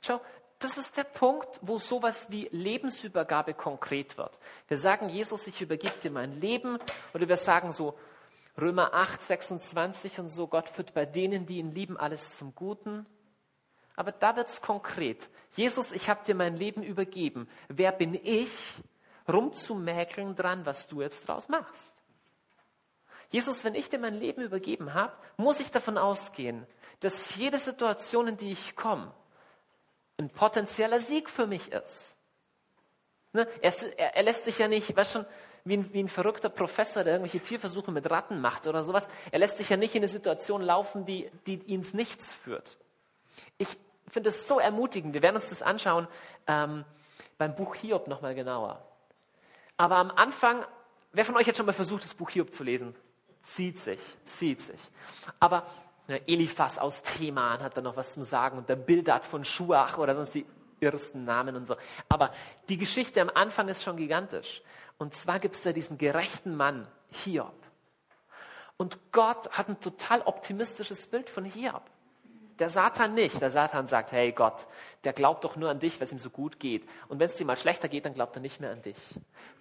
Schau, 0.00 0.20
das 0.60 0.78
ist 0.78 0.96
der 0.96 1.04
Punkt, 1.04 1.58
wo 1.60 1.78
sowas 1.78 2.30
wie 2.30 2.48
Lebensübergabe 2.52 3.54
konkret 3.54 4.16
wird. 4.16 4.38
Wir 4.68 4.78
sagen, 4.78 5.08
Jesus, 5.08 5.48
ich 5.48 5.60
übergebe 5.60 5.98
dir 5.98 6.12
mein 6.12 6.40
Leben. 6.40 6.78
Oder 7.12 7.28
wir 7.28 7.36
sagen 7.36 7.72
so, 7.72 7.98
Römer 8.56 8.94
8, 8.94 9.20
26 9.20 10.20
und 10.20 10.28
so, 10.28 10.46
Gott 10.46 10.68
führt 10.68 10.94
bei 10.94 11.04
denen, 11.04 11.46
die 11.46 11.58
ihn 11.58 11.72
lieben, 11.72 11.96
alles 11.96 12.36
zum 12.36 12.54
Guten. 12.54 13.06
Aber 13.96 14.12
da 14.12 14.36
wird 14.36 14.48
es 14.48 14.60
konkret. 14.60 15.28
Jesus, 15.52 15.92
ich 15.92 16.08
habe 16.08 16.24
dir 16.24 16.34
mein 16.34 16.56
Leben 16.56 16.82
übergeben. 16.82 17.48
Wer 17.68 17.92
bin 17.92 18.14
ich, 18.14 18.50
rumzumäkeln 19.26 20.36
dran, 20.36 20.66
was 20.66 20.86
du 20.86 21.00
jetzt 21.00 21.26
draus 21.26 21.48
machst? 21.48 22.02
Jesus, 23.30 23.64
wenn 23.64 23.74
ich 23.74 23.88
dir 23.88 23.98
mein 23.98 24.14
Leben 24.14 24.42
übergeben 24.42 24.94
habe, 24.94 25.12
muss 25.36 25.60
ich 25.60 25.70
davon 25.70 25.98
ausgehen, 25.98 26.66
dass 27.00 27.34
jede 27.36 27.58
Situation, 27.58 28.28
in 28.28 28.36
die 28.36 28.52
ich 28.52 28.76
komme, 28.76 29.12
ein 30.18 30.30
potenzieller 30.30 31.00
Sieg 31.00 31.28
für 31.28 31.46
mich 31.46 31.72
ist. 31.72 32.16
Ne? 33.32 33.48
Er, 33.60 34.16
er, 34.16 34.22
lässt 34.22 34.44
sich 34.44 34.58
ja 34.58 34.68
nicht, 34.68 34.96
weißt 34.96 35.12
schon, 35.12 35.26
wie 35.64 35.76
ein, 35.76 35.92
wie 35.92 36.02
ein 36.02 36.08
verrückter 36.08 36.48
Professor, 36.48 37.02
der 37.02 37.14
irgendwelche 37.14 37.40
Tierversuche 37.44 37.90
mit 37.90 38.08
Ratten 38.10 38.40
macht 38.40 38.66
oder 38.66 38.82
sowas. 38.84 39.08
Er 39.32 39.40
lässt 39.40 39.58
sich 39.58 39.68
ja 39.68 39.76
nicht 39.76 39.94
in 39.94 40.00
eine 40.00 40.08
Situation 40.08 40.62
laufen, 40.62 41.04
die, 41.04 41.30
die 41.46 41.54
ins 41.54 41.92
Nichts 41.92 42.32
führt. 42.32 42.78
Ich 43.58 43.76
finde 44.10 44.30
es 44.30 44.46
so 44.46 44.58
ermutigend. 44.58 45.14
Wir 45.14 45.22
werden 45.22 45.36
uns 45.36 45.48
das 45.48 45.62
anschauen 45.62 46.08
ähm, 46.46 46.84
beim 47.38 47.54
Buch 47.54 47.74
Hiob 47.74 48.08
nochmal 48.08 48.34
genauer. 48.34 48.82
Aber 49.76 49.96
am 49.96 50.10
Anfang, 50.10 50.64
wer 51.12 51.24
von 51.24 51.36
euch 51.36 51.46
hat 51.46 51.56
schon 51.56 51.66
mal 51.66 51.72
versucht, 51.72 52.04
das 52.04 52.14
Buch 52.14 52.30
Hiob 52.30 52.52
zu 52.52 52.64
lesen? 52.64 52.94
Zieht 53.44 53.78
sich, 53.78 54.00
zieht 54.24 54.60
sich. 54.60 54.80
Aber 55.38 55.66
Ne, 56.08 56.26
Eliphas 56.28 56.78
aus 56.78 57.02
Theman 57.02 57.60
hat 57.62 57.76
da 57.76 57.80
noch 57.80 57.96
was 57.96 58.12
zum 58.12 58.22
Sagen 58.22 58.58
und 58.58 58.68
der 58.68 58.76
Bildad 58.76 59.26
von 59.26 59.44
Schuach 59.44 59.98
oder 59.98 60.14
sonst 60.14 60.34
die 60.34 60.46
irrsten 60.78 61.24
Namen 61.24 61.56
und 61.56 61.66
so. 61.66 61.76
Aber 62.08 62.32
die 62.68 62.78
Geschichte 62.78 63.20
am 63.20 63.30
Anfang 63.34 63.68
ist 63.68 63.82
schon 63.82 63.96
gigantisch. 63.96 64.62
Und 64.98 65.14
zwar 65.14 65.40
gibt 65.40 65.56
es 65.56 65.62
da 65.62 65.72
diesen 65.72 65.98
gerechten 65.98 66.54
Mann, 66.54 66.86
Hiob. 67.10 67.54
Und 68.76 68.98
Gott 69.10 69.50
hat 69.50 69.68
ein 69.68 69.80
total 69.80 70.22
optimistisches 70.22 71.06
Bild 71.08 71.28
von 71.28 71.44
Hiob. 71.44 71.82
Der 72.58 72.70
Satan 72.70 73.14
nicht. 73.14 73.40
Der 73.40 73.50
Satan 73.50 73.86
sagt, 73.86 74.12
hey 74.12 74.32
Gott, 74.32 74.66
der 75.04 75.12
glaubt 75.12 75.44
doch 75.44 75.56
nur 75.56 75.70
an 75.70 75.78
dich, 75.78 76.00
weil 76.00 76.06
es 76.06 76.12
ihm 76.12 76.18
so 76.18 76.30
gut 76.30 76.58
geht. 76.58 76.88
Und 77.08 77.20
wenn 77.20 77.26
es 77.26 77.36
dir 77.36 77.44
mal 77.44 77.56
schlechter 77.56 77.88
geht, 77.88 78.06
dann 78.06 78.14
glaubt 78.14 78.36
er 78.36 78.40
nicht 78.40 78.60
mehr 78.60 78.70
an 78.70 78.82
dich. 78.82 78.96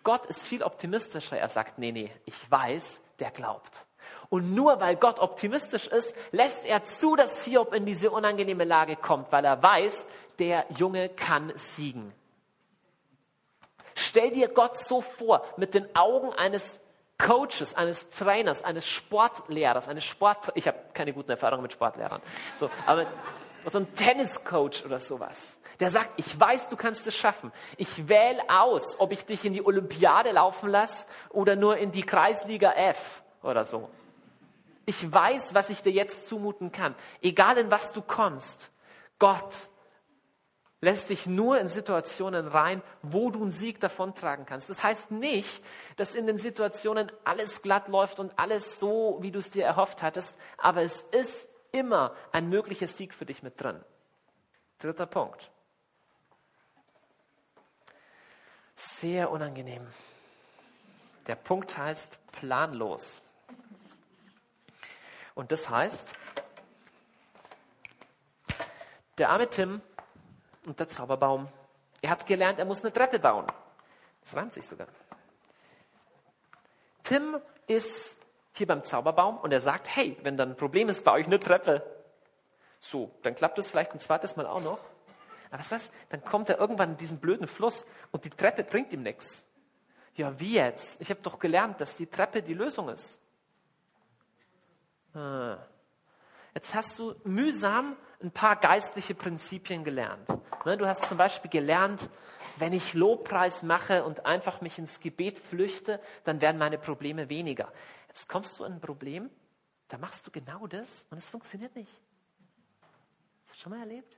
Gott 0.03 0.25
ist 0.27 0.47
viel 0.47 0.63
optimistischer. 0.63 1.37
Er 1.37 1.49
sagt, 1.49 1.77
nee, 1.77 1.91
nee, 1.91 2.11
ich 2.25 2.51
weiß, 2.51 3.01
der 3.19 3.31
glaubt. 3.31 3.85
Und 4.29 4.53
nur 4.53 4.79
weil 4.79 4.95
Gott 4.95 5.19
optimistisch 5.19 5.87
ist, 5.87 6.15
lässt 6.31 6.65
er 6.65 6.83
zu, 6.83 7.15
dass 7.15 7.43
Hiob 7.43 7.73
in 7.73 7.85
diese 7.85 8.11
unangenehme 8.11 8.63
Lage 8.63 8.95
kommt, 8.95 9.31
weil 9.31 9.45
er 9.45 9.61
weiß, 9.61 10.07
der 10.39 10.65
Junge 10.77 11.09
kann 11.09 11.51
siegen. 11.55 12.13
Stell 13.93 14.31
dir 14.31 14.49
Gott 14.49 14.77
so 14.77 15.01
vor, 15.01 15.45
mit 15.57 15.73
den 15.73 15.95
Augen 15.95 16.33
eines 16.33 16.81
Coaches, 17.17 17.73
eines 17.75 18.09
Trainers, 18.09 18.63
eines 18.63 18.85
Sportlehrers, 18.87 19.87
eines 19.87 20.03
Sport, 20.03 20.51
ich 20.55 20.67
habe 20.67 20.77
keine 20.93 21.13
guten 21.13 21.31
Erfahrungen 21.31 21.63
mit 21.63 21.73
Sportlehrern, 21.73 22.21
so, 22.59 22.69
aber 22.85 23.07
so 23.71 23.79
ein 23.79 23.93
Tenniscoach 23.95 24.83
oder 24.85 24.99
sowas, 24.99 25.59
der 25.79 25.89
sagt, 25.89 26.11
ich 26.17 26.39
weiß, 26.39 26.69
du 26.69 26.75
kannst 26.75 27.07
es 27.07 27.15
schaffen. 27.15 27.51
Ich 27.77 28.07
wähle 28.07 28.41
aus, 28.47 28.99
ob 28.99 29.11
ich 29.11 29.25
dich 29.25 29.43
in 29.43 29.53
die 29.53 29.65
Olympiade 29.65 30.31
laufen 30.31 30.69
lasse 30.69 31.07
oder 31.29 31.55
nur 31.55 31.77
in 31.77 31.91
die 31.91 32.03
Kreisliga 32.03 32.73
F 32.73 33.23
oder 33.41 33.65
so. 33.65 33.89
Ich 34.85 35.11
weiß, 35.11 35.55
was 35.55 35.69
ich 35.69 35.81
dir 35.81 35.91
jetzt 35.91 36.27
zumuten 36.27 36.71
kann. 36.71 36.95
Egal 37.21 37.57
in 37.57 37.71
was 37.71 37.91
du 37.91 38.01
kommst, 38.01 38.71
Gott 39.17 39.53
lässt 40.85 41.09
dich 41.09 41.25
nur 41.25 41.59
in 41.59 41.67
Situationen 41.67 42.47
rein, 42.47 42.83
wo 43.01 43.31
du 43.31 43.41
einen 43.41 43.51
Sieg 43.51 43.79
davontragen 43.79 44.45
kannst. 44.45 44.69
Das 44.69 44.83
heißt 44.83 45.09
nicht, 45.09 45.63
dass 45.97 46.13
in 46.13 46.27
den 46.27 46.37
Situationen 46.37 47.11
alles 47.23 47.63
glatt 47.63 47.87
läuft 47.87 48.19
und 48.19 48.37
alles 48.37 48.79
so, 48.79 49.17
wie 49.19 49.31
du 49.31 49.39
es 49.39 49.49
dir 49.49 49.65
erhofft 49.65 50.03
hattest, 50.03 50.37
aber 50.59 50.83
es 50.83 51.01
ist 51.01 51.49
immer 51.71 52.15
ein 52.31 52.49
möglicher 52.49 52.87
Sieg 52.87 53.15
für 53.15 53.25
dich 53.25 53.41
mit 53.41 53.59
drin. 53.59 53.83
Dritter 54.77 55.07
Punkt. 55.07 55.49
Sehr 58.75 59.31
unangenehm. 59.31 59.87
Der 61.25 61.35
Punkt 61.35 61.75
heißt 61.75 62.19
planlos. 62.31 63.23
Und 65.33 65.51
das 65.51 65.67
heißt, 65.67 66.13
der 69.17 69.29
arme 69.31 69.49
Tim 69.49 69.81
und 70.65 70.79
der 70.79 70.89
Zauberbaum, 70.89 71.47
er 72.01 72.09
hat 72.09 72.25
gelernt, 72.25 72.59
er 72.59 72.65
muss 72.65 72.83
eine 72.83 72.93
Treppe 72.93 73.19
bauen. 73.19 73.47
Das 74.21 74.35
reimt 74.35 74.53
sich 74.53 74.65
sogar. 74.65 74.87
Tim 77.03 77.39
ist 77.67 78.17
hier 78.53 78.67
beim 78.67 78.83
Zauberbaum 78.83 79.37
und 79.37 79.51
er 79.51 79.61
sagt, 79.61 79.87
hey, 79.95 80.17
wenn 80.23 80.37
dann 80.37 80.51
ein 80.51 80.57
Problem 80.57 80.89
ist, 80.89 81.03
baue 81.03 81.19
ich 81.19 81.27
eine 81.27 81.39
Treppe. 81.39 81.83
So, 82.79 83.11
dann 83.21 83.35
klappt 83.35 83.57
das 83.57 83.69
vielleicht 83.69 83.93
ein 83.93 83.99
zweites 83.99 84.35
Mal 84.35 84.45
auch 84.45 84.61
noch. 84.61 84.79
Aber 85.49 85.59
was 85.59 85.71
heißt, 85.71 85.93
dann 86.09 86.23
kommt 86.23 86.49
er 86.49 86.59
irgendwann 86.59 86.91
in 86.91 86.97
diesen 86.97 87.19
blöden 87.19 87.47
Fluss 87.47 87.85
und 88.11 88.25
die 88.25 88.29
Treppe 88.29 88.63
bringt 88.63 88.91
ihm 88.91 89.03
nichts. 89.03 89.45
Ja, 90.15 90.39
wie 90.39 90.53
jetzt? 90.53 91.01
Ich 91.01 91.09
habe 91.09 91.21
doch 91.21 91.39
gelernt, 91.39 91.81
dass 91.81 91.95
die 91.95 92.07
Treppe 92.07 92.41
die 92.41 92.53
Lösung 92.53 92.89
ist. 92.89 93.19
Ah. 95.13 95.57
Jetzt 96.55 96.73
hast 96.73 96.97
du 96.97 97.13
mühsam 97.25 97.97
ein 98.23 98.31
paar 98.31 98.55
geistliche 98.55 99.13
Prinzipien 99.13 99.83
gelernt. 99.83 100.27
Ne, 100.65 100.77
du 100.77 100.87
hast 100.87 101.07
zum 101.07 101.17
Beispiel 101.17 101.51
gelernt, 101.51 102.09
wenn 102.57 102.71
ich 102.71 102.93
Lobpreis 102.93 103.61
mache 103.61 104.05
und 104.05 104.25
einfach 104.25 104.61
mich 104.61 104.79
ins 104.79 105.01
Gebet 105.01 105.37
flüchte, 105.37 106.01
dann 106.23 106.39
werden 106.39 106.57
meine 106.57 106.77
Probleme 106.77 107.27
weniger. 107.27 107.71
Jetzt 108.07 108.29
kommst 108.29 108.57
du 108.57 108.63
in 108.63 108.73
ein 108.73 108.81
Problem, 108.81 109.29
da 109.89 109.97
machst 109.97 110.25
du 110.25 110.31
genau 110.31 110.65
das 110.65 111.05
und 111.09 111.17
es 111.17 111.29
funktioniert 111.29 111.75
nicht. 111.75 111.91
Hast 111.91 113.47
du 113.47 113.47
das 113.47 113.57
schon 113.57 113.71
mal 113.73 113.79
erlebt? 113.81 114.17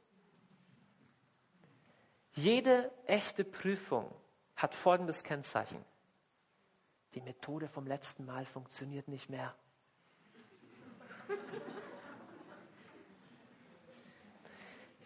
Jede 2.33 2.91
echte 3.07 3.43
Prüfung 3.43 4.13
hat 4.55 4.75
folgendes 4.75 5.23
Kennzeichen. 5.23 5.83
Die 7.15 7.21
Methode 7.21 7.67
vom 7.67 7.87
letzten 7.87 8.25
Mal 8.25 8.45
funktioniert 8.45 9.07
nicht 9.07 9.27
mehr. 9.27 9.55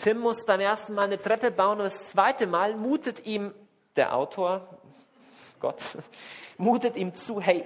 Tim 0.02 0.18
muss 0.18 0.46
beim 0.46 0.60
ersten 0.60 0.96
Mal 0.96 1.06
eine 1.06 1.22
Treppe 1.22 1.52
bauen 1.52 1.78
und 1.78 1.84
das 1.84 2.10
zweite 2.10 2.48
Mal 2.48 2.76
mutet 2.76 3.26
ihm 3.28 3.54
der 3.96 4.16
Autor, 4.16 4.68
Gott, 5.60 5.80
mutet 6.58 6.96
ihm 6.96 7.14
zu, 7.14 7.40
hey, 7.40 7.66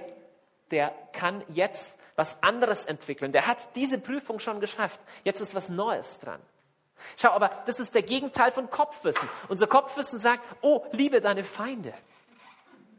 der 0.70 0.92
kann 1.12 1.42
jetzt 1.48 1.98
was 2.14 2.42
anderes 2.42 2.84
entwickeln. 2.84 3.32
Der 3.32 3.46
hat 3.46 3.74
diese 3.74 3.98
Prüfung 3.98 4.38
schon 4.38 4.60
geschafft. 4.60 5.00
Jetzt 5.24 5.40
ist 5.40 5.54
was 5.54 5.70
Neues 5.70 6.18
dran. 6.18 6.40
Schau, 7.16 7.30
aber 7.30 7.50
das 7.64 7.80
ist 7.80 7.94
der 7.94 8.02
Gegenteil 8.02 8.50
von 8.50 8.68
Kopfwissen. 8.68 9.28
Unser 9.48 9.66
Kopfwissen 9.66 10.18
sagt, 10.18 10.42
oh, 10.60 10.84
liebe 10.92 11.20
deine 11.20 11.44
Feinde. 11.44 11.94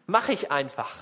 Mach 0.07 0.29
ich 0.29 0.51
einfach. 0.51 0.95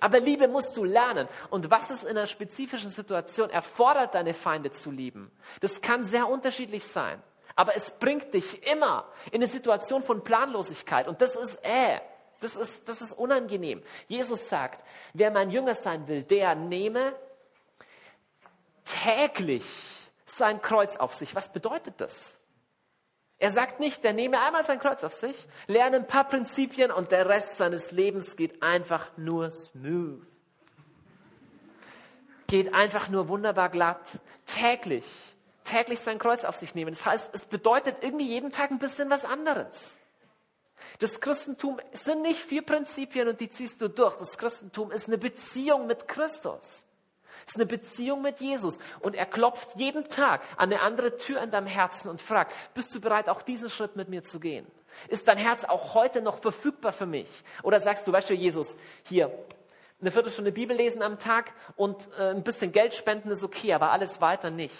Aber 0.00 0.20
Liebe 0.20 0.48
musst 0.48 0.76
du 0.76 0.84
lernen. 0.84 1.28
Und 1.50 1.70
was 1.70 1.90
es 1.90 2.04
in 2.04 2.10
einer 2.10 2.26
spezifischen 2.26 2.90
Situation 2.90 3.50
erfordert, 3.50 4.14
deine 4.14 4.34
Feinde 4.34 4.70
zu 4.70 4.90
lieben, 4.90 5.30
das 5.60 5.80
kann 5.80 6.04
sehr 6.04 6.28
unterschiedlich 6.28 6.84
sein. 6.84 7.22
Aber 7.56 7.76
es 7.76 7.92
bringt 7.92 8.34
dich 8.34 8.66
immer 8.66 9.08
in 9.26 9.36
eine 9.36 9.46
Situation 9.46 10.02
von 10.02 10.24
Planlosigkeit. 10.24 11.06
Und 11.08 11.22
das 11.22 11.36
ist 11.36 11.58
äh, 11.62 12.00
das 12.44 12.56
ist, 12.56 12.88
das 12.88 13.00
ist 13.00 13.14
unangenehm. 13.14 13.82
Jesus 14.06 14.50
sagt, 14.50 14.84
wer 15.14 15.30
mein 15.30 15.50
Jünger 15.50 15.74
sein 15.74 16.06
will, 16.08 16.22
der 16.22 16.54
nehme 16.54 17.14
täglich 18.84 19.64
sein 20.26 20.60
Kreuz 20.60 20.96
auf 20.96 21.14
sich. 21.14 21.34
Was 21.34 21.50
bedeutet 21.50 21.94
das? 22.02 22.38
Er 23.38 23.50
sagt 23.50 23.80
nicht, 23.80 24.04
der 24.04 24.12
nehme 24.12 24.40
einmal 24.40 24.64
sein 24.64 24.78
Kreuz 24.78 25.02
auf 25.04 25.14
sich, 25.14 25.48
lerne 25.66 25.96
ein 25.96 26.06
paar 26.06 26.24
Prinzipien 26.24 26.90
und 26.90 27.12
der 27.12 27.28
Rest 27.28 27.56
seines 27.56 27.90
Lebens 27.90 28.36
geht 28.36 28.62
einfach 28.62 29.10
nur 29.16 29.50
smooth. 29.50 30.20
Geht 32.46 32.74
einfach 32.74 33.08
nur 33.08 33.28
wunderbar 33.28 33.70
glatt. 33.70 34.20
Täglich, 34.44 35.06
täglich 35.64 36.00
sein 36.00 36.18
Kreuz 36.18 36.44
auf 36.44 36.56
sich 36.56 36.74
nehmen. 36.74 36.94
Das 36.94 37.04
heißt, 37.04 37.30
es 37.32 37.46
bedeutet 37.46 37.96
irgendwie 38.02 38.28
jeden 38.28 38.50
Tag 38.50 38.70
ein 38.70 38.78
bisschen 38.78 39.10
was 39.10 39.24
anderes. 39.24 39.98
Das 40.98 41.20
Christentum 41.20 41.80
sind 41.92 42.22
nicht 42.22 42.38
vier 42.38 42.62
Prinzipien 42.62 43.28
und 43.28 43.40
die 43.40 43.50
ziehst 43.50 43.80
du 43.80 43.88
durch. 43.88 44.16
Das 44.16 44.38
Christentum 44.38 44.92
ist 44.92 45.08
eine 45.08 45.18
Beziehung 45.18 45.86
mit 45.86 46.06
Christus. 46.06 46.84
Es 47.46 47.52
ist 47.52 47.56
eine 47.56 47.66
Beziehung 47.66 48.22
mit 48.22 48.40
Jesus. 48.40 48.78
Und 49.00 49.14
er 49.14 49.26
klopft 49.26 49.76
jeden 49.76 50.08
Tag 50.08 50.42
an 50.56 50.72
eine 50.72 50.80
andere 50.80 51.16
Tür 51.16 51.42
in 51.42 51.50
deinem 51.50 51.66
Herzen 51.66 52.08
und 52.08 52.22
fragt, 52.22 52.54
bist 52.74 52.94
du 52.94 53.00
bereit, 53.00 53.28
auch 53.28 53.42
diesen 53.42 53.70
Schritt 53.70 53.96
mit 53.96 54.08
mir 54.08 54.22
zu 54.22 54.40
gehen? 54.40 54.66
Ist 55.08 55.28
dein 55.28 55.38
Herz 55.38 55.64
auch 55.64 55.94
heute 55.94 56.22
noch 56.22 56.38
verfügbar 56.38 56.92
für 56.92 57.06
mich? 57.06 57.28
Oder 57.62 57.80
sagst 57.80 58.06
du, 58.06 58.12
weißt 58.12 58.30
du, 58.30 58.34
Jesus, 58.34 58.76
hier, 59.02 59.30
eine 60.00 60.10
Viertelstunde 60.10 60.52
Bibel 60.52 60.76
lesen 60.76 61.02
am 61.02 61.18
Tag 61.18 61.52
und 61.76 62.08
äh, 62.18 62.30
ein 62.30 62.42
bisschen 62.42 62.72
Geld 62.72 62.94
spenden 62.94 63.30
ist 63.30 63.42
okay, 63.42 63.72
aber 63.72 63.90
alles 63.90 64.20
weiter 64.20 64.50
nicht. 64.50 64.74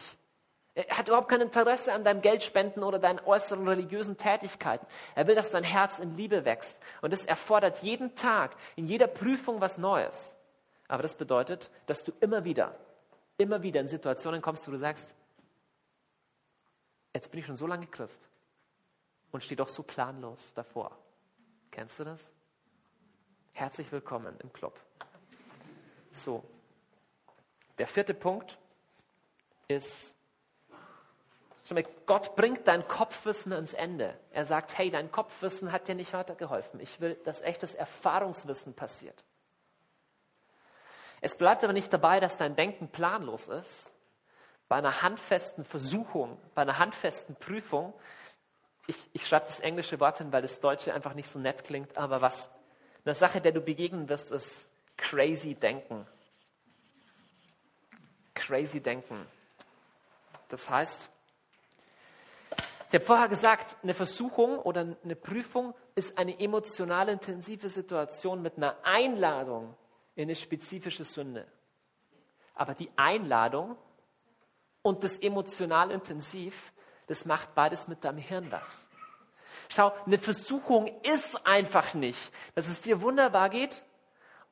Er 0.75 0.99
hat 0.99 1.07
überhaupt 1.07 1.29
kein 1.29 1.41
Interesse 1.41 1.93
an 1.93 2.03
deinem 2.03 2.21
Geldspenden 2.21 2.83
oder 2.83 2.99
deinen 2.99 3.21
äußeren 3.21 3.67
religiösen 3.69 4.17
Tätigkeiten. 4.17 4.87
Er 5.15 5.27
will, 5.29 5.37
dass 5.37 5.51
dein 5.51 5.63
Herz 5.63 6.01
in 6.01 6.17
Liebe 6.17 6.45
wächst. 6.45 6.79
Und 7.01 7.13
es 7.13 7.25
erfordert 7.25 7.83
jeden 7.83 8.17
Tag, 8.17 8.57
in 8.75 8.87
jeder 8.87 9.07
Prüfung 9.07 9.61
was 9.61 9.79
Neues. 9.79 10.37
Aber 10.89 11.03
das 11.03 11.17
bedeutet, 11.17 11.71
dass 11.87 12.03
du 12.03 12.13
immer 12.21 12.45
wieder, 12.45 12.75
immer 13.39 13.63
wieder 13.63 13.81
in 13.81 13.89
Situationen 13.89 14.43
kommst, 14.43 14.67
wo 14.67 14.73
du 14.73 14.79
sagst, 14.79 15.07
jetzt 17.15 17.31
bin 17.31 17.39
ich 17.41 17.47
schon 17.47 17.57
so 17.57 17.69
lange 17.69 17.87
Christ 17.87 18.21
und 19.31 19.45
stehe 19.45 19.57
doch 19.57 19.69
so 19.69 19.85
planlos 19.85 20.55
davor. 20.55 20.99
Kennst 21.71 22.01
du 22.01 22.05
das? 22.05 22.33
Herzlich 23.53 23.91
willkommen 23.93 24.37
im 24.41 24.53
Club. 24.53 24.79
So. 26.11 26.43
Der 27.79 27.87
vierte 27.87 28.15
Punkt 28.15 28.59
ist, 29.69 30.14
Gott 32.05 32.37
bringt 32.37 32.69
dein 32.69 32.87
Kopfwissen 32.87 33.53
ans 33.53 33.73
Ende. 33.73 34.19
Er 34.31 34.45
sagt, 34.45 34.77
hey, 34.77 34.91
dein 34.91 35.11
Kopfwissen 35.11 35.73
hat 35.73 35.89
dir 35.89 35.95
nicht 35.95 36.13
weitergeholfen. 36.13 36.79
Ich 36.81 37.01
will, 37.01 37.15
dass 37.25 37.41
echtes 37.41 37.75
Erfahrungswissen 37.75 38.75
passiert. 38.75 39.25
Es 41.23 41.37
bleibt 41.37 41.65
aber 41.65 41.73
nicht 41.73 41.91
dabei, 41.91 42.21
dass 42.21 42.37
dein 42.37 42.55
Denken 42.55 42.89
planlos 42.89 43.49
ist. 43.49 43.91
Bei 44.69 44.77
einer 44.77 45.01
handfesten 45.01 45.65
Versuchung, 45.65 46.39
bei 46.55 46.63
einer 46.63 46.79
handfesten 46.79 47.35
Prüfung, 47.37 47.95
ich, 48.87 48.97
ich 49.15 49.27
schreibe 49.27 49.47
das 49.47 49.61
englische 49.61 50.01
Wort 50.01 50.19
hin, 50.19 50.33
weil 50.33 50.43
das 50.43 50.61
Deutsche 50.61 50.93
einfach 50.93 51.15
nicht 51.15 51.29
so 51.29 51.39
nett 51.39 51.65
klingt, 51.65 51.97
aber 51.97 52.21
was 52.21 52.55
eine 53.07 53.15
Sache, 53.15 53.41
der 53.41 53.53
du 53.53 53.61
begegnen 53.61 54.09
wirst, 54.09 54.31
ist 54.31 54.69
crazy 54.99 55.55
Denken. 55.55 56.07
Crazy 58.35 58.81
Denken. 58.81 59.27
Das 60.49 60.69
heißt, 60.69 61.11
ich 62.95 63.01
habe 63.01 63.07
vorher 63.07 63.29
gesagt, 63.29 63.77
eine 63.83 63.93
Versuchung 63.93 64.57
oder 64.57 64.97
eine 65.03 65.17
Prüfung 65.17 65.75
ist 65.97 66.17
eine 66.17 66.39
emotional 66.39 67.09
intensive 67.09 67.69
Situation 67.69 68.41
mit 68.41 68.57
einer 68.57 68.77
Einladung 68.85 69.75
in 70.15 70.23
eine 70.29 70.37
spezifische 70.37 71.03
Sünde. 71.03 71.45
Aber 72.55 72.75
die 72.75 72.89
Einladung 72.95 73.77
und 74.83 75.03
das 75.03 75.19
emotional 75.19 75.91
intensiv, 75.91 76.73
das 77.09 77.25
macht 77.25 77.57
beides 77.57 77.89
mit 77.89 78.05
deinem 78.05 78.19
Hirn 78.19 78.53
was. 78.53 78.87
Schau, 79.71 79.93
eine 80.07 80.19
Versuchung 80.19 80.87
ist 81.03 81.45
einfach 81.45 81.95
nicht, 81.95 82.31
dass 82.55 82.69
es 82.69 82.81
dir 82.81 83.01
wunderbar 83.01 83.51
geht 83.51 83.83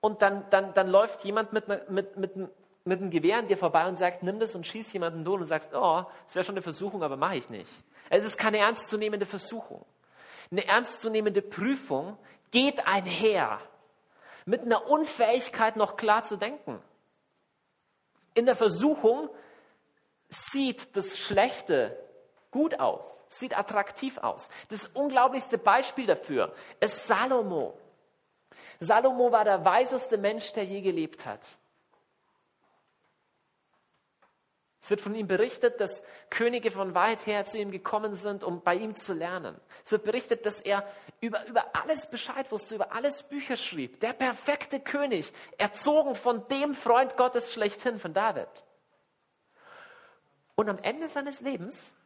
und 0.00 0.20
dann, 0.20 0.50
dann, 0.50 0.74
dann 0.74 0.88
läuft 0.88 1.22
jemand 1.22 1.52
mit, 1.52 1.68
mit, 1.68 2.16
mit, 2.16 2.36
mit 2.84 3.00
einem 3.00 3.10
Gewehr 3.10 3.38
an 3.38 3.48
dir 3.48 3.56
vorbei 3.56 3.86
und 3.86 3.96
sagt, 3.96 4.22
nimm 4.22 4.38
das 4.38 4.54
und 4.54 4.66
schieß 4.66 4.92
jemanden 4.92 5.24
tot 5.24 5.40
und 5.40 5.46
sagst, 5.46 5.70
oh, 5.74 6.04
das 6.24 6.34
wäre 6.34 6.44
schon 6.44 6.54
eine 6.54 6.62
Versuchung, 6.62 7.02
aber 7.02 7.16
mache 7.16 7.36
ich 7.36 7.48
nicht. 7.50 7.70
Es 8.10 8.24
ist 8.24 8.36
keine 8.36 8.58
ernstzunehmende 8.58 9.26
Versuchung. 9.26 9.84
Eine 10.50 10.66
ernstzunehmende 10.66 11.42
Prüfung 11.42 12.18
geht 12.50 12.86
einher 12.86 13.60
mit 14.44 14.62
einer 14.62 14.90
Unfähigkeit, 14.90 15.76
noch 15.76 15.96
klar 15.96 16.24
zu 16.24 16.36
denken. 16.36 16.82
In 18.34 18.46
der 18.46 18.56
Versuchung 18.56 19.30
sieht 20.28 20.96
das 20.96 21.18
Schlechte 21.18 21.96
gut 22.50 22.80
aus, 22.80 23.24
sieht 23.28 23.56
attraktiv 23.56 24.18
aus. 24.18 24.48
Das 24.68 24.88
unglaublichste 24.88 25.58
Beispiel 25.58 26.06
dafür 26.06 26.54
ist 26.80 27.06
Salomo. 27.06 27.78
Salomo 28.80 29.30
war 29.32 29.44
der 29.44 29.64
weiseste 29.64 30.18
Mensch, 30.18 30.52
der 30.52 30.64
je 30.64 30.80
gelebt 30.80 31.24
hat. 31.24 31.40
Es 34.82 34.90
wird 34.90 35.00
von 35.00 35.14
ihm 35.14 35.28
berichtet, 35.28 35.80
dass 35.80 36.02
Könige 36.28 36.72
von 36.72 36.96
weit 36.96 37.24
her 37.24 37.44
zu 37.44 37.56
ihm 37.56 37.70
gekommen 37.70 38.16
sind, 38.16 38.42
um 38.42 38.62
bei 38.62 38.74
ihm 38.74 38.96
zu 38.96 39.12
lernen. 39.14 39.54
Es 39.84 39.92
wird 39.92 40.02
berichtet, 40.02 40.44
dass 40.44 40.60
er 40.60 40.84
über, 41.20 41.46
über 41.46 41.66
alles 41.74 42.06
Bescheid 42.10 42.50
wusste, 42.50 42.74
über 42.74 42.92
alles 42.92 43.22
Bücher 43.22 43.56
schrieb. 43.56 44.00
Der 44.00 44.12
perfekte 44.12 44.80
König, 44.80 45.32
erzogen 45.56 46.16
von 46.16 46.48
dem 46.48 46.74
Freund 46.74 47.16
Gottes 47.16 47.52
schlechthin, 47.52 48.00
von 48.00 48.12
David. 48.12 48.48
Und 50.56 50.68
am 50.68 50.78
Ende 50.78 51.08
seines 51.08 51.40
Lebens 51.40 51.96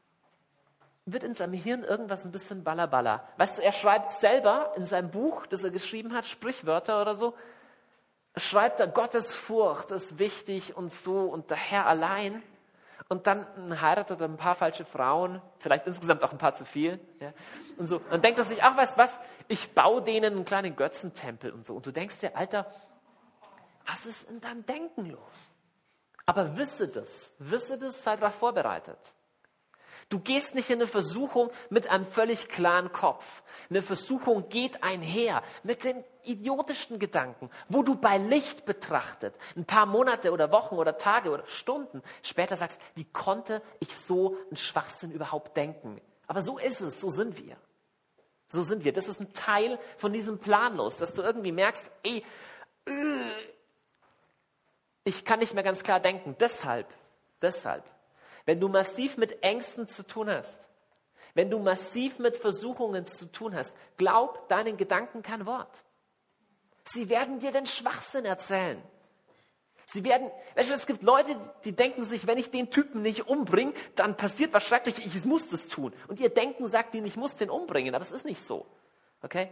wird 1.07 1.23
in 1.23 1.35
seinem 1.35 1.55
Hirn 1.55 1.83
irgendwas 1.83 2.27
ein 2.27 2.33
bisschen 2.33 2.63
ballerballer. 2.63 3.27
Weißt 3.39 3.57
du, 3.57 3.63
er 3.63 3.73
schreibt 3.73 4.11
selber 4.13 4.75
in 4.77 4.85
seinem 4.85 5.11
Buch, 5.11 5.47
das 5.47 5.65
er 5.65 5.71
geschrieben 5.71 6.13
hat, 6.13 6.27
Sprichwörter 6.27 7.01
oder 7.01 7.15
so, 7.15 7.35
schreibt 8.37 8.81
er, 8.81 8.89
Gottes 8.89 9.35
Furcht 9.35 9.93
ist 9.93 10.19
wichtig 10.19 10.77
und 10.77 10.93
so 10.93 11.21
und 11.21 11.49
der 11.49 11.57
Herr 11.57 11.87
allein. 11.87 12.43
Und 13.09 13.29
dann 13.29 13.81
heiratet 13.81 14.21
er 14.21 14.29
ein 14.29 14.37
paar 14.37 14.57
falsche 14.57 14.85
Frauen, 14.85 15.41
vielleicht 15.59 15.87
insgesamt 15.87 16.25
auch 16.25 16.33
ein 16.33 16.39
paar 16.39 16.55
zu 16.55 16.65
viel. 16.65 16.99
Ja, 17.21 17.33
und 17.77 17.87
so. 17.87 18.01
Und 18.11 18.25
denkt 18.25 18.39
er 18.39 18.45
sich, 18.45 18.63
ach, 18.65 18.77
weißt 18.77 18.99
was, 18.99 19.21
ich 19.47 19.75
baue 19.75 20.03
denen 20.03 20.35
einen 20.35 20.45
kleinen 20.45 20.75
Götzentempel 20.75 21.53
und 21.53 21.67
so. 21.67 21.75
Und 21.75 21.87
du 21.87 21.93
denkst 21.93 22.19
dir, 22.19 22.37
Alter, 22.37 22.67
was 23.87 24.07
ist 24.07 24.29
in 24.29 24.41
deinem 24.41 24.67
Denken 24.67 25.07
los? 25.07 25.55
Aber 26.25 26.57
wisse 26.57 26.89
das, 26.89 27.35
wisse 27.39 27.79
das, 27.79 28.03
sei 28.03 28.17
darauf 28.17 28.35
vorbereitet. 28.35 28.99
Du 30.09 30.21
gehst 30.21 30.55
nicht 30.55 30.71
in 30.71 30.77
eine 30.77 30.87
Versuchung 30.87 31.51
mit 31.69 31.91
einem 31.91 32.05
völlig 32.05 32.49
klaren 32.49 32.93
Kopf. 32.93 33.43
Eine 33.69 33.83
Versuchung 33.83 34.49
geht 34.49 34.85
einher 34.85 35.43
mit 35.65 35.83
den 35.83 36.05
idiotischsten 36.23 37.01
Gedanken, 37.01 37.51
wo 37.69 37.83
du 37.83 37.97
bei 37.97 38.17
Licht 38.17 38.65
betrachtet, 38.65 39.35
ein 39.57 39.65
paar 39.65 39.87
Monate 39.87 40.31
oder 40.31 40.53
Wochen 40.53 40.77
oder 40.77 40.97
Tage 40.97 41.31
oder 41.31 41.45
Stunden 41.47 42.03
später 42.23 42.57
sagst, 42.57 42.81
wie 42.95 43.05
konnte 43.05 43.63
ich 43.81 43.97
so 43.97 44.37
einen 44.47 44.57
Schwachsinn 44.57 45.11
überhaupt 45.11 45.57
denken? 45.57 46.01
Aber 46.29 46.41
so 46.41 46.59
ist 46.59 46.81
es, 46.81 47.01
so 47.01 47.11
sind 47.11 47.45
wir. 47.45 47.57
So 48.47 48.63
sind 48.63 48.85
wir. 48.85 48.93
Das 48.93 49.09
ist 49.09 49.21
ein 49.21 49.33
Teil 49.33 49.77
von 49.97 50.13
diesem 50.13 50.39
Planlos, 50.39 50.97
dass 50.99 51.15
du 51.15 51.23
irgendwie 51.23 51.51
merkst, 51.51 51.91
ey, 52.05 52.25
äh, 52.87 52.93
ich 55.03 55.25
kann 55.25 55.41
nicht 55.41 55.55
mehr 55.55 55.65
ganz 55.65 55.83
klar 55.83 55.99
denken. 55.99 56.37
Deshalb, 56.39 56.87
deshalb 57.43 57.83
wenn 58.47 58.61
du 58.61 58.69
massiv 58.69 59.19
mit 59.19 59.43
Ängsten 59.43 59.89
zu 59.89 60.05
tun 60.05 60.31
hast, 60.31 60.69
wenn 61.35 61.51
du 61.51 61.59
massiv 61.59 62.19
mit 62.19 62.37
Versuchungen 62.37 63.05
zu 63.07 63.31
tun 63.31 63.55
hast, 63.55 63.77
glaub 63.99 64.49
deinen 64.49 64.79
Gedanken 64.79 65.23
kein 65.23 65.45
Wort. 65.45 65.85
Sie 66.85 67.11
werden 67.11 67.41
dir 67.41 67.53
den 67.53 67.67
Schwachsinn 67.67 68.25
erzählen. 68.25 68.83
Sie 69.85 70.03
werden, 70.05 70.31
weißt 70.55 70.71
du, 70.71 70.75
es 70.75 70.87
gibt 70.87 71.03
Leute, 71.03 71.37
die 71.65 71.73
denken 71.73 72.05
sich, 72.05 72.27
wenn 72.27 72.39
ich 72.39 72.51
den 72.51 72.71
Typen 72.71 73.03
nicht 73.03 73.29
umbringe, 73.29 73.75
dann 73.95 74.17
passiert 74.17 74.53
was 74.53 74.65
Schreckliches, 74.65 75.05
ich 75.05 75.25
muss 75.25 75.49
das 75.49 75.69
tun. 75.69 75.93
Und 76.09 76.19
ihr 76.19 76.29
Denken 76.29 76.67
sagt 76.67 76.95
ihnen, 76.95 77.07
ich 77.07 77.17
muss 77.17 77.37
den 77.37 77.51
umbringen, 77.51 77.95
aber 77.95 78.03
es 78.03 78.11
ist 78.11 78.25
nicht 78.25 78.41
so. 78.41 78.67
Okay? 79.23 79.51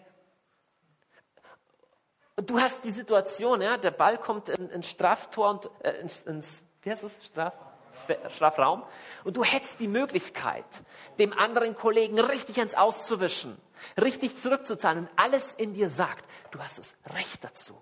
Und 2.37 2.51
du 2.51 2.59
hast 2.59 2.83
die 2.85 2.91
Situation, 2.91 3.61
ja, 3.61 3.77
der 3.77 3.93
Ball 3.93 4.19
kommt 4.19 4.49
ins 4.49 4.73
in 4.73 4.83
Straftor 4.83 5.51
und 5.51 5.71
äh, 5.85 6.01
ins, 6.01 6.65
wie 6.83 6.91
heißt 6.91 7.05
es, 7.05 7.25
Straf? 7.25 7.55
Strafraum 8.31 8.83
und 9.25 9.37
du 9.37 9.45
hättest 9.45 9.81
die 9.81 9.89
Möglichkeit, 9.89 10.65
dem 11.19 11.33
anderen 11.33 11.75
Kollegen 11.75 12.19
richtig 12.19 12.59
ins 12.59 12.75
Auszuwischen, 12.75 13.57
richtig 14.01 14.39
zurückzuzahlen 14.39 15.01
und 15.01 15.11
alles 15.17 15.55
in 15.55 15.75
dir 15.75 15.91
sagt, 15.91 16.25
du 16.51 16.59
hast 16.61 16.79
das 16.79 16.95
Recht 17.15 17.43
dazu. 17.45 17.81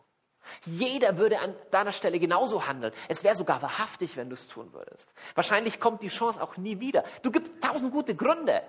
Jeder 0.65 1.17
würde 1.19 1.41
an 1.41 1.55
deiner 1.71 1.93
Stelle 1.93 2.19
genauso 2.19 2.67
handeln. 2.67 2.93
Es 3.09 3.25
wäre 3.25 3.35
sogar 3.35 3.63
wahrhaftig, 3.63 4.17
wenn 4.17 4.29
du 4.29 4.35
es 4.35 4.49
tun 4.49 4.73
würdest. 4.73 5.09
Wahrscheinlich 5.35 5.81
kommt 5.81 6.03
die 6.03 6.09
Chance 6.09 6.43
auch 6.43 6.57
nie 6.57 6.79
wieder. 6.79 7.05
Du 7.23 7.31
gibst 7.31 7.53
tausend 7.61 7.93
gute 7.93 8.15
Gründe. 8.15 8.63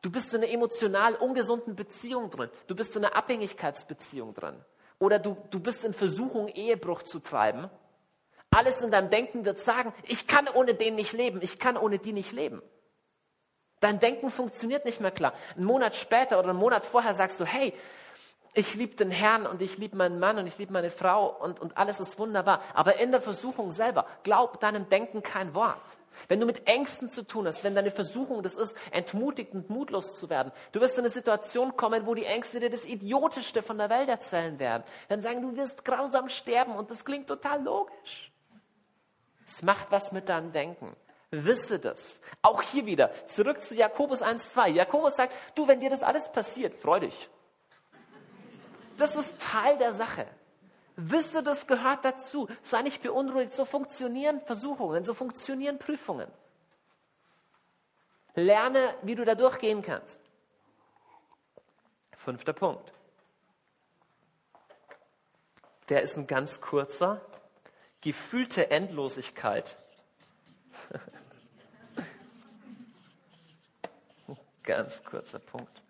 Du 0.00 0.10
bist 0.10 0.32
in 0.32 0.42
einer 0.42 0.52
emotional 0.52 1.16
ungesunden 1.16 1.74
Beziehung 1.74 2.30
drin. 2.30 2.50
Du 2.68 2.76
bist 2.76 2.94
in 2.94 3.04
einer 3.04 3.16
Abhängigkeitsbeziehung 3.16 4.32
drin. 4.32 4.64
Oder 4.98 5.18
du, 5.18 5.36
du 5.50 5.60
bist 5.60 5.84
in 5.84 5.92
Versuchung, 5.92 6.48
Ehebruch 6.48 7.02
zu 7.02 7.20
treiben. 7.20 7.70
Alles 8.50 8.82
in 8.82 8.90
deinem 8.90 9.10
Denken 9.10 9.44
wird 9.44 9.60
sagen, 9.60 9.92
ich 10.04 10.26
kann 10.26 10.48
ohne 10.48 10.74
den 10.74 10.94
nicht 10.94 11.12
leben, 11.12 11.40
ich 11.42 11.58
kann 11.58 11.76
ohne 11.76 11.98
die 11.98 12.12
nicht 12.12 12.32
leben. 12.32 12.62
Dein 13.80 14.00
Denken 14.00 14.30
funktioniert 14.30 14.84
nicht 14.84 15.00
mehr 15.00 15.10
klar. 15.10 15.34
Einen 15.54 15.66
Monat 15.66 15.94
später 15.94 16.38
oder 16.38 16.50
einen 16.50 16.58
Monat 16.58 16.84
vorher 16.84 17.14
sagst 17.14 17.38
du, 17.38 17.44
hey, 17.44 17.74
ich 18.54 18.74
liebe 18.74 18.96
den 18.96 19.10
Herrn 19.10 19.46
und 19.46 19.62
ich 19.62 19.78
liebe 19.78 19.96
meinen 19.96 20.18
Mann 20.18 20.38
und 20.38 20.46
ich 20.46 20.58
liebe 20.58 20.72
meine 20.72 20.90
Frau 20.90 21.28
und, 21.28 21.60
und 21.60 21.76
alles 21.76 22.00
ist 22.00 22.18
wunderbar. 22.18 22.62
Aber 22.74 22.96
in 22.96 23.12
der 23.12 23.20
Versuchung 23.20 23.70
selber, 23.70 24.06
glaub 24.24 24.58
deinem 24.60 24.88
Denken 24.88 25.22
kein 25.22 25.54
Wort. 25.54 25.97
Wenn 26.26 26.40
du 26.40 26.46
mit 26.46 26.66
Ängsten 26.66 27.08
zu 27.08 27.26
tun 27.26 27.46
hast, 27.46 27.62
wenn 27.64 27.74
deine 27.74 27.90
Versuchung 27.90 28.42
das 28.42 28.56
ist, 28.56 28.76
entmutigt 28.90 29.52
und 29.54 29.70
mutlos 29.70 30.18
zu 30.18 30.28
werden, 30.28 30.52
du 30.72 30.80
wirst 30.80 30.96
in 30.96 31.04
eine 31.04 31.10
Situation 31.10 31.76
kommen, 31.76 32.06
wo 32.06 32.14
die 32.14 32.24
Ängste 32.24 32.60
dir 32.60 32.70
das 32.70 32.84
Idiotischste 32.84 33.62
von 33.62 33.78
der 33.78 33.90
Welt 33.90 34.08
erzählen 34.08 34.58
werden. 34.58 34.82
Dann 35.08 35.22
sagen, 35.22 35.42
du 35.42 35.56
wirst 35.56 35.84
grausam 35.84 36.28
sterben 36.28 36.74
und 36.74 36.90
das 36.90 37.04
klingt 37.04 37.28
total 37.28 37.62
logisch. 37.62 38.32
Es 39.46 39.62
macht 39.62 39.90
was 39.90 40.12
mit 40.12 40.28
deinem 40.28 40.52
Denken. 40.52 40.96
Wisse 41.30 41.78
das. 41.78 42.20
Auch 42.40 42.62
hier 42.62 42.86
wieder, 42.86 43.10
zurück 43.26 43.60
zu 43.60 43.74
Jakobus 43.76 44.22
1,2. 44.22 44.68
Jakobus 44.68 45.16
sagt, 45.16 45.34
du, 45.54 45.68
wenn 45.68 45.80
dir 45.80 45.90
das 45.90 46.02
alles 46.02 46.30
passiert, 46.32 46.74
freu 46.74 47.00
dich. 47.00 47.28
Das 48.96 49.14
ist 49.14 49.38
Teil 49.40 49.78
der 49.78 49.94
Sache. 49.94 50.26
Wisse, 51.00 51.42
das 51.44 51.68
gehört 51.68 52.04
dazu. 52.04 52.48
Sei 52.62 52.82
nicht 52.82 53.02
beunruhigt. 53.02 53.52
So 53.52 53.64
funktionieren 53.64 54.40
Versuchungen, 54.40 55.04
so 55.04 55.14
funktionieren 55.14 55.78
Prüfungen. 55.78 56.28
Lerne, 58.34 58.94
wie 59.02 59.14
du 59.14 59.24
da 59.24 59.34
durchgehen 59.34 59.82
kannst. 59.82 60.20
Fünfter 62.16 62.52
Punkt. 62.52 62.92
Der 65.88 66.02
ist 66.02 66.16
ein 66.16 66.26
ganz 66.26 66.60
kurzer. 66.60 67.20
Gefühlte 68.00 68.70
Endlosigkeit 68.70 69.78
Ganz 74.62 75.02
kurzer 75.04 75.38
Punkt. 75.38 75.82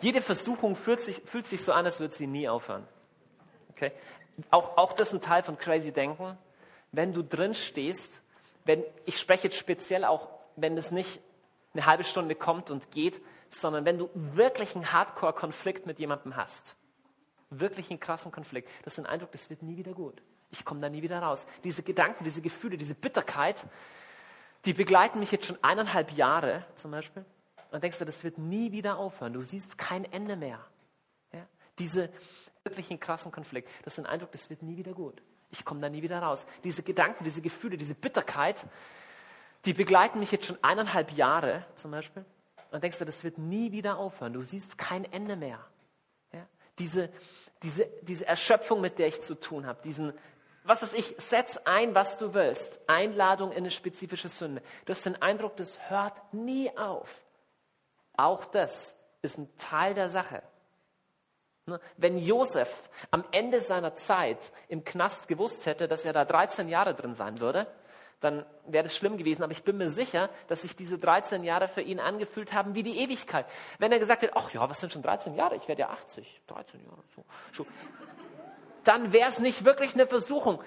Jede 0.00 0.20
Versuchung 0.22 0.74
fühlt 0.76 1.00
sich, 1.00 1.22
fühlt 1.24 1.46
sich 1.46 1.62
so 1.64 1.72
an, 1.72 1.84
als 1.84 2.00
würde 2.00 2.14
sie 2.14 2.26
nie 2.26 2.48
aufhören. 2.48 2.86
Okay? 3.74 3.92
Auch, 4.50 4.76
auch 4.76 4.92
das 4.92 5.08
ist 5.08 5.14
ein 5.14 5.20
Teil 5.20 5.42
von 5.42 5.58
Crazy 5.58 5.92
Denken. 5.92 6.38
Wenn 6.92 7.12
du 7.12 7.22
drin 7.22 7.54
stehst, 7.54 8.22
wenn, 8.64 8.82
ich 9.04 9.18
spreche 9.18 9.44
jetzt 9.44 9.56
speziell 9.56 10.04
auch, 10.04 10.28
wenn 10.56 10.76
es 10.76 10.90
nicht 10.90 11.20
eine 11.72 11.86
halbe 11.86 12.04
Stunde 12.04 12.34
kommt 12.34 12.70
und 12.70 12.90
geht, 12.90 13.20
sondern 13.50 13.84
wenn 13.84 13.98
du 13.98 14.08
wirklich 14.14 14.74
einen 14.74 14.92
Hardcore-Konflikt 14.92 15.86
mit 15.86 15.98
jemandem 15.98 16.36
hast, 16.36 16.76
wirklich 17.50 17.90
einen 17.90 18.00
krassen 18.00 18.32
Konflikt, 18.32 18.68
das 18.84 18.94
ist 18.94 19.00
ein 19.00 19.06
Eindruck, 19.06 19.32
das 19.32 19.50
wird 19.50 19.62
nie 19.62 19.76
wieder 19.76 19.92
gut 19.92 20.22
ich 20.54 20.64
komme 20.64 20.80
da 20.80 20.88
nie 20.88 21.02
wieder 21.02 21.20
raus. 21.20 21.46
Diese 21.62 21.82
Gedanken, 21.82 22.24
diese 22.24 22.40
Gefühle, 22.40 22.78
diese 22.78 22.94
Bitterkeit, 22.94 23.64
die 24.64 24.72
begleiten 24.72 25.18
mich 25.18 25.30
jetzt 25.30 25.46
schon 25.46 25.58
eineinhalb 25.62 26.12
Jahre 26.12 26.64
zum 26.74 26.90
Beispiel. 26.90 27.24
Und 27.70 27.82
denkst 27.82 27.98
du, 27.98 28.04
das 28.04 28.24
wird 28.24 28.38
nie 28.38 28.72
wieder 28.72 28.98
aufhören. 28.98 29.32
Du 29.32 29.40
siehst 29.40 29.76
kein 29.76 30.04
Ende 30.04 30.36
mehr. 30.36 30.60
Ja? 31.32 31.46
Diese 31.78 32.10
wirklichen 32.64 32.98
krassen 32.98 33.30
Konflikt, 33.30 33.68
das 33.84 33.94
ist 33.94 33.98
ein 34.00 34.06
Eindruck, 34.06 34.32
das 34.32 34.50
wird 34.50 34.62
nie 34.62 34.76
wieder 34.76 34.92
gut. 34.92 35.22
Ich 35.50 35.64
komme 35.64 35.80
da 35.80 35.88
nie 35.88 36.02
wieder 36.02 36.18
raus. 36.20 36.46
Diese 36.64 36.82
Gedanken, 36.82 37.24
diese 37.24 37.40
Gefühle, 37.40 37.76
diese 37.76 37.94
Bitterkeit, 37.94 38.64
die 39.64 39.72
begleiten 39.72 40.18
mich 40.18 40.32
jetzt 40.32 40.46
schon 40.46 40.58
eineinhalb 40.62 41.12
Jahre 41.12 41.64
zum 41.74 41.90
Beispiel. 41.90 42.24
Und 42.70 42.82
denkst 42.82 42.98
du, 42.98 43.04
das 43.04 43.22
wird 43.22 43.38
nie 43.38 43.70
wieder 43.70 43.98
aufhören. 43.98 44.32
Du 44.32 44.40
siehst 44.40 44.76
kein 44.78 45.04
Ende 45.04 45.36
mehr. 45.36 45.60
Ja? 46.32 46.46
Diese, 46.78 47.10
diese, 47.62 47.86
diese 48.02 48.26
Erschöpfung, 48.26 48.80
mit 48.80 48.98
der 48.98 49.06
ich 49.06 49.22
zu 49.22 49.36
tun 49.36 49.66
habe, 49.66 49.80
diesen 49.82 50.12
was 50.64 50.80
weiß 50.80 50.94
ich, 50.94 51.14
setz 51.18 51.58
ein, 51.58 51.94
was 51.94 52.16
du 52.18 52.32
willst. 52.32 52.80
Einladung 52.86 53.52
in 53.52 53.58
eine 53.58 53.70
spezifische 53.70 54.30
Sünde. 54.30 54.62
Du 54.86 54.92
hast 54.92 55.04
den 55.04 55.20
Eindruck, 55.20 55.56
das 55.56 55.90
hört 55.90 56.32
nie 56.32 56.74
auf. 56.76 57.22
Auch 58.16 58.46
das 58.46 58.96
ist 59.20 59.38
ein 59.38 59.54
Teil 59.58 59.92
der 59.92 60.08
Sache. 60.08 60.42
Ne? 61.66 61.80
Wenn 61.96 62.18
Josef 62.18 62.90
am 63.10 63.24
Ende 63.32 63.60
seiner 63.60 63.94
Zeit 63.94 64.38
im 64.68 64.84
Knast 64.84 65.28
gewusst 65.28 65.66
hätte, 65.66 65.88
dass 65.88 66.04
er 66.04 66.12
da 66.12 66.24
13 66.24 66.68
Jahre 66.68 66.94
drin 66.94 67.14
sein 67.14 67.40
würde, 67.40 67.66
dann 68.20 68.46
wäre 68.66 68.84
das 68.84 68.96
schlimm 68.96 69.16
gewesen. 69.18 69.42
Aber 69.42 69.52
ich 69.52 69.64
bin 69.64 69.76
mir 69.76 69.90
sicher, 69.90 70.30
dass 70.48 70.62
sich 70.62 70.76
diese 70.76 70.98
13 70.98 71.44
Jahre 71.44 71.68
für 71.68 71.82
ihn 71.82 72.00
angefühlt 72.00 72.52
haben 72.52 72.74
wie 72.74 72.82
die 72.82 72.98
Ewigkeit. 72.98 73.46
Wenn 73.78 73.92
er 73.92 73.98
gesagt 73.98 74.22
hätte, 74.22 74.36
ach 74.36 74.50
ja, 74.52 74.68
was 74.68 74.80
sind 74.80 74.92
schon 74.92 75.02
13 75.02 75.34
Jahre? 75.34 75.56
Ich 75.56 75.68
werde 75.68 75.82
ja 75.82 75.90
80. 75.90 76.42
13 76.46 76.84
Jahre. 76.84 77.02
So, 77.14 77.24
so 77.52 77.66
dann 78.84 79.12
wäre 79.12 79.28
es 79.28 79.38
nicht 79.38 79.64
wirklich 79.64 79.94
eine 79.94 80.06
Versuchung. 80.06 80.62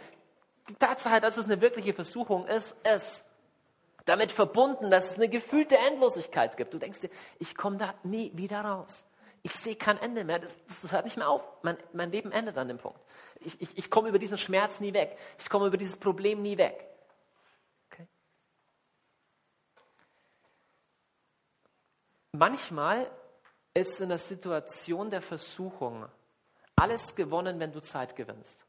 Die 0.69 0.75
Tatsache, 0.75 1.21
dass 1.21 1.37
es 1.37 1.45
eine 1.45 1.61
wirkliche 1.61 1.93
Versuchung 1.93 2.47
ist, 2.47 2.75
ist 2.87 3.23
damit 4.05 4.31
verbunden, 4.31 4.89
dass 4.89 5.11
es 5.11 5.17
eine 5.17 5.29
gefühlte 5.29 5.77
Endlosigkeit 5.77 6.57
gibt. 6.57 6.73
Du 6.73 6.79
denkst 6.79 7.01
dir, 7.01 7.09
ich 7.39 7.55
komme 7.55 7.77
da 7.77 7.93
nie 8.03 8.31
wieder 8.35 8.61
raus. 8.61 9.06
Ich 9.43 9.53
sehe 9.53 9.75
kein 9.75 9.97
Ende 9.97 10.23
mehr. 10.23 10.39
Das, 10.39 10.55
das 10.81 10.91
hört 10.91 11.05
nicht 11.05 11.17
mehr 11.17 11.29
auf. 11.29 11.41
Mein, 11.63 11.77
mein, 11.93 12.11
Leben 12.11 12.31
endet 12.31 12.57
an 12.57 12.67
dem 12.67 12.77
Punkt. 12.77 12.99
Ich, 13.39 13.61
ich, 13.61 13.77
ich 13.77 13.89
komme 13.89 14.09
über 14.09 14.19
diesen 14.19 14.37
Schmerz 14.37 14.79
nie 14.79 14.93
weg. 14.93 15.17
Ich 15.37 15.49
komme 15.49 15.67
über 15.67 15.77
dieses 15.77 15.97
Problem 15.97 16.41
nie 16.41 16.57
weg. 16.57 16.87
Okay? 17.89 18.07
Manchmal 22.31 23.09
ist 23.73 24.01
in 24.01 24.09
der 24.09 24.17
Situation 24.17 25.11
der 25.11 25.21
Versuchung 25.21 26.07
alles 26.75 27.15
gewonnen, 27.15 27.59
wenn 27.59 27.71
du 27.71 27.79
Zeit 27.79 28.15
gewinnst. 28.15 28.65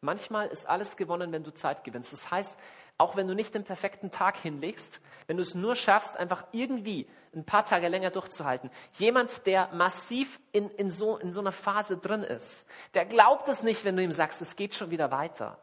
Manchmal 0.00 0.48
ist 0.48 0.66
alles 0.66 0.96
gewonnen, 0.96 1.30
wenn 1.30 1.44
du 1.44 1.54
Zeit 1.54 1.84
gewinnst. 1.84 2.12
Das 2.12 2.30
heißt, 2.30 2.56
auch 2.98 3.16
wenn 3.16 3.26
du 3.26 3.34
nicht 3.34 3.54
den 3.54 3.64
perfekten 3.64 4.10
Tag 4.10 4.36
hinlegst, 4.36 5.00
wenn 5.26 5.36
du 5.36 5.42
es 5.42 5.54
nur 5.54 5.76
schaffst, 5.76 6.16
einfach 6.16 6.44
irgendwie 6.52 7.08
ein 7.34 7.44
paar 7.44 7.64
Tage 7.64 7.88
länger 7.88 8.10
durchzuhalten. 8.10 8.70
Jemand, 8.92 9.46
der 9.46 9.68
massiv 9.72 10.40
in, 10.52 10.70
in, 10.70 10.90
so, 10.90 11.16
in 11.16 11.32
so 11.32 11.40
einer 11.40 11.52
Phase 11.52 11.96
drin 11.96 12.22
ist, 12.22 12.66
der 12.94 13.06
glaubt 13.06 13.48
es 13.48 13.62
nicht, 13.62 13.84
wenn 13.84 13.96
du 13.96 14.02
ihm 14.02 14.12
sagst, 14.12 14.40
es 14.42 14.56
geht 14.56 14.74
schon 14.74 14.90
wieder 14.90 15.10
weiter. 15.10 15.58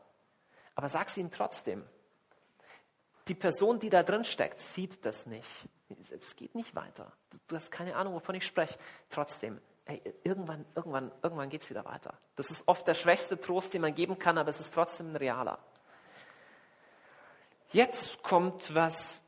Aber 0.76 0.90
sag 0.90 1.08
es 1.08 1.18
ihm 1.18 1.32
trotzdem. 1.32 1.84
Die 3.28 3.36
Person, 3.36 3.80
die 3.80 3.90
da 3.90 4.02
drin 4.02 4.24
steckt, 4.24 4.60
sieht 4.60 5.06
das 5.06 5.26
nicht. 5.26 5.48
Es 6.10 6.36
geht 6.36 6.56
nicht 6.56 6.76
weiter. 6.76 7.12
Du 7.48 7.56
hast 7.56 7.72
keine 7.72 7.96
Ahnung, 7.96 8.14
wovon 8.16 8.36
ich 8.36 8.46
spreche. 8.46 8.78
Trotzdem, 9.10 9.60
ey, 9.86 10.02
irgendwann, 10.24 10.66
irgendwann, 10.76 11.12
irgendwann 11.22 11.50
geht 11.50 11.64
es 11.64 11.70
wieder 11.70 11.86
weiter. 11.86 12.14
Das 12.36 12.50
ist 12.50 12.64
oft 12.68 12.88
der 12.88 12.94
schwächste 12.94 13.40
Trost, 13.40 13.74
den 13.74 13.82
man 13.82 13.94
geben 13.94 14.18
kann, 14.18 14.38
aber 14.38 14.50
es 14.50 14.60
ist 14.60 14.74
trotzdem 14.74 15.12
ein 15.12 15.16
realer. 15.16 15.60
Jetzt 17.72 18.24
kommt 18.24 18.74
was, 18.74 19.22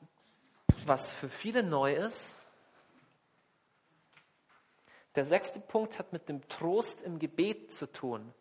was 0.85 1.11
für 1.11 1.29
viele 1.29 1.61
neu 1.61 1.93
ist. 1.95 2.35
Der 5.13 5.25
sechste 5.25 5.59
Punkt 5.59 5.99
hat 5.99 6.11
mit 6.11 6.27
dem 6.27 6.47
Trost 6.47 7.03
im 7.03 7.19
Gebet 7.19 7.71
zu 7.71 7.85
tun. 7.85 8.33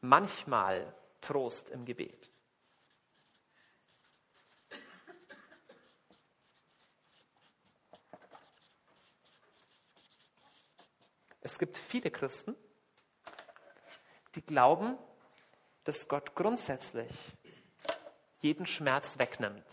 Manchmal 0.00 0.92
Trost 1.20 1.70
im 1.70 1.84
Gebet. 1.84 2.28
Es 11.40 11.60
gibt 11.60 11.78
viele 11.78 12.10
Christen, 12.10 12.56
die 14.34 14.42
glauben, 14.42 14.98
dass 15.84 16.08
Gott 16.08 16.34
grundsätzlich 16.34 17.35
jeden 18.40 18.66
Schmerz 18.66 19.18
wegnimmt. 19.18 19.64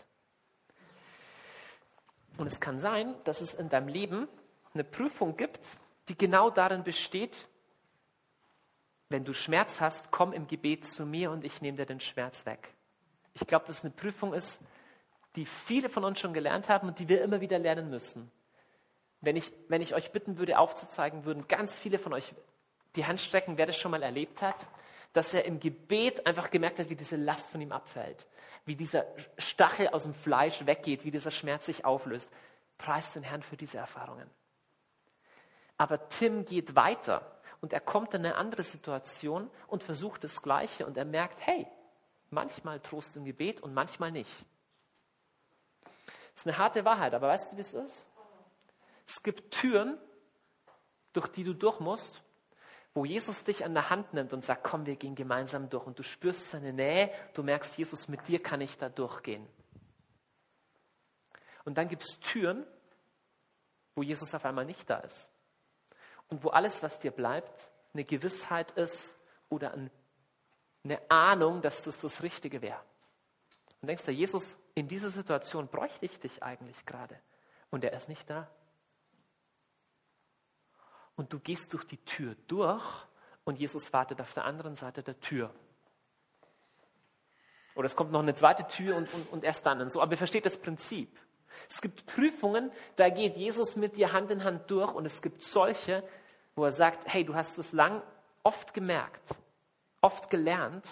Und 2.36 2.46
es 2.46 2.60
kann 2.60 2.80
sein, 2.80 3.14
dass 3.24 3.40
es 3.40 3.54
in 3.54 3.68
deinem 3.68 3.88
Leben 3.88 4.28
eine 4.72 4.84
Prüfung 4.84 5.36
gibt, 5.36 5.60
die 6.08 6.16
genau 6.16 6.50
darin 6.50 6.82
besteht, 6.82 7.46
wenn 9.08 9.24
du 9.24 9.32
Schmerz 9.32 9.80
hast, 9.80 10.10
komm 10.10 10.32
im 10.32 10.46
Gebet 10.46 10.84
zu 10.84 11.06
mir 11.06 11.30
und 11.30 11.44
ich 11.44 11.62
nehme 11.62 11.76
dir 11.76 11.86
den 11.86 12.00
Schmerz 12.00 12.46
weg. 12.46 12.74
Ich 13.34 13.46
glaube, 13.46 13.66
dass 13.66 13.78
es 13.78 13.84
eine 13.84 13.92
Prüfung 13.92 14.34
ist, 14.34 14.60
die 15.36 15.46
viele 15.46 15.88
von 15.88 16.04
uns 16.04 16.20
schon 16.20 16.32
gelernt 16.32 16.68
haben 16.68 16.88
und 16.88 16.98
die 16.98 17.08
wir 17.08 17.22
immer 17.22 17.40
wieder 17.40 17.58
lernen 17.58 17.90
müssen. 17.90 18.30
Wenn 19.20 19.36
ich, 19.36 19.52
wenn 19.68 19.82
ich 19.82 19.94
euch 19.94 20.12
bitten 20.12 20.38
würde, 20.38 20.58
aufzuzeigen, 20.58 21.24
würden 21.24 21.48
ganz 21.48 21.78
viele 21.78 21.98
von 21.98 22.12
euch 22.12 22.34
die 22.96 23.06
Hand 23.06 23.20
strecken, 23.20 23.56
wer 23.56 23.66
das 23.66 23.76
schon 23.76 23.90
mal 23.90 24.02
erlebt 24.02 24.42
hat. 24.42 24.66
Dass 25.14 25.32
er 25.32 25.44
im 25.46 25.60
Gebet 25.60 26.26
einfach 26.26 26.50
gemerkt 26.50 26.80
hat, 26.80 26.90
wie 26.90 26.96
diese 26.96 27.16
Last 27.16 27.50
von 27.50 27.60
ihm 27.60 27.72
abfällt, 27.72 28.26
wie 28.66 28.74
dieser 28.74 29.06
Stachel 29.38 29.88
aus 29.88 30.02
dem 30.02 30.12
Fleisch 30.12 30.66
weggeht, 30.66 31.04
wie 31.04 31.12
dieser 31.12 31.30
Schmerz 31.30 31.66
sich 31.66 31.84
auflöst. 31.84 32.30
Preist 32.76 33.14
den 33.14 33.22
Herrn 33.22 33.42
für 33.42 33.56
diese 33.56 33.78
Erfahrungen. 33.78 34.28
Aber 35.78 36.08
Tim 36.08 36.44
geht 36.44 36.74
weiter 36.74 37.40
und 37.60 37.72
er 37.72 37.80
kommt 37.80 38.12
in 38.14 38.26
eine 38.26 38.34
andere 38.34 38.64
Situation 38.64 39.48
und 39.68 39.84
versucht 39.84 40.24
das 40.24 40.42
Gleiche 40.42 40.84
und 40.84 40.96
er 40.96 41.04
merkt, 41.04 41.38
hey, 41.40 41.66
manchmal 42.30 42.80
Trost 42.80 43.16
im 43.16 43.24
Gebet 43.24 43.60
und 43.60 43.72
manchmal 43.72 44.10
nicht. 44.10 44.32
Das 45.84 46.42
ist 46.42 46.46
eine 46.48 46.58
harte 46.58 46.84
Wahrheit, 46.84 47.14
aber 47.14 47.28
weißt 47.28 47.52
du, 47.52 47.56
wie 47.56 47.60
es 47.60 47.72
ist? 47.72 48.08
Es 49.06 49.22
gibt 49.22 49.52
Türen, 49.52 49.96
durch 51.12 51.28
die 51.28 51.44
du 51.44 51.54
durch 51.54 51.78
musst, 51.78 52.23
wo 52.94 53.04
Jesus 53.04 53.42
dich 53.42 53.64
an 53.64 53.74
der 53.74 53.90
Hand 53.90 54.14
nimmt 54.14 54.32
und 54.32 54.44
sagt, 54.44 54.62
komm, 54.62 54.86
wir 54.86 54.94
gehen 54.94 55.16
gemeinsam 55.16 55.68
durch. 55.68 55.84
Und 55.86 55.98
du 55.98 56.04
spürst 56.04 56.50
seine 56.50 56.72
Nähe, 56.72 57.10
du 57.34 57.42
merkst, 57.42 57.76
Jesus, 57.76 58.06
mit 58.06 58.26
dir 58.28 58.40
kann 58.40 58.60
ich 58.60 58.78
da 58.78 58.88
durchgehen. 58.88 59.46
Und 61.64 61.76
dann 61.76 61.88
gibt 61.88 62.02
es 62.02 62.20
Türen, 62.20 62.64
wo 63.96 64.02
Jesus 64.02 64.32
auf 64.34 64.44
einmal 64.44 64.64
nicht 64.64 64.88
da 64.88 64.98
ist. 64.98 65.30
Und 66.28 66.44
wo 66.44 66.50
alles, 66.50 66.82
was 66.82 67.00
dir 67.00 67.10
bleibt, 67.10 67.70
eine 67.92 68.04
Gewissheit 68.04 68.70
ist 68.72 69.16
oder 69.48 69.72
eine 69.72 71.10
Ahnung, 71.10 71.62
dass 71.62 71.82
das 71.82 72.00
das 72.00 72.22
Richtige 72.22 72.62
wäre. 72.62 72.80
Und 73.80 73.88
denkst 73.88 74.04
du, 74.04 74.12
Jesus, 74.12 74.56
in 74.74 74.88
dieser 74.88 75.10
Situation 75.10 75.68
bräuchte 75.68 76.06
ich 76.06 76.18
dich 76.20 76.42
eigentlich 76.42 76.86
gerade. 76.86 77.18
Und 77.70 77.84
er 77.84 77.92
ist 77.92 78.08
nicht 78.08 78.28
da. 78.30 78.48
Und 81.16 81.32
du 81.32 81.38
gehst 81.38 81.72
durch 81.72 81.84
die 81.84 81.98
Tür 81.98 82.36
durch 82.48 82.84
und 83.44 83.58
Jesus 83.58 83.92
wartet 83.92 84.20
auf 84.20 84.32
der 84.32 84.44
anderen 84.44 84.74
Seite 84.74 85.02
der 85.02 85.18
Tür. 85.20 85.54
Oder 87.74 87.86
es 87.86 87.96
kommt 87.96 88.12
noch 88.12 88.20
eine 88.20 88.34
zweite 88.34 88.66
Tür 88.66 88.96
und, 88.96 89.12
und, 89.12 89.32
und 89.32 89.44
erst 89.44 89.66
dann. 89.66 89.80
Und 89.80 89.90
so. 89.90 90.00
Aber 90.00 90.12
ihr 90.12 90.18
versteht 90.18 90.46
das 90.46 90.58
Prinzip. 90.58 91.18
Es 91.68 91.80
gibt 91.80 92.06
Prüfungen, 92.06 92.70
da 92.96 93.08
geht 93.08 93.36
Jesus 93.36 93.76
mit 93.76 93.96
dir 93.96 94.12
Hand 94.12 94.30
in 94.30 94.44
Hand 94.44 94.70
durch 94.70 94.92
und 94.92 95.06
es 95.06 95.22
gibt 95.22 95.42
solche, 95.42 96.02
wo 96.56 96.64
er 96.64 96.72
sagt, 96.72 97.06
hey, 97.06 97.24
du 97.24 97.34
hast 97.34 97.58
es 97.58 97.72
lang 97.72 98.02
oft 98.42 98.74
gemerkt, 98.74 99.22
oft 100.00 100.30
gelernt, 100.30 100.86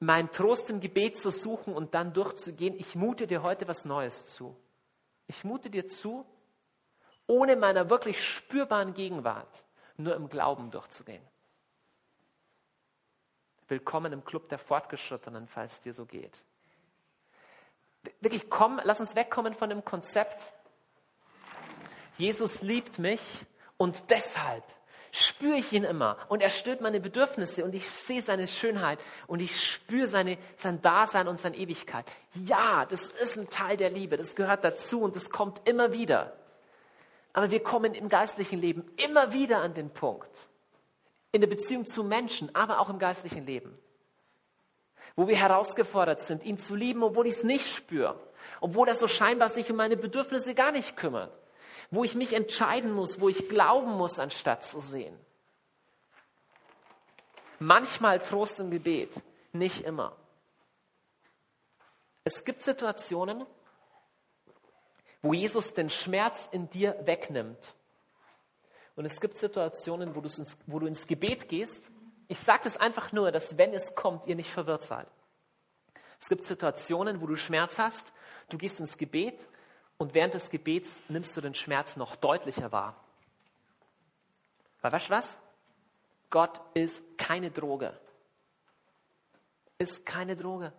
mein 0.00 0.32
Trost 0.32 0.68
im 0.70 0.80
Gebet 0.80 1.16
zu 1.16 1.30
suchen 1.30 1.74
und 1.74 1.94
dann 1.94 2.12
durchzugehen. 2.12 2.74
Ich 2.76 2.94
mute 2.94 3.26
dir 3.26 3.42
heute 3.42 3.68
was 3.68 3.84
Neues 3.84 4.26
zu. 4.26 4.56
Ich 5.28 5.44
mute 5.44 5.70
dir 5.70 5.86
zu, 5.86 6.26
ohne 7.32 7.56
meiner 7.56 7.88
wirklich 7.88 8.22
spürbaren 8.22 8.92
Gegenwart 8.92 9.64
nur 9.96 10.14
im 10.14 10.28
Glauben 10.28 10.70
durchzugehen. 10.70 11.22
Willkommen 13.68 14.12
im 14.12 14.22
Club 14.22 14.50
der 14.50 14.58
Fortgeschrittenen, 14.58 15.48
falls 15.48 15.80
dir 15.80 15.94
so 15.94 16.04
geht. 16.04 16.44
Wirklich, 18.20 18.50
komm, 18.50 18.80
lass 18.84 19.00
uns 19.00 19.16
wegkommen 19.16 19.54
von 19.54 19.70
dem 19.70 19.82
Konzept, 19.82 20.52
Jesus 22.18 22.60
liebt 22.60 22.98
mich 22.98 23.22
und 23.78 24.10
deshalb 24.10 24.64
spüre 25.10 25.56
ich 25.56 25.72
ihn 25.72 25.84
immer 25.84 26.18
und 26.28 26.42
er 26.42 26.50
stillt 26.50 26.82
meine 26.82 27.00
Bedürfnisse 27.00 27.64
und 27.64 27.74
ich 27.74 27.88
sehe 27.88 28.20
seine 28.20 28.46
Schönheit 28.46 28.98
und 29.26 29.40
ich 29.40 29.58
spüre 29.58 30.06
seine, 30.06 30.36
sein 30.58 30.82
Dasein 30.82 31.28
und 31.28 31.40
seine 31.40 31.56
Ewigkeit. 31.56 32.04
Ja, 32.34 32.84
das 32.84 33.08
ist 33.08 33.38
ein 33.38 33.48
Teil 33.48 33.78
der 33.78 33.88
Liebe, 33.88 34.18
das 34.18 34.36
gehört 34.36 34.64
dazu 34.64 35.00
und 35.00 35.16
das 35.16 35.30
kommt 35.30 35.66
immer 35.66 35.94
wieder. 35.94 36.36
Aber 37.32 37.50
wir 37.50 37.62
kommen 37.62 37.94
im 37.94 38.08
geistlichen 38.08 38.60
Leben 38.60 38.90
immer 38.96 39.32
wieder 39.32 39.60
an 39.60 39.74
den 39.74 39.90
Punkt, 39.90 40.48
in 41.32 41.40
der 41.40 41.48
Beziehung 41.48 41.86
zu 41.86 42.04
Menschen, 42.04 42.54
aber 42.54 42.80
auch 42.80 42.90
im 42.90 42.98
geistlichen 42.98 43.46
Leben, 43.46 43.78
wo 45.16 45.28
wir 45.28 45.36
herausgefordert 45.36 46.20
sind, 46.20 46.44
ihn 46.44 46.58
zu 46.58 46.74
lieben, 46.74 47.02
obwohl 47.02 47.26
ich 47.26 47.36
es 47.36 47.44
nicht 47.44 47.66
spüre, 47.66 48.20
obwohl 48.60 48.88
er 48.88 48.94
so 48.94 49.08
scheinbar 49.08 49.48
sich 49.48 49.70
um 49.70 49.76
meine 49.76 49.96
Bedürfnisse 49.96 50.54
gar 50.54 50.72
nicht 50.72 50.96
kümmert 50.96 51.32
wo 51.92 52.04
ich 52.04 52.14
mich 52.14 52.32
entscheiden 52.32 52.90
muss, 52.90 53.20
wo 53.20 53.28
ich 53.28 53.50
glauben 53.50 53.92
muss, 53.92 54.18
anstatt 54.18 54.64
zu 54.64 54.80
sehen. 54.80 55.14
Manchmal 57.58 58.20
Trost 58.20 58.58
im 58.60 58.70
Gebet, 58.70 59.20
nicht 59.52 59.84
immer. 59.84 60.16
Es 62.24 62.44
gibt 62.46 62.62
Situationen, 62.62 63.44
wo 65.22 65.32
Jesus 65.32 65.72
den 65.72 65.88
Schmerz 65.88 66.48
in 66.50 66.68
dir 66.68 66.96
wegnimmt. 67.04 67.74
Und 68.96 69.06
es 69.06 69.20
gibt 69.20 69.36
Situationen, 69.36 70.14
wo, 70.14 70.20
ins, 70.20 70.56
wo 70.66 70.78
du 70.78 70.86
ins 70.86 71.06
Gebet 71.06 71.48
gehst. 71.48 71.90
Ich 72.28 72.38
sage 72.40 72.64
das 72.64 72.76
einfach 72.76 73.12
nur, 73.12 73.30
dass 73.30 73.56
wenn 73.56 73.72
es 73.72 73.94
kommt, 73.94 74.26
ihr 74.26 74.36
nicht 74.36 74.50
verwirrt 74.50 74.82
seid. 74.82 75.06
Es 76.20 76.28
gibt 76.28 76.44
Situationen, 76.44 77.20
wo 77.20 77.26
du 77.26 77.36
Schmerz 77.36 77.78
hast, 77.78 78.12
du 78.48 78.58
gehst 78.58 78.80
ins 78.80 78.98
Gebet 78.98 79.48
und 79.96 80.14
während 80.14 80.34
des 80.34 80.50
Gebets 80.50 81.04
nimmst 81.08 81.36
du 81.36 81.40
den 81.40 81.54
Schmerz 81.54 81.96
noch 81.96 82.16
deutlicher 82.16 82.70
wahr. 82.70 82.96
Weil 84.80 84.92
weißt 84.92 85.08
du 85.08 85.14
was? 85.14 85.38
Gott 86.30 86.60
ist 86.74 87.02
keine 87.18 87.50
Droge. 87.50 87.98
Ist 89.78 90.04
keine 90.06 90.36
Droge, 90.36 90.72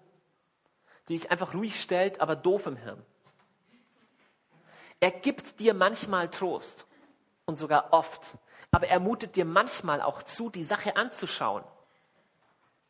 die 1.08 1.18
dich 1.18 1.32
einfach 1.32 1.54
ruhig 1.54 1.82
stellt, 1.82 2.22
aber 2.22 2.36
doof 2.36 2.66
im 2.68 2.78
Hirn. 2.78 3.06
Er 5.04 5.12
gibt 5.12 5.60
dir 5.60 5.74
manchmal 5.74 6.30
Trost 6.30 6.88
und 7.44 7.60
sogar 7.60 7.92
oft, 7.92 8.22
aber 8.72 8.88
er 8.88 9.02
mutet 9.02 9.36
dir 9.36 9.44
manchmal 9.44 10.02
auch 10.02 10.24
zu, 10.24 10.50
die 10.50 10.64
Sache 10.64 10.96
anzuschauen. 10.96 11.66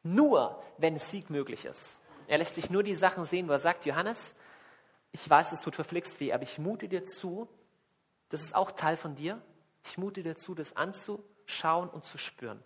Nur, 0.03 0.61
wenn 0.77 0.99
Sieg 0.99 1.31
möglich 1.31 1.65
ist. 1.65 2.03
Er 2.27 2.37
lässt 2.37 2.55
dich 2.55 2.69
nur 2.69 2.83
die 2.83 2.93
Sachen 2.93 3.25
sehen, 3.25 3.47
wo 3.47 3.53
er 3.53 3.57
sagt, 3.57 3.87
Johannes, 3.87 4.37
ich 5.11 5.27
weiß, 5.27 5.53
es 5.53 5.61
tut 5.61 5.73
verflixt 5.73 6.19
weh, 6.19 6.31
aber 6.33 6.43
ich 6.43 6.59
mute 6.59 6.87
dir 6.87 7.03
zu, 7.03 7.49
das 8.29 8.43
ist 8.43 8.53
auch 8.53 8.69
Teil 8.69 8.95
von 8.95 9.15
dir. 9.15 9.41
Ich 9.83 9.97
mute 9.97 10.21
dir 10.21 10.35
zu, 10.35 10.53
das 10.53 10.75
anzuschauen 10.75 11.89
und 11.89 12.03
zu 12.03 12.19
spüren. 12.19 12.63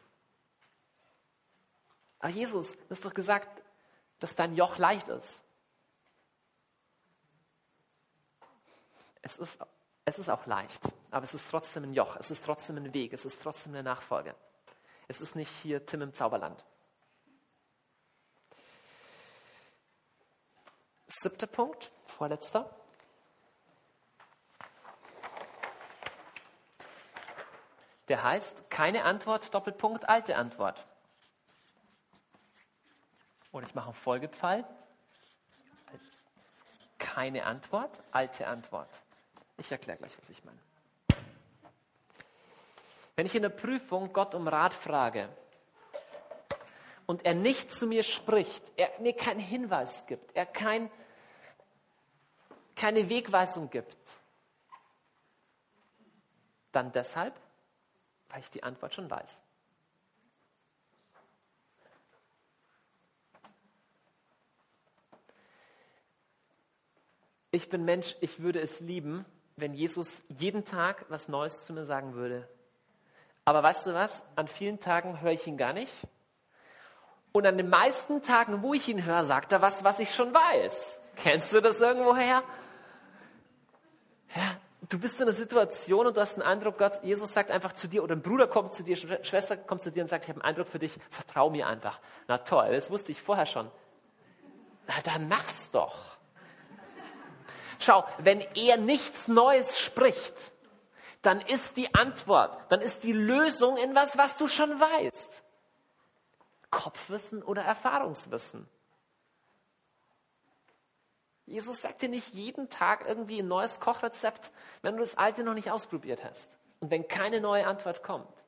Aber 2.20 2.34
Jesus, 2.34 2.74
du 2.74 2.90
hast 2.90 3.06
doch 3.06 3.14
gesagt, 3.14 3.64
dass 4.20 4.36
dein 4.36 4.56
Joch 4.56 4.78
leicht 4.78 5.08
ist. 5.08 5.46
Es 9.28 9.38
ist, 9.38 9.60
es 10.06 10.20
ist 10.20 10.30
auch 10.30 10.46
leicht, 10.46 10.82
aber 11.12 11.26
es 11.26 11.34
ist 11.34 11.50
trotzdem 11.50 11.84
ein 11.84 11.94
Joch, 11.94 12.16
es 12.16 12.32
ist 12.32 12.46
trotzdem 12.46 12.78
ein 12.78 12.94
Weg, 12.94 13.12
es 13.12 13.26
ist 13.26 13.42
trotzdem 13.42 13.74
eine 13.74 13.84
Nachfolge. 13.84 14.34
Es 15.10 15.20
ist 15.20 15.36
nicht 15.36 15.52
hier 15.62 15.86
Tim 15.86 16.02
im 16.02 16.14
Zauberland. 16.14 16.64
Siebter 21.08 21.48
Punkt 21.48 21.92
vorletzter. 22.06 22.74
Der 28.08 28.24
heißt, 28.24 28.70
keine 28.70 29.04
Antwort, 29.04 29.54
Doppelpunkt, 29.54 30.08
alte 30.08 30.38
Antwort. 30.38 30.86
Oder 33.52 33.68
ich 33.68 33.76
mache 33.76 33.88
einen 33.88 33.94
Folgepfeil. 33.94 34.64
Keine 36.98 37.46
Antwort, 37.46 37.92
alte 38.14 38.48
Antwort. 38.48 38.90
Ich 39.58 39.72
erkläre 39.72 39.98
gleich, 39.98 40.16
was 40.20 40.30
ich 40.30 40.44
meine. 40.44 40.60
Wenn 43.16 43.26
ich 43.26 43.36
in 43.36 43.42
der 43.42 43.50
Prüfung 43.50 44.14
Gott 44.14 44.36
um 44.36 44.48
Rat 44.48 44.74
frage 44.74 45.28
und 47.08 47.26
er 47.26 47.34
nicht 47.34 47.76
zu 47.76 47.88
mir 47.88 48.04
spricht, 48.04 48.64
er 48.76 48.92
mir 49.00 49.14
keinen 49.14 49.40
Hinweis 49.40 50.06
gibt, 50.06 50.36
er 50.36 50.46
kein 50.46 50.92
keine 52.78 53.10
Wegweisung 53.10 53.70
gibt, 53.72 53.98
dann 56.72 56.92
deshalb, 56.92 57.34
weil 58.30 58.40
ich 58.40 58.52
die 58.52 58.62
Antwort 58.62 58.94
schon 58.94 59.10
weiß. 59.10 59.42
Ich 67.50 67.70
bin 67.70 67.84
Mensch, 67.84 68.16
ich 68.22 68.40
würde 68.40 68.62
es 68.62 68.80
lieben, 68.80 69.26
wenn 69.58 69.74
Jesus 69.74 70.24
jeden 70.30 70.66
Tag 70.66 71.06
was 71.10 71.28
Neues 71.28 71.66
zu 71.66 71.74
mir 71.74 71.86
sagen 71.86 72.14
würde. 72.14 72.48
Aber 73.44 73.64
weißt 73.64 73.88
du 73.88 73.94
was? 73.94 74.26
An 74.36 74.48
vielen 74.48 74.80
Tagen 74.80 75.22
höre 75.22 75.32
ich 75.32 75.46
ihn 75.48 75.58
gar 75.58 75.74
nicht. 75.74 75.94
Und 77.32 77.46
an 77.46 77.58
den 77.58 77.70
meisten 77.70 78.22
Tagen, 78.22 78.62
wo 78.62 78.74
ich 78.74 78.88
ihn 78.88 79.04
höre, 79.04 79.26
sagt 79.26 79.52
er 79.52 79.62
was, 79.62 79.84
was 79.84 80.00
ich 80.00 80.14
schon 80.14 80.34
weiß. 80.34 81.02
Kennst 81.18 81.54
du 81.54 81.62
das 81.62 81.82
irgendwoher? 81.82 82.44
ja, 84.36 84.58
du 84.90 85.00
bist 85.00 85.20
in 85.20 85.28
einer 85.28 85.34
Situation 85.34 86.08
und 86.08 86.18
du 86.18 86.22
hast 86.22 86.34
einen 86.34 86.44
Eindruck, 86.44 86.78
Gott, 86.78 87.04
Jesus 87.04 87.34
sagt 87.34 87.52
einfach 87.52 87.74
zu 87.74 87.88
dir, 87.88 88.04
oder 88.04 88.16
ein 88.16 88.22
Bruder 88.22 88.48
kommt 88.48 88.74
zu 88.74 88.84
dir, 88.84 88.96
Schwester 88.96 89.58
kommt 89.58 89.82
zu 89.82 89.92
dir 89.92 90.04
und 90.04 90.10
sagt, 90.10 90.26
ich 90.26 90.30
habe 90.30 90.42
einen 90.42 90.50
Eindruck 90.50 90.68
für 90.68 90.80
dich, 90.80 90.98
vertrau 91.10 91.50
mir 91.50 91.68
einfach. 91.68 92.00
Na 92.28 92.40
toll, 92.40 92.72
das 92.72 92.92
wusste 92.92 93.12
ich 93.12 93.22
vorher 93.22 93.46
schon. 93.46 93.70
Na, 94.88 94.94
dann 95.04 95.28
mach's 95.28 95.72
doch. 95.72 96.17
Schau, 97.80 98.08
wenn 98.18 98.42
er 98.42 98.78
nichts 98.78 99.28
Neues 99.28 99.80
spricht, 99.80 100.34
dann 101.22 101.42
ist 101.42 101.78
die 101.78 101.94
Antwort, 101.94 102.72
dann 102.72 102.82
ist 102.82 103.04
die 103.04 103.14
Lösung 103.14 103.78
in 103.78 103.96
was, 103.96 104.18
was 104.18 104.38
du 104.38 104.48
schon 104.48 104.80
weißt. 104.80 105.44
Kopfwissen 106.70 107.44
oder 107.44 107.64
Erfahrungswissen? 107.64 108.68
Jesus 111.46 111.82
sagt 111.82 112.02
dir 112.02 112.10
nicht 112.10 112.34
jeden 112.34 112.70
Tag 112.70 113.06
irgendwie 113.08 113.40
ein 113.40 113.48
neues 113.48 113.80
Kochrezept, 113.80 114.52
wenn 114.82 114.98
du 114.98 115.00
das 115.02 115.18
alte 115.18 115.44
noch 115.44 115.54
nicht 115.54 115.72
ausprobiert 115.72 116.24
hast. 116.24 116.50
Und 116.82 116.92
wenn 116.92 117.08
keine 117.08 117.40
neue 117.40 117.66
Antwort 117.66 118.04
kommt, 118.04 118.44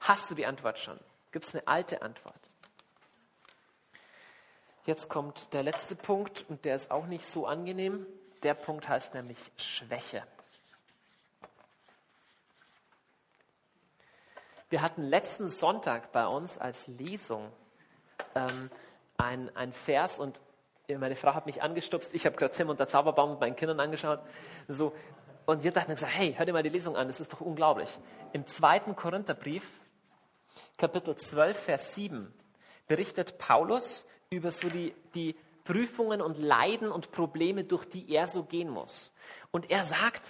hast 0.00 0.30
du 0.30 0.34
die 0.34 0.46
Antwort 0.46 0.78
schon. 0.78 0.98
Gibt 1.32 1.44
es 1.44 1.54
eine 1.54 1.68
alte 1.68 2.00
Antwort? 2.00 2.34
Jetzt 4.86 5.08
kommt 5.08 5.52
der 5.52 5.62
letzte 5.62 5.96
Punkt 5.96 6.44
und 6.48 6.64
der 6.64 6.76
ist 6.76 6.90
auch 6.90 7.06
nicht 7.06 7.26
so 7.26 7.46
angenehm. 7.46 8.06
Der 8.44 8.54
Punkt 8.54 8.88
heißt 8.88 9.14
nämlich 9.14 9.38
Schwäche. 9.56 10.22
Wir 14.68 14.82
hatten 14.82 15.02
letzten 15.02 15.48
Sonntag 15.48 16.12
bei 16.12 16.26
uns 16.26 16.58
als 16.58 16.86
Lesung 16.86 17.50
ähm, 18.34 18.70
ein, 19.16 19.54
ein 19.56 19.72
Vers 19.72 20.18
und 20.18 20.40
meine 20.88 21.16
Frau 21.16 21.32
hat 21.32 21.46
mich 21.46 21.62
angestupst, 21.62 22.12
ich 22.12 22.26
habe 22.26 22.36
gerade 22.36 22.52
Tim 22.52 22.68
und 22.68 22.78
der 22.78 22.86
Zauberbaum 22.86 23.30
mit 23.30 23.40
meinen 23.40 23.56
Kindern 23.56 23.80
angeschaut. 23.80 24.20
So, 24.68 24.94
und 25.46 25.64
wir 25.64 25.70
dachten 25.70 25.92
gesagt, 25.92 26.12
hey, 26.12 26.34
hör 26.36 26.44
dir 26.44 26.52
mal 26.52 26.62
die 26.62 26.68
Lesung 26.68 26.96
an, 26.96 27.08
das 27.08 27.20
ist 27.20 27.32
doch 27.32 27.40
unglaublich. 27.40 27.98
Im 28.34 28.46
zweiten 28.46 28.94
Korintherbrief, 28.94 29.66
Kapitel 30.76 31.16
12, 31.16 31.58
Vers 31.58 31.94
7, 31.94 32.30
berichtet 32.86 33.38
Paulus 33.38 34.06
über 34.28 34.50
so 34.50 34.68
die, 34.68 34.94
die 35.14 35.34
Prüfungen 35.64 36.20
und 36.20 36.38
Leiden 36.38 36.90
und 36.90 37.10
Probleme, 37.10 37.64
durch 37.64 37.84
die 37.84 38.10
er 38.12 38.28
so 38.28 38.44
gehen 38.44 38.68
muss. 38.68 39.14
Und 39.50 39.70
er 39.70 39.84
sagt, 39.84 40.22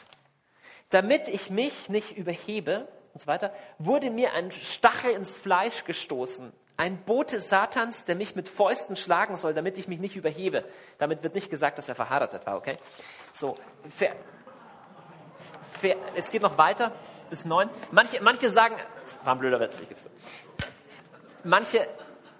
damit 0.90 1.28
ich 1.28 1.50
mich 1.50 1.88
nicht 1.88 2.16
überhebe 2.16 2.88
und 3.12 3.20
so 3.20 3.26
weiter, 3.26 3.52
wurde 3.78 4.10
mir 4.10 4.32
ein 4.32 4.50
Stachel 4.50 5.12
ins 5.12 5.36
Fleisch 5.36 5.84
gestoßen 5.84 6.52
ein 6.76 7.04
Bote 7.04 7.38
Satans, 7.40 8.04
der 8.04 8.16
mich 8.16 8.34
mit 8.34 8.48
Fäusten 8.48 8.96
schlagen 8.96 9.36
soll, 9.36 9.54
damit 9.54 9.78
ich 9.78 9.86
mich 9.86 10.00
nicht 10.00 10.16
überhebe. 10.16 10.64
Damit 10.98 11.22
wird 11.22 11.34
nicht 11.34 11.50
gesagt, 11.50 11.78
dass 11.78 11.88
er 11.88 11.94
verheiratet 11.94 12.46
war, 12.46 12.56
okay? 12.56 12.78
So, 13.32 13.56
fair, 13.88 14.16
fair, 15.72 15.96
es 16.16 16.30
geht 16.30 16.42
noch 16.42 16.58
weiter 16.58 16.92
bis 17.30 17.44
neun. 17.44 17.70
Manche, 17.92 18.20
manche 18.22 18.50
sagen, 18.50 18.76
war 19.22 19.34
ein 19.34 19.38
blöder 19.38 19.60
Witz, 19.60 19.80
ich 19.80 19.88
gib's 19.88 20.10
Manche, 21.44 21.86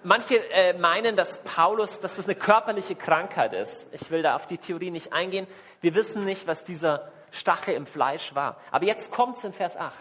manche 0.05 0.37
äh, 0.51 0.73
meinen, 0.77 1.15
dass 1.15 1.43
Paulus, 1.43 1.99
dass 1.99 2.15
das 2.15 2.25
eine 2.25 2.35
körperliche 2.35 2.95
Krankheit 2.95 3.53
ist. 3.53 3.93
Ich 3.93 4.11
will 4.11 4.21
da 4.21 4.35
auf 4.35 4.45
die 4.45 4.57
Theorie 4.57 4.91
nicht 4.91 5.11
eingehen. 5.11 5.47
Wir 5.81 5.95
wissen 5.95 6.23
nicht, 6.23 6.47
was 6.47 6.63
dieser 6.63 7.11
Stachel 7.31 7.73
im 7.73 7.85
Fleisch 7.85 8.33
war. 8.35 8.57
Aber 8.71 8.85
jetzt 8.85 9.11
kommt's 9.11 9.43
in 9.43 9.51
Vers 9.51 9.75
8. 9.75 9.93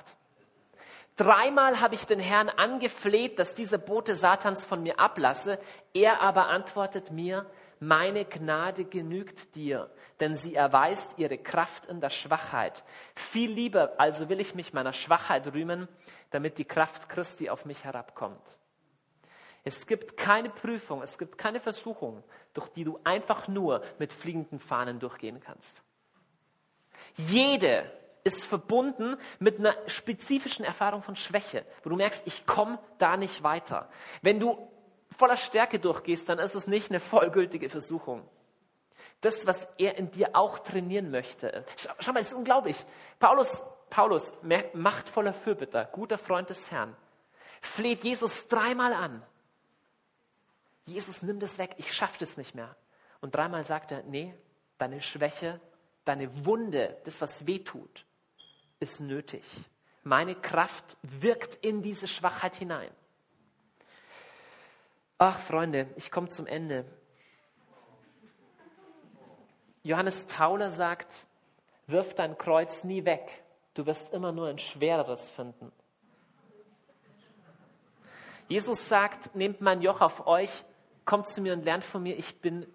Dreimal 1.17 1.81
habe 1.81 1.95
ich 1.95 2.07
den 2.07 2.19
Herrn 2.19 2.49
angefleht, 2.49 3.39
dass 3.39 3.55
dieser 3.55 3.79
Bote 3.79 4.17
Satans 4.17 4.65
von 4.65 4.83
mir 4.83 4.99
ablasse. 4.99 5.59
Er 5.93 6.21
aber 6.21 6.49
antwortet 6.49 7.11
mir, 7.11 7.47
meine 7.81 8.25
Gnade 8.25 8.85
genügt 8.85 9.55
dir, 9.57 9.91
denn 10.21 10.37
sie 10.37 10.55
erweist 10.55 11.19
ihre 11.19 11.39
Kraft 11.39 11.87
in 11.87 12.01
der 12.01 12.11
Schwachheit. 12.11 12.85
Viel 13.15 13.51
lieber 13.51 13.95
also 13.99 14.29
will 14.29 14.41
ich 14.41 14.55
mich 14.55 14.73
meiner 14.73 14.93
Schwachheit 14.93 15.53
rühmen, 15.53 15.89
damit 16.31 16.59
die 16.59 16.65
Kraft 16.65 17.09
Christi 17.09 17.49
auf 17.49 17.65
mich 17.65 17.85
herabkommt. 17.85 18.59
Es 19.65 19.87
gibt 19.87 20.19
keine 20.19 20.51
Prüfung, 20.51 21.03
es 21.03 21.17
gibt 21.17 21.39
keine 21.39 21.59
Versuchung, 21.59 22.23
durch 22.53 22.69
die 22.69 22.85
du 22.85 23.01
einfach 23.03 23.49
nur 23.49 23.83
mit 23.99 24.13
fliegenden 24.13 24.61
Fahnen 24.61 25.01
durchgehen 25.01 25.41
kannst. 25.41 25.83
Jede 27.17 27.91
ist 28.25 28.45
verbunden 28.45 29.17
mit 29.39 29.59
einer 29.59 29.75
spezifischen 29.87 30.65
Erfahrung 30.65 31.03
von 31.03 31.17
Schwäche, 31.17 31.65
wo 31.83 31.91
du 31.91 31.97
merkst, 31.97 32.23
ich 32.27 32.47
komme 32.47 32.79
da 32.99 33.17
nicht 33.17 33.43
weiter. 33.43 33.89
Wenn 34.23 34.39
du 34.39 34.71
voller 35.17 35.37
Stärke 35.37 35.79
durchgehst, 35.79 36.29
dann 36.29 36.39
ist 36.39 36.55
es 36.55 36.67
nicht 36.67 36.91
eine 36.91 37.01
vollgültige 37.01 37.69
Versuchung. 37.69 38.29
Das, 39.21 39.47
was 39.47 39.69
er 39.79 39.97
in 39.97 40.11
dir 40.11 40.31
auch 40.35 40.59
trainieren 40.59 41.11
möchte. 41.11 41.65
Schau, 41.99 42.13
mal, 42.13 42.21
das 42.21 42.33
ist 42.33 42.39
unglaublich. 42.39 42.85
Paulus, 43.19 43.63
Paulus, 43.89 44.35
machtvoller 44.75 45.33
Fürbitter, 45.33 45.87
guter 45.87 46.19
Freund 46.19 46.51
des 46.51 46.71
Herrn, 46.71 46.95
fleht 47.63 48.05
Jesus 48.05 48.49
dreimal 48.49 48.93
an. 48.93 49.23
Jesus, 50.85 51.23
nimm 51.23 51.41
das 51.41 51.59
weg, 51.59 51.75
ich 51.79 51.93
schaffe 51.93 52.19
das 52.19 52.37
nicht 52.37 52.55
mehr. 52.55 52.77
Und 53.21 53.35
dreimal 53.35 53.65
sagt 53.65 53.91
er, 53.91 54.03
nee, 54.03 54.35
deine 54.79 55.01
Schwäche, 55.01 55.61
deine 56.05 56.45
Wunde, 56.45 57.01
das, 57.05 57.21
was 57.21 57.47
weh 57.47 57.61
tut, 57.61 58.05
ist 58.81 59.01
nötig. 59.01 59.45
Meine 60.03 60.35
Kraft 60.35 60.99
wirkt 61.03 61.55
in 61.65 61.81
diese 61.83 62.07
Schwachheit 62.07 62.57
hinein. 62.57 62.91
Ach, 65.17 65.39
Freunde, 65.39 65.89
ich 65.97 66.11
komme 66.11 66.29
zum 66.29 66.47
Ende. 66.47 66.85
Johannes 69.83 70.27
Tauler 70.27 70.71
sagt, 70.71 71.13
wirf 71.87 72.15
dein 72.15 72.37
Kreuz 72.37 72.85
nie 72.85 73.05
weg. 73.05 73.43
Du 73.75 73.87
wirst 73.87 74.13
immer 74.13 74.33
nur 74.33 74.49
ein 74.49 74.59
schwereres 74.59 75.31
finden. 75.31 75.73
Jesus 78.49 78.89
sagt, 78.89 79.35
nehmt 79.35 79.61
mein 79.61 79.81
Joch 79.81 80.01
auf 80.01 80.27
euch, 80.27 80.65
kommt 81.05 81.29
zu 81.29 81.41
mir 81.41 81.53
und 81.53 81.65
lernt 81.65 81.85
von 81.85 82.03
mir, 82.03 82.17
ich 82.17 82.41
bin 82.41 82.67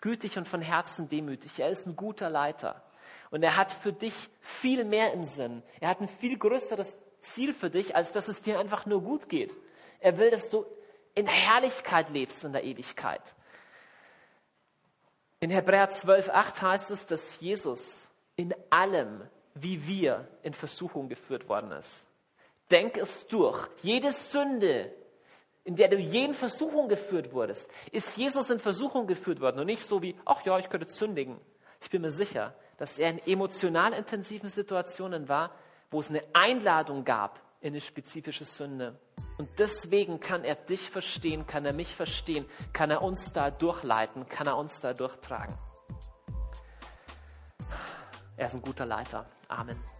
gütig 0.00 0.38
und 0.38 0.46
von 0.46 0.62
Herzen 0.62 1.08
demütig. 1.08 1.58
Er 1.58 1.70
ist 1.70 1.86
ein 1.86 1.96
guter 1.96 2.30
Leiter. 2.30 2.82
Und 3.30 3.42
er 3.42 3.56
hat 3.56 3.72
für 3.72 3.92
dich 3.92 4.14
viel 4.40 4.84
mehr 4.84 5.12
im 5.12 5.24
Sinn. 5.24 5.62
Er 5.80 5.88
hat 5.88 6.00
ein 6.00 6.08
viel 6.08 6.38
größeres 6.38 7.02
Ziel 7.22 7.52
für 7.52 7.70
dich, 7.70 7.96
als 7.96 8.12
dass 8.12 8.28
es 8.28 8.40
dir 8.40 8.60
einfach 8.60 8.86
nur 8.86 9.02
gut 9.02 9.28
geht. 9.28 9.52
Er 10.00 10.18
will, 10.18 10.30
dass 10.30 10.50
du 10.50 10.64
in 11.14 11.26
Herrlichkeit 11.26 12.10
lebst 12.10 12.44
in 12.44 12.52
der 12.52 12.64
Ewigkeit. 12.64 13.34
In 15.40 15.50
Hebräer 15.50 15.90
12,8 15.90 16.62
heißt 16.62 16.90
es, 16.90 17.06
dass 17.06 17.40
Jesus 17.40 18.08
in 18.36 18.54
allem, 18.70 19.22
wie 19.54 19.86
wir, 19.86 20.28
in 20.42 20.54
Versuchung 20.54 21.08
geführt 21.08 21.48
worden 21.48 21.72
ist. 21.72 22.06
Denk 22.70 22.96
es 22.96 23.26
durch. 23.26 23.66
Jede 23.82 24.12
Sünde, 24.12 24.92
in 25.66 25.74
der 25.74 25.88
du 25.88 25.96
je 25.96 26.24
in 26.24 26.32
Versuchung 26.32 26.88
geführt 26.88 27.32
wurdest, 27.32 27.68
ist 27.90 28.16
Jesus 28.16 28.50
in 28.50 28.60
Versuchung 28.60 29.08
geführt 29.08 29.40
worden 29.40 29.58
und 29.58 29.66
nicht 29.66 29.84
so 29.84 30.00
wie, 30.00 30.14
ach 30.24 30.46
ja, 30.46 30.58
ich 30.58 30.68
könnte 30.68 30.88
sündigen. 30.88 31.40
Ich 31.80 31.90
bin 31.90 32.02
mir 32.02 32.12
sicher, 32.12 32.54
dass 32.78 32.98
er 32.98 33.10
in 33.10 33.18
emotional 33.26 33.92
intensiven 33.92 34.48
Situationen 34.48 35.28
war, 35.28 35.50
wo 35.90 35.98
es 35.98 36.08
eine 36.08 36.22
Einladung 36.34 37.04
gab 37.04 37.40
in 37.60 37.72
eine 37.72 37.80
spezifische 37.80 38.44
Sünde. 38.44 39.00
Und 39.38 39.48
deswegen 39.58 40.20
kann 40.20 40.44
er 40.44 40.54
dich 40.54 40.88
verstehen, 40.88 41.48
kann 41.48 41.66
er 41.66 41.72
mich 41.72 41.96
verstehen, 41.96 42.46
kann 42.72 42.92
er 42.92 43.02
uns 43.02 43.32
da 43.32 43.50
durchleiten, 43.50 44.28
kann 44.28 44.46
er 44.46 44.56
uns 44.56 44.80
da 44.80 44.94
durchtragen. 44.94 45.54
Er 48.36 48.46
ist 48.46 48.54
ein 48.54 48.62
guter 48.62 48.86
Leiter. 48.86 49.26
Amen. 49.48 49.95